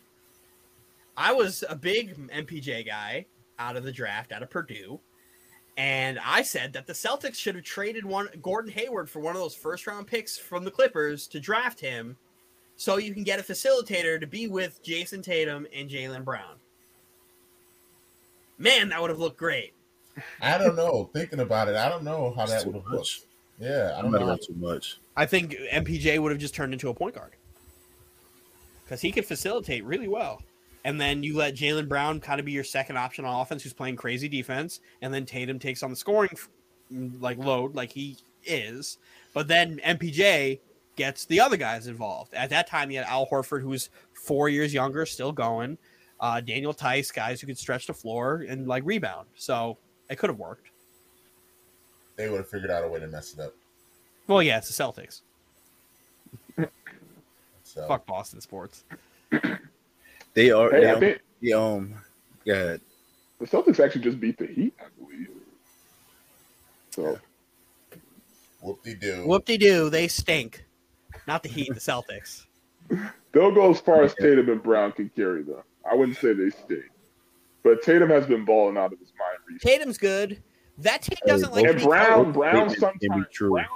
[1.17, 3.27] I was a big MPJ guy
[3.61, 4.99] out of the draft, out of Purdue,
[5.77, 9.41] and I said that the Celtics should have traded one Gordon Hayward for one of
[9.41, 12.17] those first-round picks from the Clippers to draft him,
[12.77, 16.57] so you can get a facilitator to be with Jayson Tatum and Jaylen Brown.
[18.59, 19.73] Man, that would have looked great.
[20.43, 21.09] I don't know.
[21.15, 23.27] Thinking about it, I don't know how that It's too would have looked.
[23.59, 24.27] Yeah, I I don't don't know.
[24.29, 24.99] know too much.
[25.17, 27.33] I think MPJ would have just turned into a point guard
[28.85, 30.43] because he could facilitate really well.
[30.85, 33.73] And then you let Jaylen Brown kind of be your second option on offense, who's
[33.73, 36.31] playing crazy defense, and then Tatum takes on the scoring
[37.21, 38.99] like load, like he is.
[39.35, 40.59] But then MPJ
[40.97, 42.35] gets the other guys involved.
[42.35, 45.79] At that time, you had Al Horford, who was four years younger, still going.
[46.19, 49.29] Uh, Daniel Theis, guys who could stretch the floor and like rebound.
[49.37, 49.79] So
[50.09, 50.69] it could have worked.
[52.17, 53.55] They would have figured out a way to mess it up.
[54.27, 55.23] Well, yeah, it's the Celtics.
[57.63, 58.83] So Fuck Boston sports.
[60.35, 60.71] They are.
[60.71, 61.95] Hey, they, I um, think they, um,
[62.45, 62.79] go
[63.41, 65.29] the Celtics actually just beat the Heat, I believe.
[66.91, 67.19] So
[68.61, 69.27] whoop de doo.
[69.27, 70.65] Whoop de doo, they stink.
[71.27, 72.47] Not the Heat, the Celtics.
[73.33, 75.63] they'll go as far as Tatum and Brown can carry them.
[75.91, 76.91] I wouldn't say they stink,
[77.65, 79.79] but Tatum has been balling out of his mind recently.
[79.79, 80.43] Tatum's good.
[80.79, 82.33] That team doesn't Hey, like and Brown.
[82.33, 83.51] Brown Statement can be sometimes true.
[83.53, 83.67] Brown,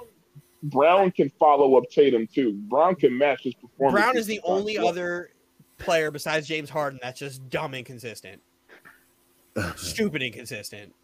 [0.65, 2.53] Brown can follow up Tatum too.
[2.69, 4.03] Brown can match his performance.
[4.03, 5.31] Brown is the only other
[5.79, 8.41] player besides James Harden that's just dumb inconsistent.
[9.77, 10.95] Stupid inconsistent.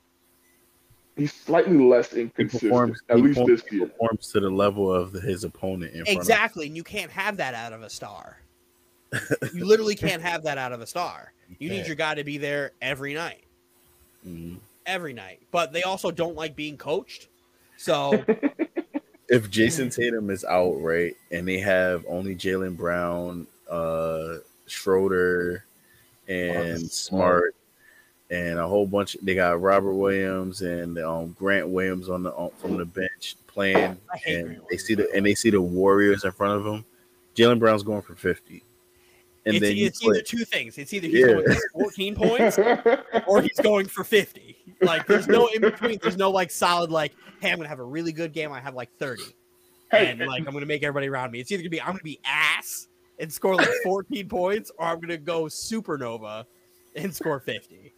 [1.17, 3.87] He's slightly less He inconsistent, performs, at he least performs- this year.
[3.87, 6.67] performs to the level of his opponent in front Exactly.
[6.67, 8.39] And you can't have that out of a star.
[9.53, 11.33] You literally can't have that out of a star.
[11.59, 13.43] You need your guy to be there every night.
[14.25, 14.61] of him.
[14.61, 14.61] Mhm.
[14.87, 15.41] Every night.
[15.51, 17.29] But they also don't like being coached.
[17.77, 18.25] So
[19.29, 24.37] If Jayson Tatum is out, right, and they have only Jaylen Brown, uh,
[24.71, 25.65] Schroeder,
[26.29, 27.55] and Marcus Smart,
[28.31, 29.17] and a whole bunch.
[29.23, 33.97] They got Robert Williams and um, Grant Williams on the on, from the bench playing,
[34.27, 36.85] and they see the and they see the Warriors in front of them.
[37.35, 38.63] Jaylen Brown's going for fifty,
[39.47, 40.79] and it's, then you it's play- either two things.
[40.79, 41.27] It's either he's Yeah.
[41.35, 42.59] going for 14 points
[43.27, 44.57] or he's going for 50.
[44.83, 45.99] Like there's no in between.
[46.03, 48.53] There's no like solid like, hey, I'm gonna have a really good game.
[48.53, 49.23] I have like 30.
[49.91, 51.41] Hey, and like I'm gonna make everybody around me.
[51.41, 52.89] It's either gonna be I'm gonna be ass
[53.21, 56.45] and score like 14 points, or I'm gonna go supernova
[56.97, 57.93] and score 50.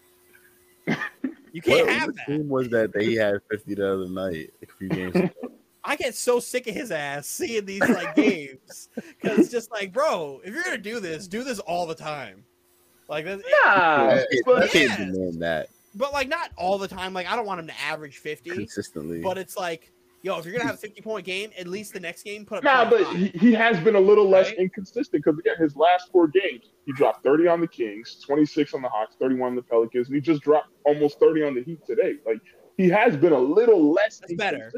[1.53, 2.27] You can't what, have what that.
[2.27, 4.51] team was that they had fifty the other night?
[4.63, 5.15] A few games.
[5.15, 5.31] ago?
[5.85, 8.89] I get so sick of his ass seeing these like games
[9.21, 12.45] because it's just like, bro, if you're gonna do this, do this all the time.
[13.09, 15.05] Like, that's, nah, You can't- but you can't Yeah.
[15.13, 17.13] demand that but like not all the time.
[17.13, 19.21] Like, I don't want him to average 50, consistently.
[19.21, 19.93] but it's like,
[20.23, 22.59] yo, if you're gonna have a 50 point game, at least the next game put
[22.59, 22.65] up.
[22.65, 24.59] Nah, but he, he has been a little less Right?
[24.59, 28.83] inconsistent because again, his last four games, he dropped 30 on the Kings, 26 on
[28.83, 31.85] the Hawks, 31 on the Pelicans, and he just dropped almost 30 on the Heat
[31.87, 32.15] today.
[32.27, 32.39] Like
[32.77, 34.73] he has been a little less That's better.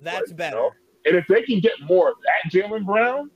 [0.00, 0.56] that's like, better.
[0.56, 0.70] you know?
[1.06, 3.30] And if they can get more of that Jaylen Brown,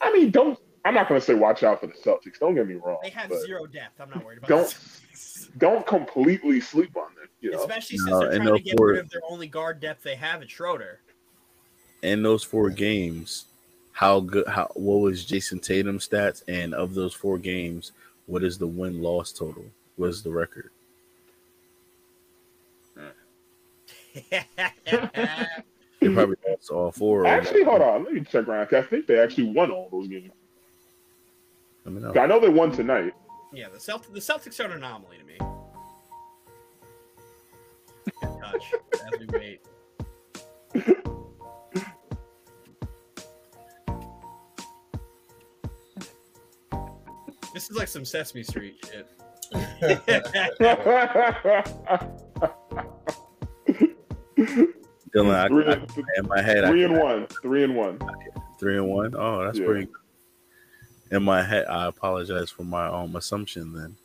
[0.00, 0.58] I mean, don't.
[0.84, 2.38] I'm not going to say watch out for the Celtics.
[2.38, 2.98] Don't get me wrong.
[3.02, 4.00] They have zero depth.
[4.00, 4.78] I'm not worried about Don't- that.
[5.58, 7.28] Don't completely sleep on them.
[7.40, 7.60] You know.
[7.60, 8.92] Especially since No, they're trying to get forward.
[8.92, 11.00] rid of their only guard depth they have at Schroeder.
[12.02, 13.46] in those four games,
[13.92, 14.46] how good?
[14.46, 16.42] How what was Jayson Tatum's stats?
[16.48, 17.92] And of those four games,
[18.26, 19.64] what is the win loss total?
[19.96, 20.70] What is the record?
[26.00, 27.26] They probably lost all four.
[27.26, 28.04] Actually, hold on.
[28.04, 28.66] Let me check around.
[28.68, 30.30] 'cause I think they actually won all those games.
[31.84, 32.12] Let me know.
[32.20, 33.14] I know they won tonight.
[33.52, 35.38] yeah, the Celtics, the Celtics are an anomaly to me.
[38.20, 38.74] Good touch
[39.12, 39.60] as we wait.
[47.52, 49.06] This is like some Sesame Street shit.
[55.14, 55.86] Dylan, I, I,
[56.18, 57.26] in my head, three I, and one.
[57.42, 57.98] Three and one.
[58.58, 59.14] three and one.
[59.16, 59.66] Oh, that's Yeah.
[59.66, 59.88] pretty.
[61.10, 63.72] In my head, I apologize for my um assumption.
[63.72, 63.96] Then,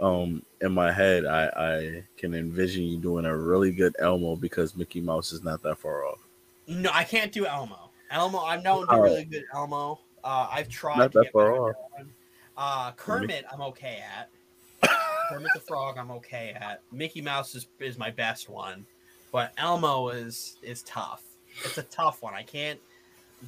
[0.00, 4.76] um, in my head, I I can envision you doing a really good Elmo because
[4.76, 6.18] Mickey Mouse is not that far off.
[6.66, 7.90] No, I can't do Elmo.
[8.10, 9.00] Elmo, I'm known to Oh.
[9.00, 10.00] really good Elmo.
[10.22, 11.76] Uh, I've tried Not that far off.
[12.56, 14.28] Uh, Kermit, I'm okay at.
[15.30, 16.82] Kermit the Frog, I'm okay at.
[16.92, 18.84] Mickey Mouse is, is my best one,
[19.32, 21.22] but Elmo is is tough.
[21.64, 22.34] It's a tough one.
[22.34, 22.78] I can't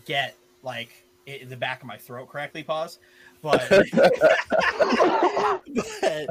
[0.07, 2.63] get like in the back of my throat correctly.
[2.63, 2.99] Pause,
[3.43, 3.69] but,
[6.03, 6.29] but,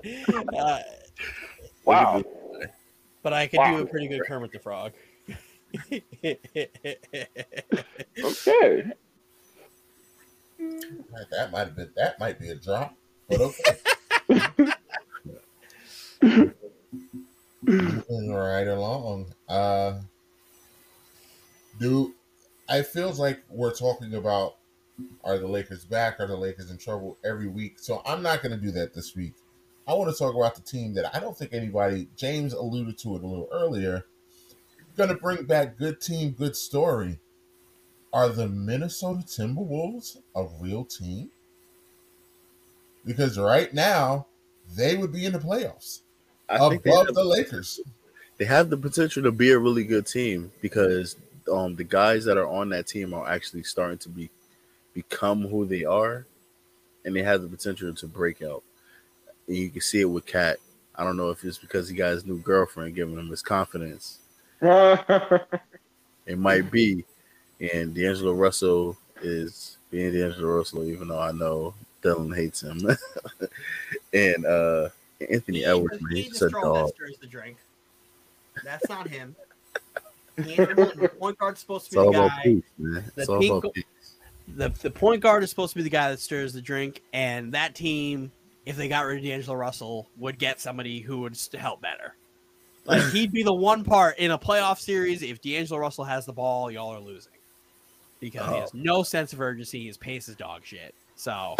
[0.57, 0.79] uh,
[1.85, 2.23] Wow.
[3.21, 4.93] but I can do a pretty good Kermit the Frog.
[8.23, 8.83] Okay.
[11.31, 12.95] that might have been that might be a drop,
[13.27, 13.77] but okay.
[17.65, 19.33] Right along.
[19.49, 20.01] Uh,
[21.79, 22.13] do
[22.69, 24.55] I feels like we're talking about
[25.23, 26.19] are the Lakers back?
[26.19, 27.75] Are the Lakers in trouble every week?
[27.77, 29.33] So I'm not going to do that this week.
[29.87, 32.07] I want to talk about the team that I don't think anybody.
[32.15, 34.05] James alluded to it a little earlier.
[34.95, 37.19] Going to bring back good team, good story.
[38.13, 41.31] Are the Minnesota Timberwolves a real team?
[43.03, 44.27] Because right now
[44.75, 46.01] they would be in the playoffs
[46.47, 47.79] I above have, the Lakers.
[48.37, 51.17] they have the potential to be a really good team because
[51.51, 54.29] um the guys that are on that team are actually starting to be
[54.93, 56.25] become who they are,
[57.05, 58.63] and they have the potential to break out.
[59.47, 60.57] And you can see it with Cat.
[60.95, 64.19] I don't know if it's because he got his new girlfriend giving him his confidence.
[66.25, 67.03] It might be.
[67.73, 72.79] And D'Angelo Russell is being D'Angelo Russell, even though I know Dylan hates him,
[74.13, 74.89] and uh,
[75.29, 77.19] Anthony He Edwards, man, he he's ain't a straw that dog.
[77.21, 77.57] the drink.
[78.63, 79.35] That's not him.
[80.37, 82.43] D'Angelo- the point guard's supposed to be all the about guy.
[82.43, 83.03] peace, man.
[83.15, 83.83] It's the all about peace.
[84.47, 87.53] The the point guard is supposed to be the guy that stirs the drink, and
[87.53, 88.31] that team,
[88.65, 92.15] if they got rid of D'Angelo Russell, would get somebody who would help better.
[92.85, 95.21] Like he'd be the one part in a playoff series.
[95.23, 97.31] If D'Angelo Russell has the ball, y'all are losing
[98.19, 98.59] because he Oh.
[98.61, 99.85] has no sense of urgency.
[99.87, 100.93] His pace is dog shit.
[101.15, 101.55] So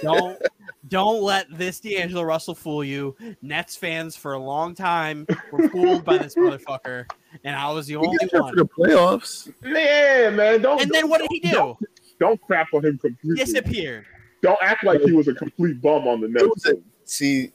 [0.00, 0.40] don't
[0.88, 3.14] don't let this D'Angelo Russell fool you.
[3.42, 7.04] Nets fans for a long time were fooled by this motherfucker,
[7.44, 8.50] and I was the only one.
[8.50, 9.52] for the playoffs.
[9.62, 10.62] Yeah, man.
[10.62, 11.76] Don't And then what did he do?
[12.18, 13.36] Don't, don't crap on him completely.
[13.44, 14.06] Disappeared.
[14.42, 16.80] Don't act like he was a complete bum on the It Nets.
[17.04, 17.52] See,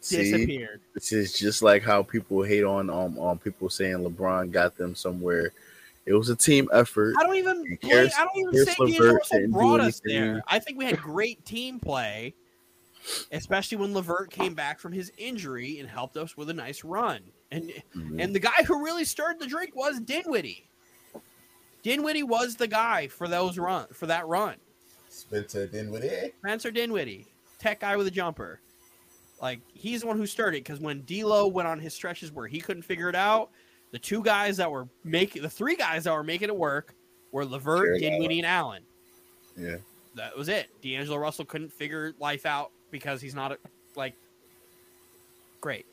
[0.00, 0.80] see, Disappeared.
[0.94, 4.94] this is just like how people hate on um on people saying LeBron got them
[4.94, 5.52] somewhere.
[6.06, 7.14] It was a team effort.
[7.18, 7.66] I don't even.
[7.66, 10.00] He blame- cares- I don't even cares say LeVert D'Angelo Russell didn't do brought us
[10.04, 10.42] there.
[10.46, 12.34] I think we had great team play,
[13.32, 17.20] especially when Levert came back from his injury and helped us with a nice run.
[17.50, 18.22] And Mhm.
[18.22, 20.68] and the guy who really stirred the drink was Dinwiddie.
[21.86, 24.56] Dinwiddie was the guy for those run for that run.
[25.08, 26.32] Spencer Dinwiddie.
[26.40, 27.28] Spencer Dinwiddie,
[27.60, 28.58] tech guy with a jumper.
[29.40, 32.48] Like he's the one who stirred it because when D'Lo went on his stretches where
[32.48, 33.50] he couldn't figure it out,
[33.92, 36.92] the two guys that were making the three guys that were making it work
[37.30, 37.98] were Levert, Sure.
[38.00, 38.82] Dinwiddie, and Allen.
[39.56, 39.76] yeah.
[40.16, 40.70] That was it.
[40.82, 43.58] D'Angelo Russell couldn't figure life out because he's not a,
[43.94, 44.14] like
[45.60, 45.86] great.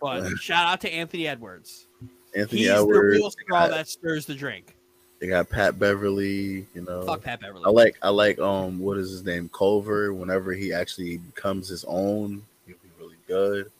[0.00, 1.87] But shout out to Anthony Edwards.
[2.36, 3.18] Anthony He's the Edwards.
[3.18, 4.76] real straw that stirs the drink.
[5.20, 6.66] They got Pat Beverley.
[6.74, 7.64] You know, Fuck Pat Beverley.
[7.66, 10.12] I like I like um what is his name Culver.
[10.14, 13.70] Whenever he actually becomes his own, he'll be really good.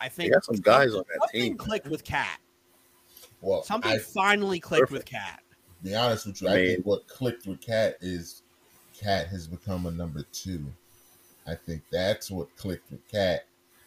[0.00, 1.56] I They think got some guys on that something team.
[1.56, 2.38] clicked with Cat.
[3.42, 4.92] Well, Something I finally clicked Perfect.
[4.92, 5.42] with Cat.
[5.82, 6.66] be honest with you, I Man.
[6.66, 8.42] think what clicked with Cat is
[8.98, 10.64] Cat has become a number two.
[11.46, 13.44] I think that's what clicked with Cat.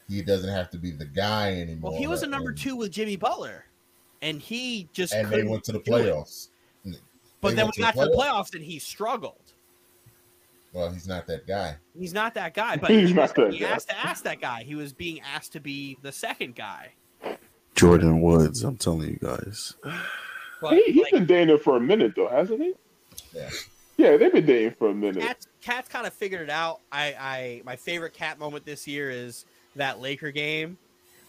[0.07, 1.91] He doesn't have to be the guy anymore.
[1.91, 3.65] Well, he was a number and- two with Jimmy Butler,
[4.21, 6.49] and he just and they went to the playoffs.
[7.41, 9.53] But They then went we to got the to the playoffs, and he struggled.
[10.73, 11.77] Well, he's not that guy.
[11.97, 14.41] He's not that guy, but He's he not was that being asked to ask that
[14.41, 14.63] guy.
[14.63, 16.89] He was being asked to be the second guy.
[17.75, 18.63] Jordyn Woods.
[18.63, 19.75] I'm telling you guys.
[20.61, 22.73] But He, he's like, been dating for a minute though, hasn't he?
[23.33, 23.49] Yeah.
[23.95, 25.23] Yeah, they've been dating for a minute.
[25.23, 26.81] Cat's, Cat's kind of figured it out.
[26.91, 29.45] I, I my favorite Cat moment this year is
[29.77, 30.77] that Laker game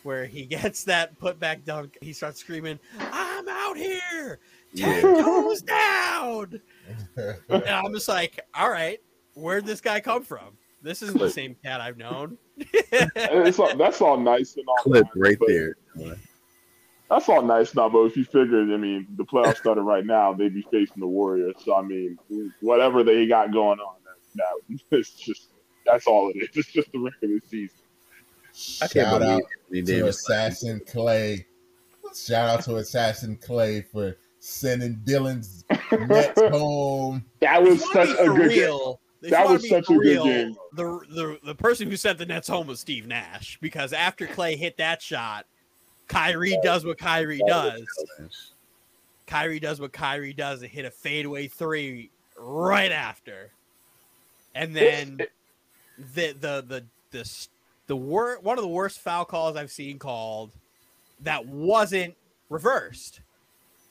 [0.02, 1.98] where he gets that putback dunk.
[2.00, 4.38] He starts screaming, "I'm out here,
[4.76, 5.22] ten Yeah.
[5.22, 6.60] toes down,"
[7.48, 9.00] and I'm just like, "All right,
[9.34, 10.56] where'd this guy come from?
[10.82, 12.38] This isn't the same Cat I've known."
[12.92, 14.76] It's all, that's all nice and all.
[14.82, 15.76] Clip fine, right there.
[17.10, 20.32] That's all nice now, but if you figure, I mean, the playoffs started right now,
[20.32, 21.56] they'd be facing the Warriors.
[21.64, 22.16] So I mean,
[22.60, 25.48] whatever they got going on, that, that it's just
[25.84, 26.48] that's all it is.
[26.54, 27.79] It's just the regular season.
[28.82, 30.18] I Shout out to Davis.
[30.28, 31.44] Assassin Klay.
[32.14, 35.64] Shout out to Assassin Klay for sending Dylan's
[36.08, 37.24] Nets home.
[37.40, 38.58] That was If such a for good game.
[38.58, 40.56] real, if That was such for a good game.
[40.74, 44.56] The, the the person who sent the Nets home was Steve Nash because after Klay
[44.56, 45.46] hit that shot,
[46.08, 47.84] Kyrie does what Kyrie does.
[49.26, 53.50] Kyrie does what Kyrie does and hit a fadeaway three right after,
[54.56, 55.20] and then
[56.14, 57.48] the the the the s-
[57.90, 60.52] the wor- one of the worst foul calls I've seen called
[61.22, 62.14] that wasn't
[62.48, 63.20] reversed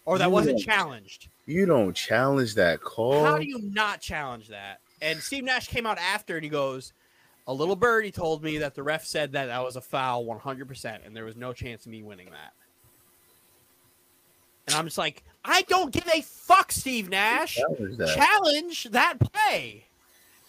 [0.06, 1.28] or that wasn't challenged.
[1.46, 3.26] You don't challenge that call.
[3.26, 4.80] How do you not challenge that?
[5.02, 6.94] And Steve Nash came out after and he goes,
[7.46, 11.06] A little birdie told me that the ref said that that was a foul 100%,
[11.06, 12.54] and there was no chance of me winning that.
[14.68, 17.56] And I'm just like, I don't give a fuck, Steve Nash.
[17.56, 18.16] challenge that?
[18.16, 19.89] Challenge that play.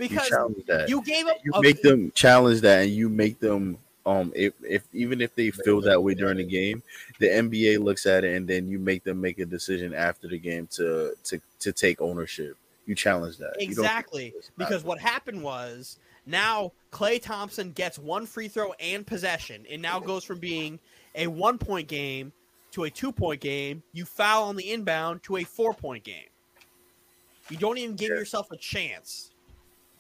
[0.01, 0.89] You Because challenge that.
[0.89, 1.37] you gave up.
[1.45, 5.35] you a- make them challenge that and you make them um if, if even if
[5.35, 6.83] they feel that way during the game
[7.19, 10.39] the nba looks at it and then you make them make a decision after the
[10.39, 12.57] game to to to take ownership
[12.87, 14.33] you challenge that Exactly.
[14.57, 19.67] Because what happened was now Klay Thompson gets one free throw and possession.
[19.71, 20.79] and now goes from being
[21.15, 22.33] a one point game
[22.73, 23.83] to a two point game.
[23.93, 26.25] You foul on the inbound to a four point game.
[27.51, 28.17] You don't even give Yeah.
[28.17, 29.31] yourself a chance.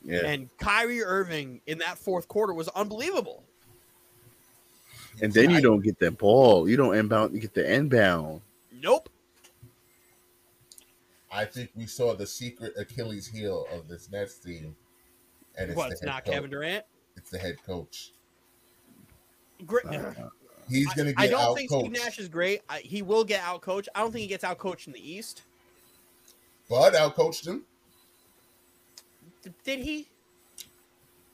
[0.05, 3.44] Yeah And Kyrie Irving in that fourth quarter was unbelievable.
[5.22, 8.40] and then you don't get that ball you don't inbound you get the inbound
[8.72, 9.10] Nope.
[11.32, 14.74] I think we saw the secret Achilles heel of this Nets team,
[15.56, 16.35] and it's What, it's not coach.
[16.35, 16.85] Kevin Durant?
[17.16, 18.12] It's the head coach.
[19.66, 19.85] Great.
[19.85, 20.12] Uh,
[20.68, 22.62] He's gonna get I don't out think Steve Nash is great.
[22.68, 23.89] I, he will get out coached.
[23.94, 25.43] I don't think he gets out coached in the East.
[26.68, 27.64] Bud out coached him.
[29.65, 30.09] Did he?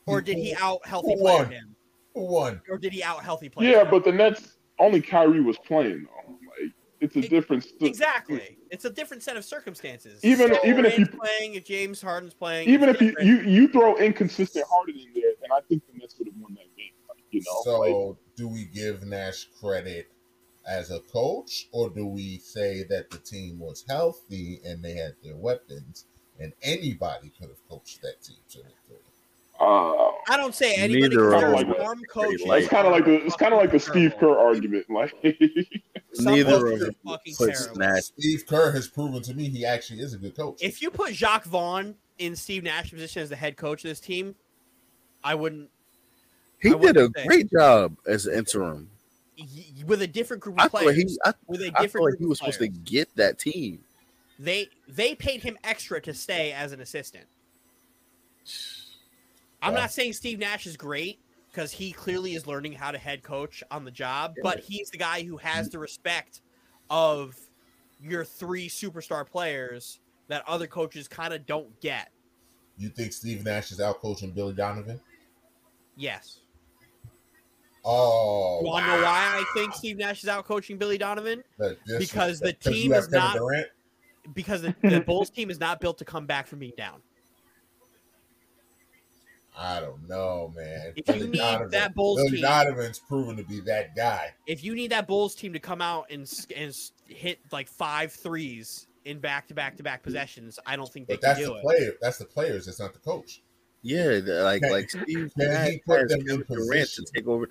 [0.06, 1.50] Or did he out healthy Who player won?
[1.50, 1.76] him?
[2.14, 2.60] Who won?
[2.70, 3.70] Or did he out healthy player?
[3.70, 3.90] Yeah, him?
[3.90, 6.32] but the Nets only Kyrie was playing though.
[6.62, 7.64] Like it's a Ex- different.
[7.64, 8.58] st- exactly.
[8.70, 10.24] It's a different set of circumstances.
[10.24, 13.28] Even- If even if you- playing, if James Harden's playing, Even it's if you, different.
[13.46, 16.54] you you throw inconsistent Harden in there, and I think the Nets would have won
[16.54, 16.92] that game.
[17.08, 20.08] Like, you know, So, like, do we give Nash credit
[20.68, 25.14] as a coach, or do we say that the team was healthy and they had
[25.22, 26.06] their weapons,
[26.40, 28.96] and anybody could have coached that team to victory?
[29.58, 31.16] uh, I don't say anybody.
[31.16, 32.42] Neither because of arm coaches.
[32.46, 34.90] Like- it's kind of like the it's kind of like the Steve Kerr argument.
[34.90, 35.14] Like,
[36.18, 37.78] Neither of them fucking puts terrible.
[37.80, 38.02] Nash.
[38.04, 40.58] Steve Kerr has proven to me he actually is a good coach.
[40.60, 44.00] If you put Jacque Vaughn in Steve Nash's position as the head coach of this
[44.00, 44.34] team,
[45.24, 45.70] I wouldn't.
[46.60, 47.26] He I did wouldn't a say.
[47.26, 48.90] great job as an interim.
[49.38, 49.44] y-
[49.86, 52.04] With a different group I of feel players, he, I, with a I different feel
[52.04, 53.80] like group he of was supposed to get that team.
[54.38, 57.26] They they paid him extra to stay as an assistant.
[59.62, 59.80] I'm Yeah.
[59.80, 63.62] not saying Steve Nash is great because he clearly is learning how to head coach
[63.70, 66.42] on the job, but he's the guy who has the respect
[66.90, 67.34] of
[68.00, 72.10] your three superstar players that other coaches kind of don't get.
[72.76, 75.00] You think Steve Nash is out coaching Billy Donovan?
[75.96, 76.40] Yes.
[77.84, 81.42] Oh, You want to know why I think Steve Nash is out coaching Billy Donovan?
[81.98, 83.68] Because the team is not- Durant?
[84.34, 87.00] Because the, the Bulls team is not built to come back from being down.
[89.58, 90.92] I don't know, man.
[90.96, 91.40] If you need
[91.70, 94.34] that Bulls Billy team- Donovan's proven to be that guy.
[94.46, 96.74] if you need that Bulls team to come out and and
[97.06, 101.14] hit like five threes in back to back to back possessions, I don't think they
[101.14, 101.62] But can that's do the it.
[101.62, 101.92] player.
[102.02, 102.68] That's the players.
[102.68, 103.40] It's not the coach.
[103.80, 107.48] Yeah, like Can- like Steve can he put them in Kevin Durant to take over.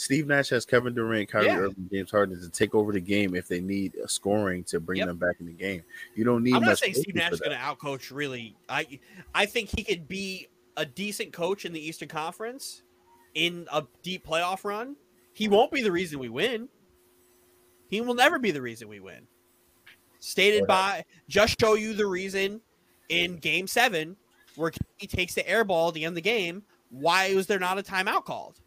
[0.00, 1.58] Steve Nash has Kevin Durant, Kyrie Yeah.
[1.58, 4.96] Irving, James Harden to take over the game if they need a scoring to bring
[4.96, 5.08] Yep.
[5.08, 5.82] them back in the game.
[6.14, 8.10] You don't need I'm not saying Steve Nash is going to outcoach.
[8.10, 8.98] Really, I
[9.34, 10.48] I think he could be
[10.78, 12.80] a decent coach in the Eastern Conference
[13.34, 14.96] in a deep playoff run.
[15.34, 16.70] He won't be the reason we win.
[17.90, 19.26] He will never be the reason we win.
[20.18, 22.62] Stated by just show you the reason
[23.10, 24.16] in Game Seven
[24.56, 26.62] where he takes the air ball at the end of the game.
[26.88, 28.60] Why was there not a timeout called?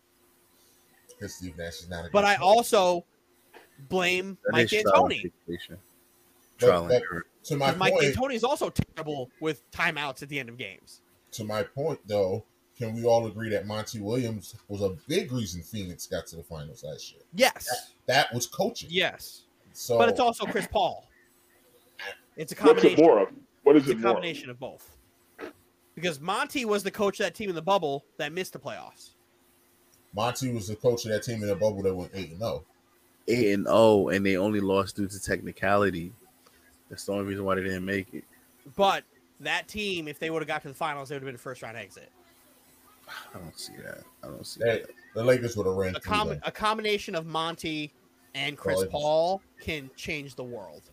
[1.23, 2.43] Because Steve Nash is not a But good I coach.
[2.43, 3.05] also
[3.87, 5.09] blame That Mike is trial and
[5.47, 5.79] D'Antoni.
[6.59, 7.25] Trial and error.
[7.45, 10.57] to my Because Mike point, D'Antoni is also terrible with timeouts at the end of
[10.57, 10.99] games.
[11.31, 12.43] to my point though,
[12.77, 16.43] can we all agree that Monty Williams was a big reason Phoenix got to the
[16.43, 17.21] finals last year?
[17.33, 17.69] Yes,
[18.07, 18.89] That was coaching.
[18.91, 21.07] yes, So but it's also Chris Paul.
[22.35, 23.05] It's a what's it combination.
[23.05, 23.29] more of?
[23.63, 24.09] What is It's a it more?
[24.09, 24.15] of?
[24.15, 24.97] combination of both.
[25.95, 29.11] Because Monty was the coach of that team in the bubble that missed the playoffs.
[30.15, 32.45] Monty was the coach of that team in the bubble that went eight and oh.
[32.45, 32.65] zero.
[33.27, 36.11] Eight and oh, and they only lost due to technicality.
[36.89, 38.23] That's the only reason why they didn't make it.
[38.75, 39.03] But
[39.39, 41.39] that team, if they would have got to the finals, they would have been a
[41.39, 42.11] first round exit.
[43.07, 44.03] I don't see that.
[44.23, 44.91] I don't see That that.
[45.13, 47.91] the Lakers would have ran A, com- a combination of Monty
[48.33, 50.83] and Chris Well, Paul can change the world.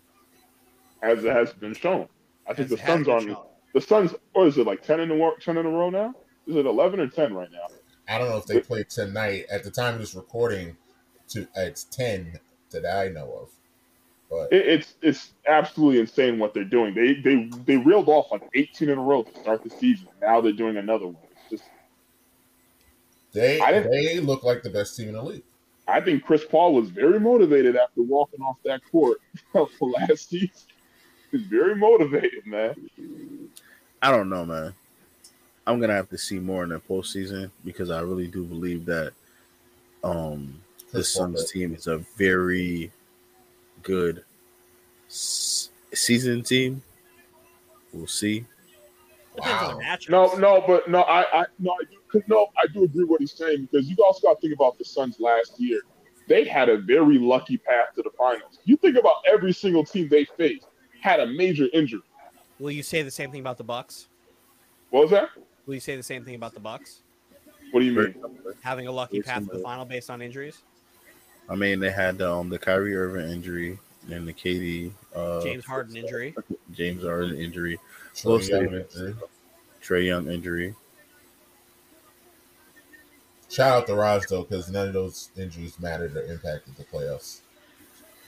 [1.03, 2.09] as it has been shown.
[2.47, 3.37] I think As the Suns been on shown.
[3.75, 4.15] the Suns.
[4.35, 6.15] Or is it like ten in a row, ten in a row now?
[6.47, 7.67] Is it eleven or ten right now?
[8.11, 9.47] I don't know if they played tonight.
[9.51, 10.77] At the time of this recording,
[11.29, 12.39] to it's ten
[12.71, 13.49] that I know of.
[14.29, 16.95] But It, it's it's absolutely insane what they're doing.
[16.95, 20.09] They they they reeled off like eighteen in a row to start the season.
[20.21, 21.23] Now they're doing another one.
[21.33, 21.71] It's just
[23.33, 25.43] they I didn't- they look like the best team in the league.
[25.89, 29.19] I think Chris Paul was very motivated after walking off that court
[29.53, 30.51] for last season.
[31.33, 32.75] He's very motivated, man.
[34.03, 34.75] I don't know, man.
[35.71, 39.13] I'm gonna have to see more in the postseason because I really do believe that
[40.03, 40.61] um
[40.93, 42.91] the Suns team is a very
[43.85, 44.25] good
[45.09, 46.83] s- season team.
[47.93, 48.45] We'll see.
[49.37, 49.79] Wow.
[50.09, 53.21] No, no, but no, I, I no, I do, 'cause no, I do agree what
[53.21, 55.81] he's saying because you also got to think about the Suns last year.
[56.27, 58.59] They had a very lucky path to the finals.
[58.65, 60.67] You think about every single team they faced
[61.01, 62.03] had a major injury.
[62.59, 64.09] Will you say the same thing about the Bucks?
[64.91, 65.31] What was that?
[65.71, 66.99] Will you say the same thing about the Bucks
[67.71, 68.13] What do you mean?
[68.61, 70.65] having a lucky Yes, path to the final based on injuries?
[71.49, 73.79] I mean, they had um the Kyrie Irving injury
[74.11, 76.35] and the KD uh James Harden injury.
[76.73, 77.79] James Harden injury,
[78.17, 78.85] Trae Close Young.
[79.81, 80.75] Trae Young injury.
[83.49, 87.43] Shout out to Raj though, because none of those injuries mattered or impacted the playoffs.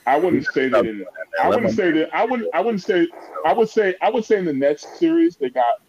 [0.07, 1.05] I wouldn't say that in.
[1.41, 2.15] I wouldn't say that.
[2.15, 2.55] I wouldn't.
[2.55, 3.05] I wouldn't say.
[3.45, 3.95] I would say.
[4.01, 5.81] I would say in the Nets series they got,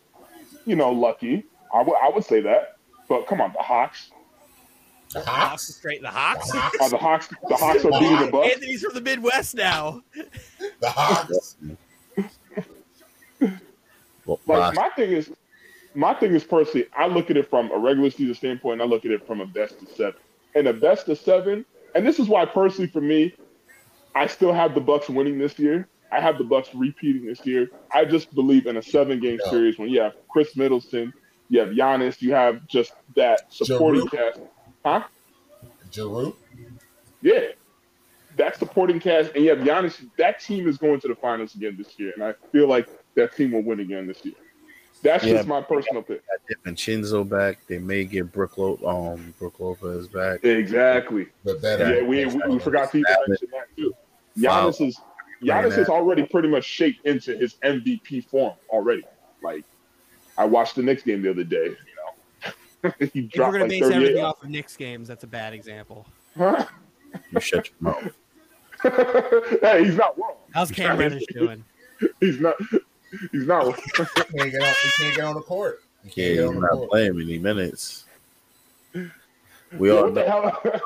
[0.65, 1.45] you know, lucky.
[1.73, 1.95] I would.
[2.03, 2.77] I would say that.
[3.09, 4.11] But come on, the Hawks.
[5.13, 6.01] The The Hawks are straight.
[6.01, 6.51] The the Hawks.
[6.51, 7.29] Hawks, Are the Hawks?
[7.49, 8.55] The Hawks are beating the Bucks.
[8.55, 10.03] Anthony's from the Midwest now.
[10.81, 11.57] the Hawks.
[14.47, 15.31] Like my thing is,
[15.95, 18.81] my thing is personally, I look at it from a regular season standpoint.
[18.81, 20.15] And I look at it from a best of seven,
[20.55, 21.65] and a best of seven.
[21.95, 23.35] And this is why, personally, for me,
[24.15, 25.87] I still have the Bucks winning this year.
[26.15, 27.69] I have the Bucks repeating this year.
[27.93, 29.51] I just believe in a seven-game Yeah.
[29.51, 31.13] series when you have Khris Middleton,
[31.49, 34.31] you have Giannis, you have just that supporting Giroux.
[34.33, 34.41] cast,
[34.85, 35.03] huh?
[35.93, 36.37] Giroux.
[37.21, 37.41] Yeah,
[38.37, 40.09] that supporting cast, and you have Giannis.
[40.19, 42.87] That team is going to the finals again this year, and I feel like
[43.17, 44.35] that team will win again this year.
[45.03, 45.35] That's Yeah.
[45.35, 46.23] just my personal pick.
[46.65, 47.59] Got Chinzo back.
[47.67, 50.45] They may get Brook, Lo- um, Brook Lopez back.
[50.45, 51.27] Exactly.
[51.43, 51.97] The better.
[51.97, 53.93] Yeah, we, we, we forgot to even mention that too.
[54.39, 54.99] Giannis is
[55.45, 59.05] Giannis is already pretty much shaped into his MVP form already.
[59.43, 59.65] Like
[60.39, 61.67] I watched the Knicks game the other day.
[61.67, 61.77] You
[62.85, 65.53] know, he If we're gonna like base everything off of Knicks games, that's a bad
[65.53, 66.07] example.
[66.37, 66.65] Huh?
[67.31, 68.13] You shut your mouth.
[69.63, 70.35] hey, he's not wrong.
[70.53, 71.65] How's Cam Reddish doing?
[72.19, 72.57] He's not.
[73.31, 73.67] He's not.
[73.67, 73.75] wrong.
[73.75, 74.75] He can't get on.
[74.83, 75.85] He can't get on the court.
[76.03, 76.91] He can't he's get on the not court.
[76.91, 78.07] playing many minutes.
[79.79, 80.81] We all know, hell?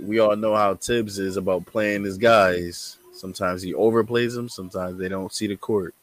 [0.00, 2.98] we all know how Thibs is about playing his guys.
[3.26, 4.48] Sometimes he overplays them.
[4.48, 5.94] Sometimes they don't see the court.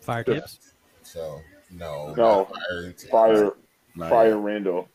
[0.00, 0.60] Fire Thibs.
[1.02, 1.40] So
[1.72, 2.46] no, No.
[2.48, 2.92] not fire.
[3.10, 3.50] Fire,
[3.96, 4.88] Nah, fire, Randle.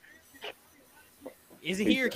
[1.61, 2.09] Is he here?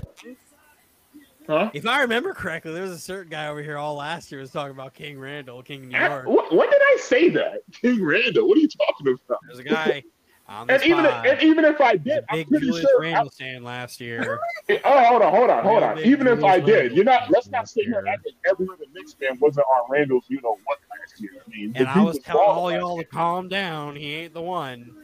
[1.45, 1.71] Huh?
[1.73, 4.51] If I remember correctly, there was a certain guy over here all last year was
[4.51, 6.25] talking about King Randle, King New York.
[6.25, 7.63] What, when did I say that?
[7.81, 8.47] King Randle.
[8.47, 9.39] What are you talking about?
[9.45, 10.03] There's a guy on the
[10.47, 11.25] And even spot.
[11.25, 13.01] and even if I did, I'm big pretty Julius sure.
[13.01, 14.39] Randle stand last year.
[14.85, 15.99] Oh, hold on, hold on, hold on.
[15.99, 17.29] Even if I did, you're not.
[17.29, 18.13] Let's not sit here and year.
[18.13, 20.23] act like every other Knicks fan wasn't on Randle's.
[20.29, 21.31] You know what last year?
[21.45, 23.97] I mean, And I was telling all y'all to calm down.
[23.97, 24.95] He ain't the one.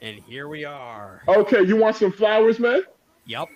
[0.00, 1.22] And here we are.
[1.28, 2.82] Okay, you want some flowers, man?
[3.26, 3.48] Yep.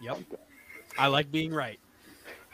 [0.00, 0.18] yep.
[0.98, 1.78] I like being right.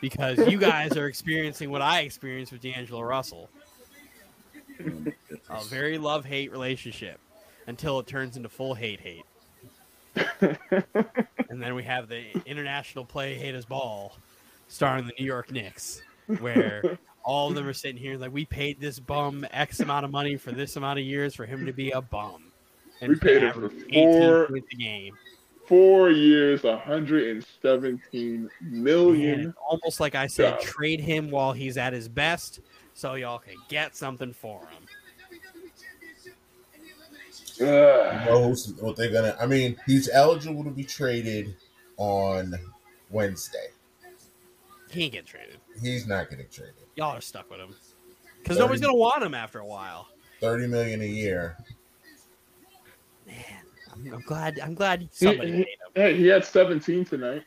[0.01, 3.49] Because you guys are experiencing what I experienced with D'Angelo Russell.
[5.51, 7.19] A very love hate relationship
[7.67, 9.25] until it turns into full hate hate.
[10.41, 14.17] and then we have the international play hate as ball
[14.69, 16.03] starring the New York Knicks,
[16.39, 20.11] where all of them are sitting here like we paid this bum X amount of
[20.11, 22.45] money for this amount of years for him to be a bum.
[23.01, 25.17] And we paid him for average 18 four- points a game.
[25.67, 29.41] Four years, 117 million.
[29.41, 30.67] And almost like I said, Yeah.
[30.67, 32.59] trade him while he's at his best,
[33.01, 34.87] so y'all can get something for him.
[37.57, 38.27] You Ugh.
[38.27, 39.35] know who's, what they're gonna.
[39.41, 41.57] I mean, he's eligible to be traded
[41.97, 42.55] on
[43.11, 43.69] Wednesday.
[44.91, 45.57] He ain't get traded.
[45.81, 46.75] He's not getting traded.
[46.97, 47.75] Y'all are stuck with him
[48.43, 50.09] because nobody's gonna want him after a while.
[50.41, 51.57] Thirty million a year.
[53.27, 53.35] Man,
[53.93, 54.61] I'm, I'm glad.
[54.61, 55.93] I'm glad somebody He- paid him.
[55.95, 57.45] Hey, he had 17 tonight.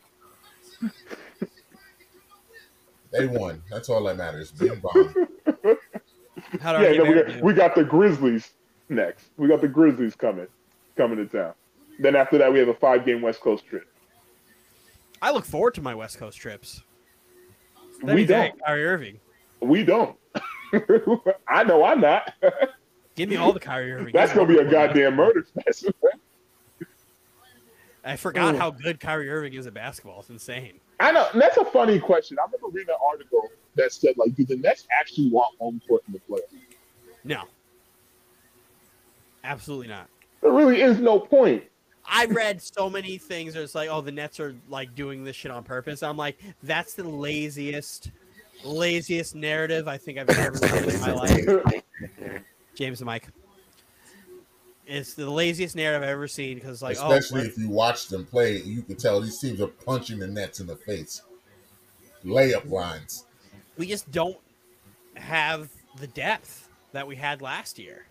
[3.13, 3.61] They won.
[3.69, 4.51] That's all that matters.
[4.51, 5.13] Big bomb.
[6.61, 8.51] How Yeah, do we got, we got the Grizzlies
[8.89, 9.29] next.
[9.37, 10.47] We got the Grizzlies coming,
[10.95, 11.53] coming to town.
[11.99, 13.87] Then after that, we have a five-game West Coast trip.
[15.21, 16.81] I look forward to my West Coast trips.
[18.03, 18.53] That we don't.
[18.65, 19.19] Kyrie Irving.
[19.61, 20.17] We don't.
[21.47, 22.33] I know I'm not.
[23.15, 24.11] Give me all the Kyrie Irving.
[24.13, 25.85] That's gonna be a goddamn murder fest.
[28.03, 28.57] I forgot Mm.
[28.57, 30.19] how good Kyrie Irving is at basketball.
[30.19, 30.79] It's insane.
[30.99, 32.37] I know and that's a funny question.
[32.39, 36.03] I remember reading an article that said like, do the Nets actually want home court
[36.07, 36.59] in the playoffs?
[37.23, 37.43] No,
[39.43, 40.07] absolutely not.
[40.41, 41.63] There really is no point.
[42.05, 43.55] I read so many things.
[43.55, 46.03] It's like, oh, the Nets are like doing this shit on purpose.
[46.03, 48.11] I'm like, that's the laziest,
[48.65, 51.83] laziest narrative I think I've ever read in my life.
[52.75, 53.29] James and Mike.
[54.85, 58.09] It's the laziest narrative I've ever seen because, like, oh, Especially oh, if you watch
[58.09, 61.21] them play, you can tell these teams are punching the nets in the face.
[62.25, 63.25] Layup lines.
[63.77, 64.37] We just don't
[65.15, 65.69] have
[65.99, 68.05] the depth that we had last year.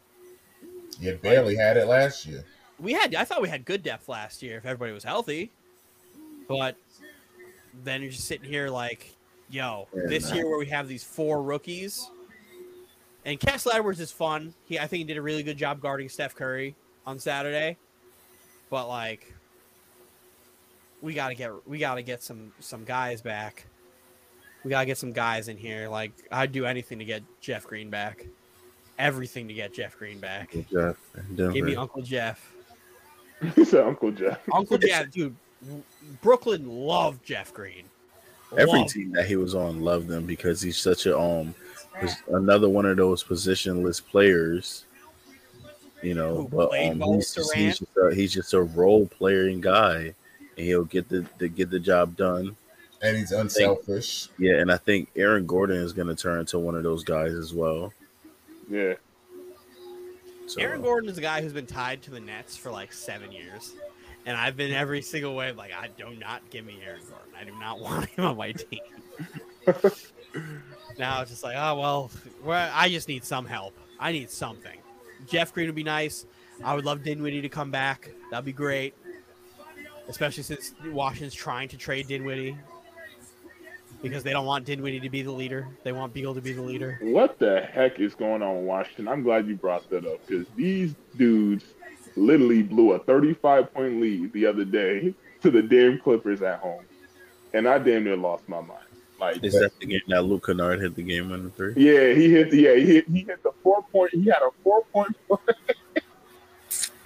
[1.01, 2.45] You barely had it last year.
[2.79, 5.51] We had, I thought we had good depth last year if everybody was healthy,
[6.49, 6.77] but
[7.85, 9.15] then you're just sitting here like,
[9.51, 10.37] yo, Yeah, this no.
[10.37, 12.09] year where we have these four rookies,
[13.25, 14.53] and Kessler Edwards is fun.
[14.67, 16.75] He, I think he did a really good job guarding Steph Curry
[17.07, 17.77] on Saturday,
[18.69, 19.33] but like,
[21.01, 23.67] we gotta get, we gotta get some some guys back.
[24.65, 25.89] We gotta get some guys in here.
[25.89, 28.27] Like, I'd do anything to get Jeff Green back.
[28.99, 30.55] Everything to get Jeff Green back.
[30.71, 30.97] Jeff,
[31.35, 31.53] Denver.
[31.53, 32.55] Give me Uncle Jeff.
[33.57, 34.39] He said Uncle Jeff.
[34.53, 35.35] Uncle Jeff, dude.
[36.21, 37.87] Brooklyn loved Jeff Green.
[38.57, 41.53] Every team that he was on loved him because he's such a um
[42.01, 44.85] was another one of those positionless players.
[46.03, 49.61] You know, Who but um, he's, just, he's just a he's just a role playing
[49.61, 50.15] guy,
[50.57, 52.57] and he'll get the, the get the job done.
[53.03, 54.29] And he's unselfish.
[54.39, 57.33] Yeah, and I think Aaron Gordon is going to turn into one of those guys
[57.33, 57.93] as well.
[58.71, 58.95] Yeah.
[60.47, 63.33] So Aaron Gordon is a guy who's been tied to the Nets for like seven
[63.33, 63.73] years,
[64.25, 67.33] and I've been every single way like, I do not give me Aaron Gordon.
[67.39, 68.81] I do not want him on my team.
[70.99, 72.11] now it's just like, oh well,
[72.45, 73.75] well, I just need some help.
[73.99, 74.79] I need something.
[75.27, 76.27] Jeff Green would be nice.
[76.63, 78.11] I would love Dinwiddie to come back.
[78.31, 78.95] That'd be great,
[80.09, 82.57] especially since Washington's trying to trade Dinwiddie
[84.03, 85.69] because they don't want Dinwiddie to be the leader.
[85.85, 86.99] They want Beal to be the leader.
[87.01, 89.09] What the heck is going on Washington?
[89.09, 91.65] I'm glad you brought that up because these dudes
[92.17, 96.85] literally blew a 35 point lead the other day to the damn Clippers at home,
[97.55, 98.85] and I damn near lost my mind.
[99.19, 101.75] Like, is that the game that Luke Kennard hit the game winning three?
[101.77, 102.51] yeah, he hit.
[102.51, 103.09] The, yeah, he hit.
[103.09, 104.13] He hit the four point.
[104.13, 105.17] He had a four point.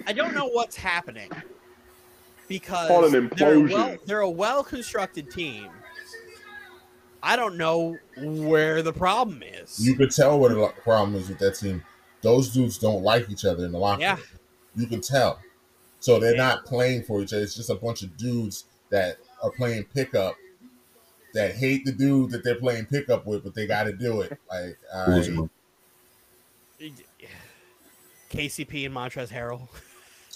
[0.06, 1.31] I don't know what's happening
[2.48, 5.68] because Call it they're, a well, they're a well constructed team.
[7.26, 9.84] I don't know where the problem is.
[9.84, 11.82] You could tell what the problem is with that team.
[12.22, 14.14] Those dudes don't like each other in the locker Yeah.
[14.16, 14.24] room.
[14.76, 15.40] You can tell.
[15.98, 16.46] So they're Yeah.
[16.46, 17.42] not playing for each other.
[17.42, 20.36] It's just a bunch of dudes that are playing pickup
[21.34, 24.38] that hate the dude that they're playing pickup with, but they got to do it.
[24.48, 25.50] Like, all right, Kuzma.
[28.30, 29.68] KCP and Montrez Harrell.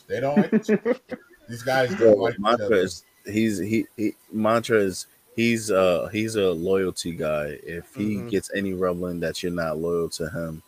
[0.09, 0.97] they don't like each other.
[1.49, 2.69] These guys Bro, don't like each other.
[2.69, 5.07] Montrez, he's he, he Montrez.
[5.41, 7.59] He's uh he's a loyalty guy.
[7.63, 8.29] If he Mhm.
[8.33, 10.63] gets any rumbling that you're not loyal to him,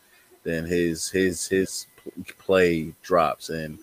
[0.45, 1.87] then his his his
[2.39, 3.51] play drops.
[3.51, 3.79] And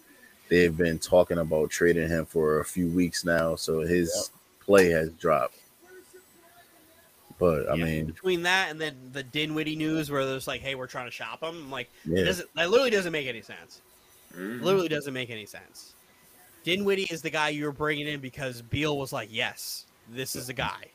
[0.49, 5.11] they've been talking about trading him for a few weeks now, so his play has
[5.11, 5.57] dropped.
[7.37, 10.75] But I Yeah, mean, between that and then the Dinwiddie news where there's like, hey,
[10.75, 11.55] we're trying to shop him.
[11.55, 13.81] I'm like, it yeah, doesn't that literally doesn't make any sense.
[14.35, 14.63] Mm-hmm.
[14.63, 15.95] Literally doesn't make any sense.
[16.63, 20.49] Dinwiddie is the guy you were bringing in because Beal was like, yes, this is
[20.49, 20.85] a guy.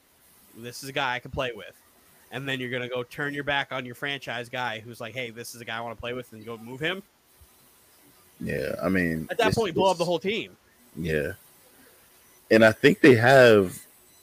[0.57, 1.75] This is a guy I can play with.
[2.33, 5.15] And then you're going to go turn your back on your franchise guy who's like,
[5.15, 7.03] hey, this is a guy I want to play with and go move him.
[8.41, 8.75] yeah.
[8.83, 10.57] I mean, At that it's- point, you blow up the whole team.
[10.97, 11.33] Yeah.
[12.51, 13.81] And I think they have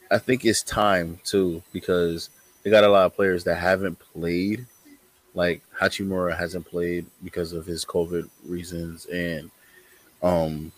[0.09, 2.29] I think it's time too because
[2.63, 4.65] they got a lot of players that haven't played.
[5.33, 9.49] Like Hachimura hasn't played because of his COVID reasons and
[10.21, 10.71] um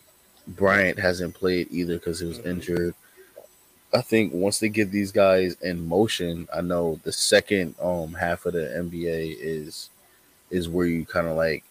[0.47, 2.45] Bryant hasn't played either because he was Mhm.
[2.47, 2.95] injured.
[3.93, 8.45] I think once they get these guys in motion, I know the second um half
[8.45, 9.89] of the NBA is
[10.49, 11.63] is where you kind of like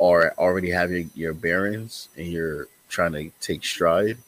[0.00, 4.18] are already have your, your bearings and you're trying to take stride.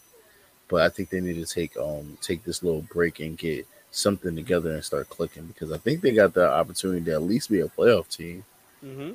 [0.68, 4.34] But I think they need to take um take this little break and get something
[4.34, 7.60] together and start clicking because I think they got the opportunity to at least be
[7.60, 8.44] a playoff team.
[8.84, 9.12] Mm-hmm.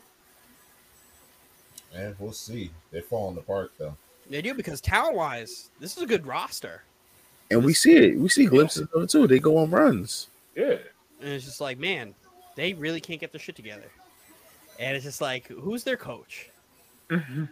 [1.94, 2.72] And we'll see.
[2.92, 3.98] They're falling apart though.
[4.30, 6.84] They do because talent wise, this is a good roster.
[7.52, 8.18] And we see it.
[8.18, 9.28] We see glimpses of it too.
[9.28, 10.28] They go on runs.
[10.56, 10.78] Yeah.
[11.22, 12.14] And it's just like, man,
[12.56, 13.90] they really can't get their shit together.
[14.80, 16.50] And it's just like, who's their coach?
[17.10, 17.44] Mm-hmm.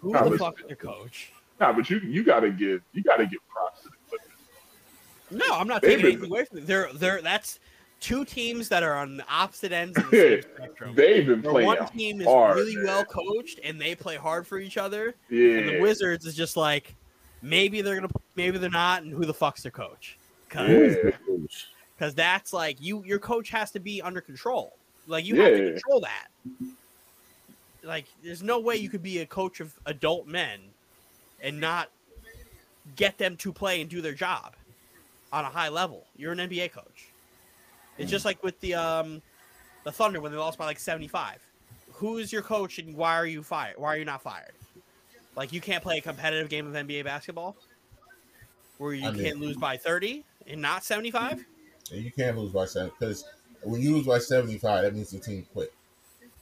[0.00, 1.32] Who Nah, the but- fuck is their coach?
[1.58, 4.28] Nah, but you you gotta give you gotta give props to the Clippers.
[5.48, 6.66] No, I'm not They've taking been- anything away from them.
[6.66, 7.58] They're they're that's
[7.98, 10.94] two teams that are on the opposite ends of the same spectrum.
[10.94, 12.84] They've been Where playing one team is hard, really man.
[12.84, 15.48] well coached and they play hard for each other, Yeah.
[15.58, 16.94] and the Wizards is just like
[17.42, 20.18] maybe they're gonna, maybe they're not, and who the fuck's their coach?
[20.48, 21.10] Because
[22.00, 22.10] Yeah.
[22.14, 24.76] that's like you, your coach has to be under control.
[25.06, 26.28] Like you have to control that.
[27.82, 30.60] Like there's no way you could be a coach of adult men
[31.40, 31.90] and not
[32.96, 34.54] get them to play and do their job
[35.32, 36.06] on a high level.
[36.16, 37.08] You're an NBA coach.
[37.98, 39.22] It's just like with the um
[39.84, 41.40] the Thunder when they lost by like 75.
[41.92, 43.76] Who is your coach and why are you fired?
[43.78, 44.52] Why are you not fired?
[45.36, 47.56] Like you can't play a competitive game of NBA basketball
[48.78, 51.44] where you I mean- can't lose by 30 and not 75?
[51.92, 53.24] And you can't lose by seven because
[53.62, 55.72] when you lose by seventy-five, that means the team quit.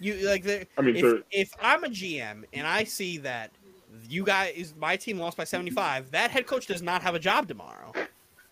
[0.01, 3.51] You like the I mean, if, so- if I'm a GM and I see that
[4.09, 7.47] you guys my team lost by 75, that head coach does not have a job
[7.47, 7.93] tomorrow.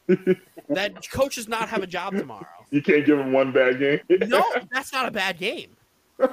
[0.68, 2.46] that coach does not have a job tomorrow.
[2.70, 4.00] you can't give him one bad game.
[4.28, 5.70] No, that's not a bad game.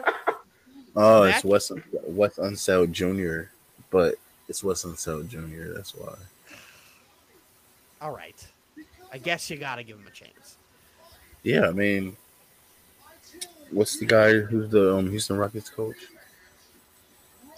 [0.95, 1.71] Oh, it's That- Wes
[2.05, 3.51] Wes Unseld Jr.,
[3.91, 4.15] but
[4.47, 5.73] it's Wes Unseld Jr.
[5.75, 6.15] That's why.
[8.01, 8.45] All right.
[9.11, 10.57] I guess you got to give him a chance.
[11.43, 12.15] Yeah, I mean,
[13.71, 15.95] what's the guy who's the um, Houston Rockets coach?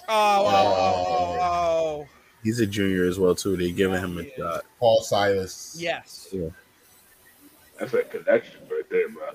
[0.07, 2.07] Oh, oh, oh, oh.
[2.43, 3.55] He's a junior as well too.
[3.55, 4.63] They're giving him a shot.
[4.79, 5.75] Paul Silas.
[5.79, 6.27] Yes.
[6.31, 6.49] Yeah.
[7.79, 9.29] That's a connection right there, bro.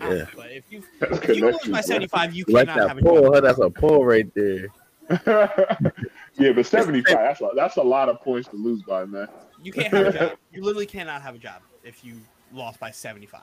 [0.00, 3.10] Yeah, But if you if you lose by 75, you like cannot have a job.
[3.10, 3.40] pull.
[3.40, 4.68] That's a pull right there.
[6.40, 7.14] yeah, but seventy-five.
[7.16, 9.28] That's a, that's a lot of points to lose by, man.
[9.62, 10.38] You can't have a job.
[10.52, 12.16] You literally cannot have a job if you
[12.52, 13.42] lost by 75.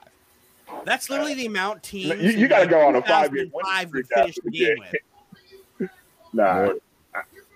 [0.84, 2.20] That's literally the amount teams.
[2.22, 4.68] You- you gotta go on a five-game winning 2005 would streak finish the the game
[4.76, 4.84] game.
[5.80, 5.90] with.
[6.34, 6.72] Nah,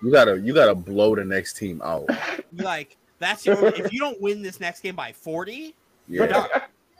[0.01, 2.07] You gotta you gotta blow the next team out.
[2.53, 5.75] Like that's your, if you don't win this next game by 40,
[6.07, 6.25] Yeah.
[6.25, 6.49] done.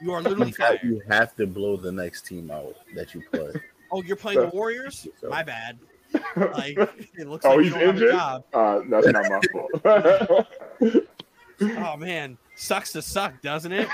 [0.02, 0.80] you are literally You have, fired.
[0.84, 3.52] you have to blow the next team out that you play.
[3.92, 5.08] Oh, you're playing the Warriors?
[5.28, 5.78] My bad.
[6.36, 6.78] Like
[7.18, 8.12] it looks Oh, like he's you don't have a injured?
[8.12, 8.44] job.
[8.54, 10.48] uh, that's not my fault.
[11.62, 13.88] Oh man, sucks to suck, doesn't it?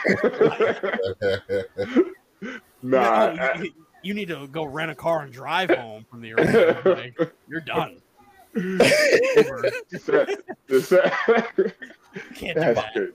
[2.81, 3.71] nah, No, you,
[4.01, 6.81] you need to go rent a car and drive home from the arena.
[6.85, 7.97] Like, you're done.
[8.53, 9.71] That,
[10.79, 11.11] that,
[12.35, 12.93] can't do that's that.
[12.93, 13.13] good.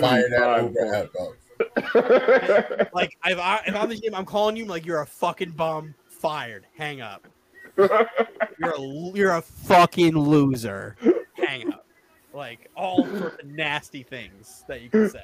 [0.00, 2.90] Fire that 75 over out.
[2.94, 5.94] Like if I if I'm the game, I'm calling you like you're a fucking bum.
[6.08, 6.64] Fired.
[6.78, 7.26] Hang up.
[7.76, 8.80] You're a
[9.14, 10.96] you're a fucking loser.
[11.34, 11.86] Hang up.
[12.32, 15.20] Like all sorts of nasty things that you can say.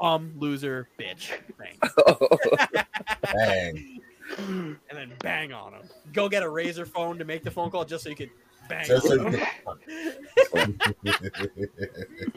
[0.00, 1.32] Um, loser, bitch.
[1.58, 1.78] Bang.
[3.22, 4.00] Bang.
[4.38, 5.82] And then bang on him.
[6.12, 8.30] Go get a razor phone to make the phone call just so you could
[8.68, 9.42] bang on him.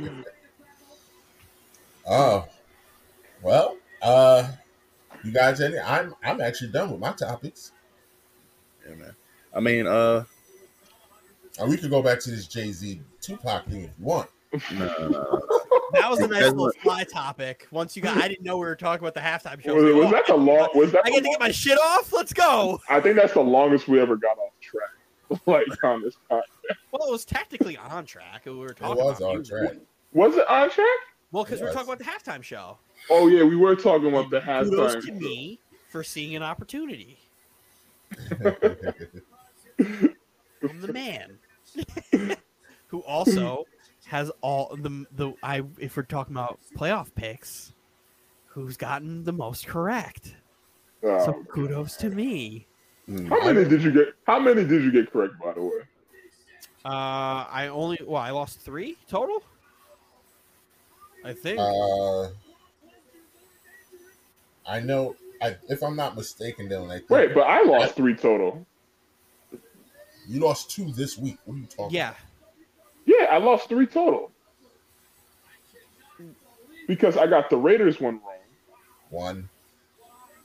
[2.08, 2.48] oh,
[3.42, 4.52] well, uh,
[5.24, 5.80] you guys, any?
[5.80, 7.72] I'm I'm actually done with my topics.
[8.88, 9.16] Yeah, man.
[9.54, 10.24] I mean, uh,
[11.60, 14.30] Or we could go back to this Jay Z Tupac thing if you want.
[14.72, 15.42] no, no, no.
[15.94, 17.68] That was a nice little what- fly topic.
[17.72, 19.74] Once you got, I didn't know we were talking about the halftime show.
[19.76, 20.70] was, was was oh, that the long?
[20.76, 22.14] Was that I the get to get my shit off.
[22.14, 22.80] Let's go.
[22.90, 24.90] I think that's the longest we ever got off track.
[25.46, 26.42] Like on this time.
[26.92, 28.46] Well, it was technically on track.
[28.46, 28.98] We were talking.
[28.98, 29.58] It was about on music.
[29.58, 29.74] track.
[30.14, 30.88] Was it on track?
[31.32, 32.80] Well, because we we're talking about the halftime show.
[33.12, 35.20] Oh yeah, we were talking about the Kudos to halftime.
[35.20, 37.20] me for seeing an opportunity.
[39.80, 41.38] I'm the man
[42.88, 43.66] who also
[44.06, 45.64] has all the the I.
[45.80, 47.74] If we're talking about playoff picks,
[48.48, 50.36] who's gotten the most correct?
[51.04, 52.66] Oh, So kudos to me.
[53.10, 53.30] Mm.
[53.30, 54.14] how many did you get?
[54.28, 55.82] How many did you get correct, by the way?
[56.86, 59.42] Uh, I only well, I lost three total.
[61.24, 61.60] I think.
[61.60, 62.30] uh,
[64.66, 65.16] I know.
[65.42, 68.66] I, if I'm not mistaken, Dylan, I think Wait, but I lost three total.
[70.28, 71.38] you lost two this week.
[71.46, 71.96] What are you talking?
[71.96, 72.14] yeah,
[73.06, 74.32] Yeah, I lost three total.
[76.88, 78.38] Because I got the Raiders one wrong.
[79.10, 79.50] One.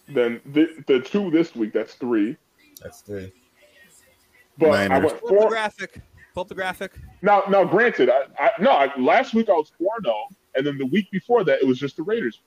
[0.08, 2.36] Then the, the two this week, that's three.
[2.82, 3.32] That's three.
[4.58, 5.12] But I Niners.
[5.12, 6.00] went pull up the graphic.
[6.34, 6.92] Pull up the graphic.
[7.22, 10.66] Now, now, granted, I, I no, I, last week I was four zero, oh, and
[10.66, 12.40] then the week before that it was just the Raiders.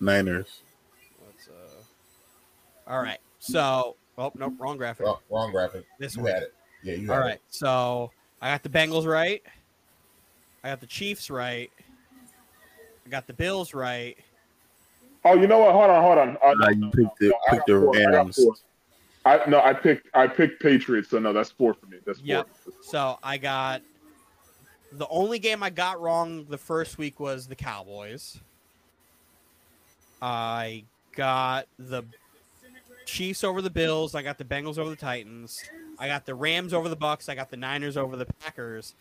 [0.00, 0.60] Niners.
[2.86, 2.96] Let's.
[2.96, 3.18] All right.
[3.38, 5.06] So, oh nope, wrong graphic.
[5.06, 5.84] Wrong, wrong graphic.
[5.98, 6.32] This You one.
[6.32, 6.54] had it.
[6.82, 7.40] Yeah, you All had right.
[7.48, 8.10] So
[8.40, 9.42] I got the Bengals right.
[10.64, 11.70] I got the Chiefs right.
[13.06, 14.16] I got the Bills right.
[15.24, 15.72] Oh, you know what?
[15.72, 16.36] Hold on, hold on.
[16.44, 17.96] Uh, Nah, you picked the- I picked got the four.
[17.96, 18.38] I Rams.
[19.24, 21.98] I no, I picked I picked Patriots, so no, that's four for me.
[22.06, 22.26] That's four.
[22.26, 22.48] Yep.
[22.82, 23.82] So I got
[24.92, 28.38] the only game I got wrong the first week was the Cowboys.
[30.22, 30.84] I
[31.16, 32.04] got the
[33.06, 34.14] Chiefs over the Bills.
[34.14, 35.62] I got the Bengals over the Titans.
[35.98, 37.28] I got the Rams over the Bucks.
[37.28, 38.94] I got the Niners over the Packers.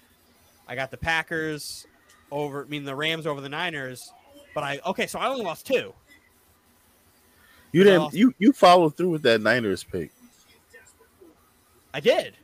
[0.67, 1.85] I got the Packers
[2.31, 2.63] over.
[2.63, 4.13] I mean the Rams over the Niners.
[4.53, 5.93] But I okay, so I only lost two.
[7.71, 7.99] You didn't.
[7.99, 10.11] Well- You you followed through with that Niners pick.
[11.93, 12.35] I did.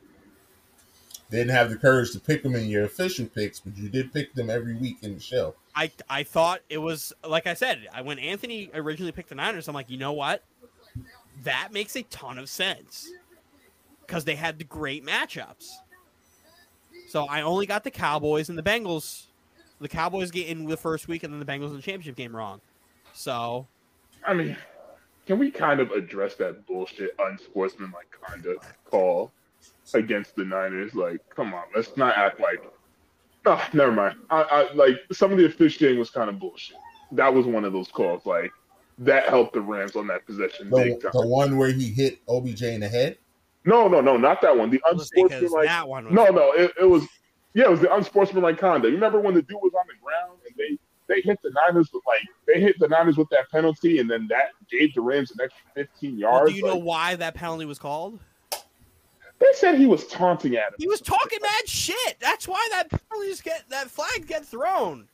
[1.30, 4.34] Didn't have the courage to pick them in your official picks, but you did pick
[4.34, 5.54] them every week in the show.
[5.74, 7.88] I I thought it was like I said.
[7.94, 10.42] I when Anthony originally picked the Niners, I'm like, you know what?
[11.44, 13.10] That makes a ton of sense
[14.06, 15.70] because they had the great matchups.
[17.08, 19.26] So I only got the Cowboys and the Bengals.
[19.80, 22.34] The Cowboys get in the first week, and then the Bengals in the championship game
[22.34, 22.60] wrong.
[23.12, 23.66] So
[24.24, 24.56] I mean,
[25.26, 29.32] can we kind of address that bullshit unsportsmanlike conduct call
[29.94, 30.94] against the Niners?
[30.94, 32.62] Like, come on, let's not act like.
[33.44, 34.16] Oh, never mind.
[34.30, 36.76] I, I like some of the officiating was kind of bullshit.
[37.10, 38.24] That was one of those calls.
[38.24, 38.52] Like
[38.98, 41.10] that helped the Rams on that possession The, big time.
[41.14, 43.18] the one where he hit OBJ in the head.
[43.64, 44.70] No, no, no, not that one.
[44.70, 45.66] The unsportsmanlike.
[45.66, 47.04] that one was No, no, it, it was.
[47.54, 48.86] Yeah, it was the unsportsmanlike conduct.
[48.88, 50.78] You remember when the dude was on the ground and they
[51.14, 54.26] they hit the Niners with like they hit the Niners with that penalty, and then
[54.28, 56.50] that gave the Rams an extra 15 Well, yards.
[56.52, 58.18] do you know why that penalty was called?
[59.38, 60.74] They said he was taunting at him.
[60.78, 62.16] He was talking mad shit.
[62.20, 65.08] That's why that penalties get that flag get thrown.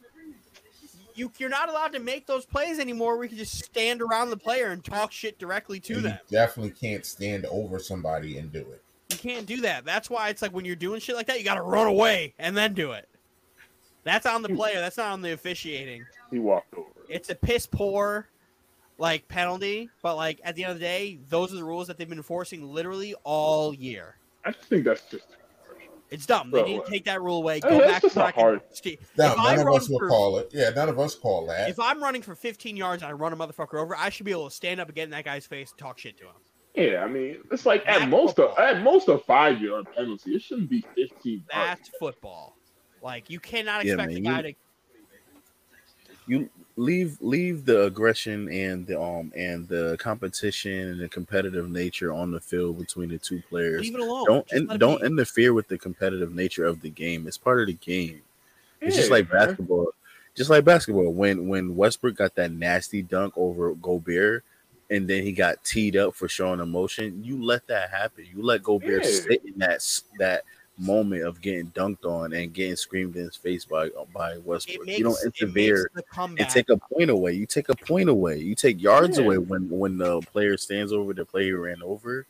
[1.19, 3.19] You you're not allowed to make those plays anymore.
[3.19, 6.19] We can just stand around the player and talk shit directly to And them.
[6.31, 8.83] Definitely can't stand over somebody and do it.
[9.11, 9.85] You can't do that.
[9.85, 12.35] That's why it's like when you're doing shit like that, you got to run away
[12.39, 13.09] and then do it.
[14.05, 14.81] That's on the player.
[14.81, 16.07] That's not on the officiating.
[16.31, 16.89] He walked over.
[17.09, 18.29] It's a piss poor
[18.99, 21.99] like penalty, but like at the end of the day, those are the rules that
[21.99, 24.17] they've been enforcing literally all year.
[24.45, 25.27] I just think that's just
[26.11, 26.51] It's dumb.
[26.51, 27.61] They need to take that rule away.
[27.61, 28.61] Go that's back to just not track and hard.
[28.71, 30.51] sti- No, If I none of run us will for- call it.
[30.53, 31.69] Yeah, none of us call that.
[31.69, 34.33] If I'm running for 15 yards and I run a motherfucker over, I should be
[34.33, 36.33] able to stand up and get in that guy's face and talk shit to him.
[36.75, 37.05] yeah.
[37.05, 40.35] I mean, it's like at That's most a, at most a five yard penalty.
[40.35, 41.45] It shouldn't be fifteen.
[41.53, 41.81] yards.
[41.81, 42.57] That's football.
[43.03, 44.55] Like you cannot Yeah, expect man, a guy you- to.
[46.27, 52.13] you leave leave the aggression and the um and the competition and the competitive nature
[52.13, 53.83] on the field between the two players.
[53.83, 54.25] Leave it alone.
[54.25, 55.07] Don't in, it don't be.
[55.09, 57.27] interfere with the competitive nature of the game.
[57.27, 58.23] It's part of the game.
[58.81, 59.47] It's just like man.
[59.47, 59.89] basketball.
[60.37, 61.13] Just like basketball.
[61.13, 64.45] When when Westbrook got that nasty dunk over Gobert,
[64.89, 68.25] and then he got teed up for showing emotion, you let that happen.
[68.33, 69.11] You let Gobert Yeah.
[69.11, 69.85] sit in that
[70.21, 70.45] that
[70.79, 74.45] moment of getting dunked on and getting screamed in his face by uh, by It
[74.45, 74.87] Westbrook.
[74.87, 77.33] makes, you don't interfere and take a point away.
[77.33, 78.39] You take a point away.
[78.39, 79.25] You take yards Yeah.
[79.25, 82.27] away when when the player stands over the player who ran over.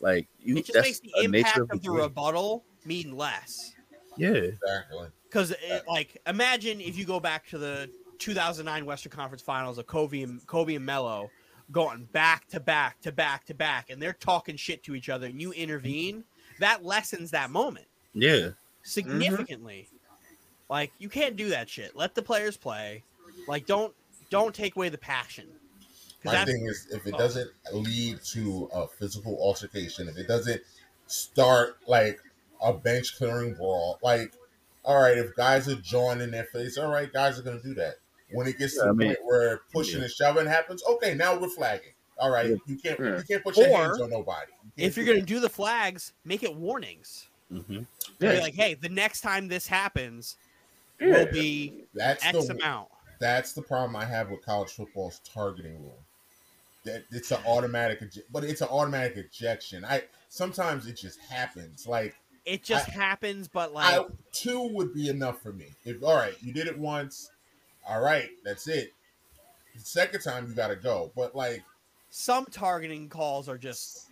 [0.00, 3.16] Like you, it just that's makes the impact nature of of the the rebuttal mean
[3.16, 3.74] less.
[4.16, 5.08] Yeah, exactly.
[5.28, 5.54] Because,
[5.88, 10.46] like, imagine if you go back to the 2009 Western Conference Finals of Kobe and
[10.46, 11.30] Kobe and Melo
[11.72, 15.26] going back to back to back to back, and they're talking shit to each other,
[15.26, 15.60] and you mm-hmm.
[15.60, 16.24] intervene.
[16.60, 18.50] That lessens that moment yeah.
[18.82, 19.88] significantly.
[20.70, 21.94] Like, you can't do that shit.
[21.96, 23.02] Let the players play.
[23.48, 23.92] Like, don't
[24.30, 25.46] don't take away the passion.
[26.24, 27.18] My thing is, if it oh.
[27.18, 30.62] doesn't lead to a physical altercation, if it doesn't
[31.06, 32.18] start like
[32.62, 34.32] a bench clearing brawl, like,
[34.84, 37.62] all right, if guys are jawing in their face, all right, guys are going to
[37.62, 37.96] do that.
[38.30, 40.04] When it gets to Yeah, I the mean- point where pushing Yeah.
[40.04, 41.92] and shoving happens, okay, now we're flagging.
[42.18, 42.56] All right, Yeah.
[42.66, 43.18] you can't Yeah.
[43.18, 44.52] you can't put your Or, hands on nobody.
[44.76, 47.28] You can't if you're going to do the flags, make it warnings.
[47.48, 47.60] hmm
[48.18, 48.32] Be Yeah.
[48.40, 50.36] like, hey, the next time this happens
[51.00, 51.06] Yeah.
[51.24, 52.20] will be that.
[52.20, 52.88] that's X the amount.
[53.20, 55.98] that's the problem I have with college football's targeting rule.
[56.84, 59.84] That it's an automatic, but it's an automatic ejection.
[59.84, 61.86] I sometimes it just happens.
[61.86, 62.14] Like
[62.44, 65.68] It just I- happens, but like I, two would be enough for me.
[65.84, 67.30] If all right, you did it once,
[67.88, 68.92] all right, that's it.
[69.74, 71.10] The second time you got to go.
[71.16, 71.62] But like,
[72.10, 74.10] some targeting calls are just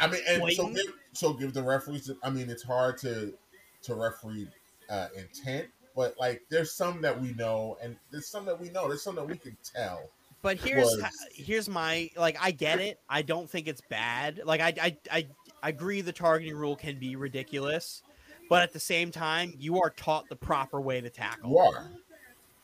[0.00, 2.10] I mean, and so give, so give the referees.
[2.22, 3.34] I mean, it's hard to
[3.82, 4.48] to referee
[4.88, 8.88] uh, intent, but like, there's some that we know, and there's some that we know.
[8.88, 10.08] There's some that we can tell.
[10.40, 11.04] but here's was-
[11.34, 13.00] here's my like I get it.
[13.08, 14.42] I don't think it's bad.
[14.44, 15.26] Like I I I,
[15.62, 18.02] I agree the targeting rule can be ridiculous,
[18.48, 21.50] but at the same time, you are taught the proper way to tackle.
[21.50, 21.90] You are.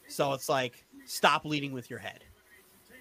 [0.09, 2.25] So it's like stop leading with your head.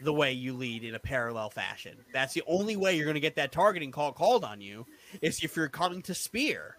[0.04, 1.98] The way you lead in a parallel fashion.
[2.14, 4.86] That's the only way you're going to get that targeting call called on you
[5.22, 6.78] is if you're coming to spear.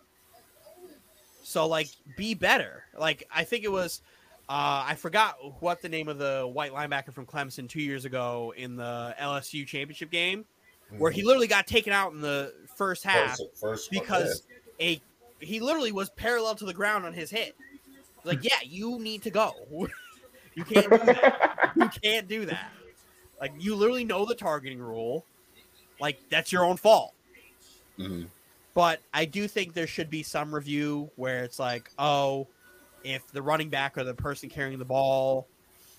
[1.42, 2.84] So like be better.
[2.96, 4.02] Like I think it was
[4.48, 8.54] uh, I forgot what the name of the white linebacker from Clemson 2 years ago
[8.56, 10.44] in the LSU championship game
[10.96, 14.42] where he literally got taken out in the first half First, first because
[14.80, 15.00] a
[15.40, 17.54] he literally was parallel to the ground on his hit.
[18.24, 19.52] Like, yeah, you need to go.
[20.54, 21.72] you can't do that.
[21.76, 22.72] You can't do that.
[23.40, 25.24] Like, you literally know the targeting rule.
[26.00, 27.12] Like, that's your own fault.
[27.96, 28.24] hmm
[28.74, 32.46] But I do think there should be some review where it's like, oh,
[33.04, 35.46] if the running back or the person carrying the ball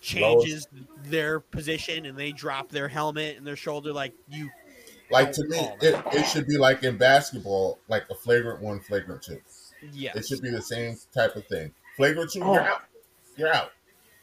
[0.02, 0.68] changes
[1.04, 4.50] their position and they drop their helmet and their shoulder, like you,
[5.12, 9.22] like to me, it, it should be like in basketball, like a flagrant one, flagrant
[9.24, 9.42] two.
[9.94, 11.74] Yeah, It should be the same type of thing.
[11.98, 12.54] Flagrant two, Oh.
[12.54, 12.82] you're out.
[13.38, 13.72] You're out.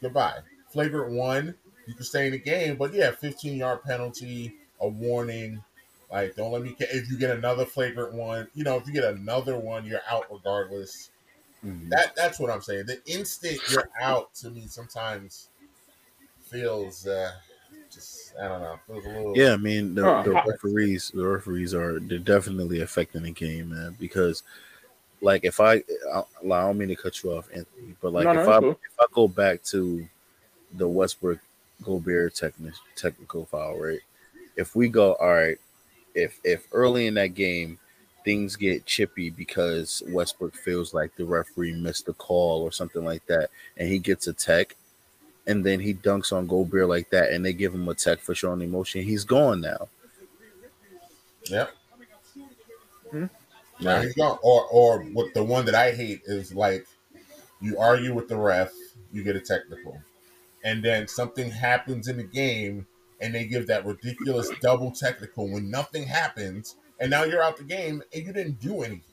[0.01, 0.39] Goodbye.
[0.71, 1.55] Flagrant one,
[1.87, 5.63] you can stay in the game, but yeah, 15 yard penalty, a warning.
[6.11, 6.71] Like, don't let me.
[6.73, 10.01] ca- If you get another flagrant one, you know, if you get another one, you're
[10.09, 11.11] out regardless.
[11.61, 12.85] hmm That that's what I'm saying.
[12.87, 15.49] The instant you're out to me sometimes
[16.43, 17.31] feels uh
[17.91, 20.23] just I don't know feels a little Yeah, I mean the, Huh.
[20.23, 23.95] the referees, the referees are they're definitely affecting the game, man.
[23.99, 24.43] Because
[25.21, 25.83] like if I,
[26.13, 28.49] I, I don't mean to cut you off, Anthony, but like No, no, if it's
[28.49, 28.79] I cool.
[28.83, 30.07] if I go back to
[30.73, 31.39] the Westbrook
[31.83, 34.01] Gobert techni- technical foul, right?
[34.55, 35.59] If we go, all right,
[36.15, 37.79] if if early in that game
[38.25, 43.25] things get chippy because Westbrook feels like the referee missed a call or something like
[43.27, 44.75] that, and he gets a tech,
[45.45, 48.35] and then he dunks on Gobert like that, and they give him a tech for
[48.35, 49.87] showing emotion, he's gone now.
[51.43, 51.67] Yeah.
[53.11, 53.25] Hmm.
[53.79, 54.37] Now he's gone.
[54.41, 56.85] Or or what the one that I hate is like
[57.61, 58.73] you argue with the ref,
[59.13, 60.01] you get a technical,
[60.63, 62.85] and then something happens in the game,
[63.21, 67.63] and they give that ridiculous double technical when nothing happens, and now you're out the
[67.63, 69.03] game and you didn't do anything.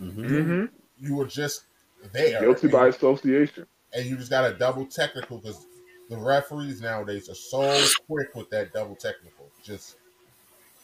[0.00, 0.28] Mhm.
[0.28, 0.64] hmm
[0.98, 1.64] You were just
[2.12, 3.66] there, Guilty and, by association.
[3.92, 5.66] and you just got a double technical because
[6.08, 9.50] the referees nowadays are so quick with that double technical.
[9.62, 9.96] Just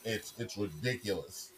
[0.04, 1.50] it's it's ridiculous.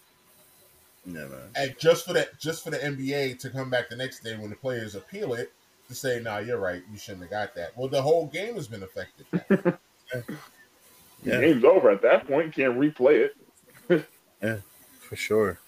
[1.04, 1.50] Yeah, man.
[1.54, 4.50] And just for that, just for the NBA to come back the next day when
[4.50, 5.52] the players appeal it
[5.88, 6.82] to say, "Nah, you're right.
[6.90, 9.26] You shouldn't have got that." Well, the whole game has been affected.
[10.14, 10.22] now.
[11.22, 12.54] The game's over at that point.
[12.54, 13.28] Can't replay
[13.88, 14.06] it.
[14.42, 14.58] yeah,
[15.00, 15.58] For sure.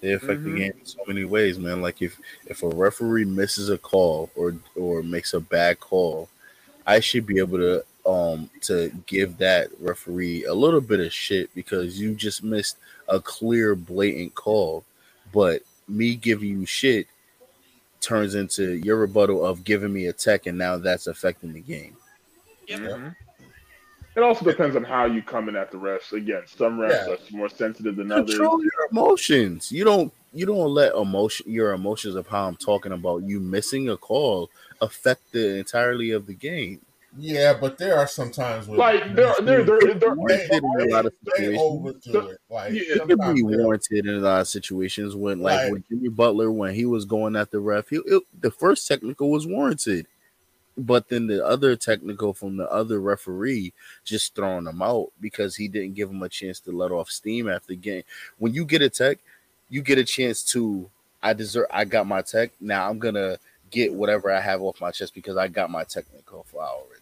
[0.00, 0.44] They affect Mhm.
[0.44, 1.80] the game in so many ways, man.
[1.80, 6.28] Like if if a referee misses a call or or makes a bad call,
[6.86, 11.54] I should be able to um to give that referee a little bit of shit
[11.54, 12.78] because you just missed
[13.08, 14.84] a clear blatant call.
[15.32, 17.06] But me giving you shit
[18.02, 21.96] turns into your rebuttal of giving me a tech and now that's affecting the game.
[22.68, 22.80] Yep.
[22.80, 23.16] Mhm.
[24.14, 26.12] It also depends on how you come in at the refs.
[26.12, 27.14] Again, some refs Yeah.
[27.14, 28.36] are more sensitive than others.
[28.36, 29.72] Control your emotions.
[29.72, 33.90] You don't you don't let emotion your emotions of how I'm talking about you missing
[33.90, 34.50] a call
[34.80, 36.80] affect the entirety of the game.
[37.18, 40.94] Yeah, but there are some times where Like there, there, there, there, Warranted in a
[40.94, 41.58] lot of situations.
[41.60, 42.38] overdo it.
[42.48, 45.72] Like Yeah, It could be warranted in a lot of situations when, like, Right.
[45.72, 49.30] when Jimmy Butler, when he was going at the ref, he, it, the first technical
[49.30, 50.06] was warranted,
[50.78, 53.72] but then the other technical from the other referee
[54.04, 57.48] just throwing him out because he didn't give him a chance to let off steam
[57.48, 58.02] after the game.
[58.38, 59.18] When you get a tech,
[59.68, 60.88] you get a chance to.
[61.22, 61.66] I deserve.
[61.70, 62.52] I got my tech.
[62.58, 63.38] Now I'm gonna
[63.70, 67.01] get whatever I have off my chest because I got my technical for already.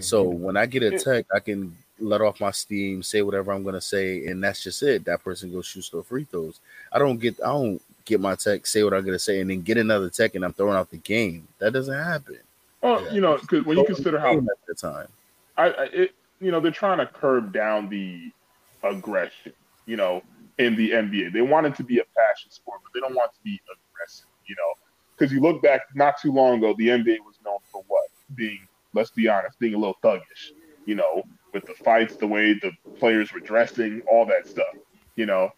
[0.00, 0.42] So mm-hmm.
[0.42, 3.80] when I get a tech, I can let off my steam, say whatever I'm gonna
[3.80, 5.04] say, and that's just it.
[5.04, 6.60] That person goes shoot the free throws.
[6.92, 9.62] I don't get I don't get my tech, say what I'm gonna say, and then
[9.62, 11.46] get another tech and I'm throwing out the game.
[11.58, 12.38] That doesn't happen.
[12.82, 13.12] well, Yeah.
[13.12, 15.08] you know, because when you consider how at the time.
[15.56, 18.30] I, I it, you know, they're trying to curb down the
[18.82, 19.52] aggression.
[19.86, 20.22] You know,
[20.58, 23.30] in the NBA, they want it to be a passion sport, but they don't want
[23.32, 24.26] it to be aggressive.
[24.46, 24.74] You know,
[25.16, 28.04] because you look back not too long ago, the NBA was known for what
[28.34, 28.66] being,
[28.96, 30.50] let's be honest, being a little thuggish.
[30.86, 34.74] You know, with the fights, the way the players were dressing, all that stuff.
[35.16, 35.50] You know,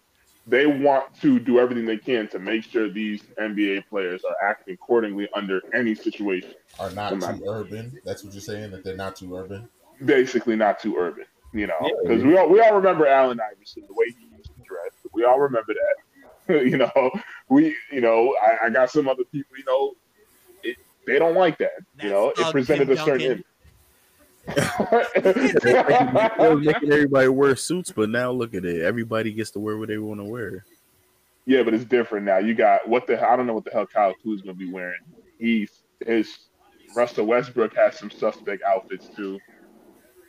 [0.47, 4.75] they want to do everything they can to make sure these NBA players are acting
[4.75, 6.55] accordingly under any situation.
[6.81, 7.39] are not Come on.
[7.39, 7.99] too urban.
[8.05, 9.69] That's what you're saying that they're not too urban.
[10.05, 11.91] basically not too urban, you know, Yeah.
[12.03, 14.93] because we all we all remember Allen Iverson the way he used to dress.
[15.13, 17.11] We all remember that, you know.
[17.51, 19.97] We, you know, I, I got some other people, you know, it,
[21.09, 22.33] they don't like that, you know.
[22.37, 23.29] It presented Tim a certain.
[23.29, 23.45] Duncan.
[24.55, 28.83] They was making everybody wear suits, but now look at it.
[28.83, 30.65] Everybody gets to wear what they want to wear.
[31.47, 32.39] yeah, but it's different now.
[32.39, 35.01] You got what the I don't know what the hell Kyle Kuzma gonna be wearing.
[35.39, 36.39] He's his
[36.95, 39.39] Russell Westbrook has some suspect outfits too.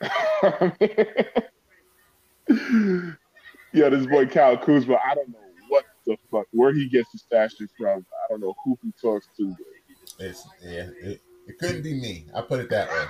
[3.72, 5.38] yeah, this boy Kyle Kuzma, I don't know
[5.68, 8.04] what the fuck where he gets his fashion from.
[8.24, 9.54] I don't know who he talks to.
[10.20, 10.86] It's yeah.
[11.02, 12.26] It, it couldn't be me.
[12.34, 13.06] I put it that way.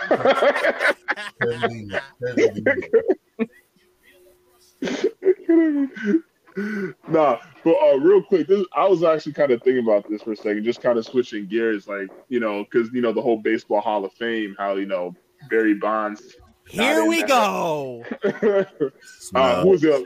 [1.41, 1.99] Couldn't be me.
[2.23, 2.63] Couldn't be
[6.07, 6.21] me.
[7.09, 10.33] nah, but uh, real quick, this, I was actually kind of thinking about this for
[10.33, 13.39] a second, just kind of switching gears, like you know, because you know the whole
[13.39, 15.15] baseball Hall of Fame, how you know
[15.51, 16.37] Barry Bonds.
[16.67, 17.29] Here we that.
[17.29, 18.05] go.
[19.35, 20.05] uh, who was the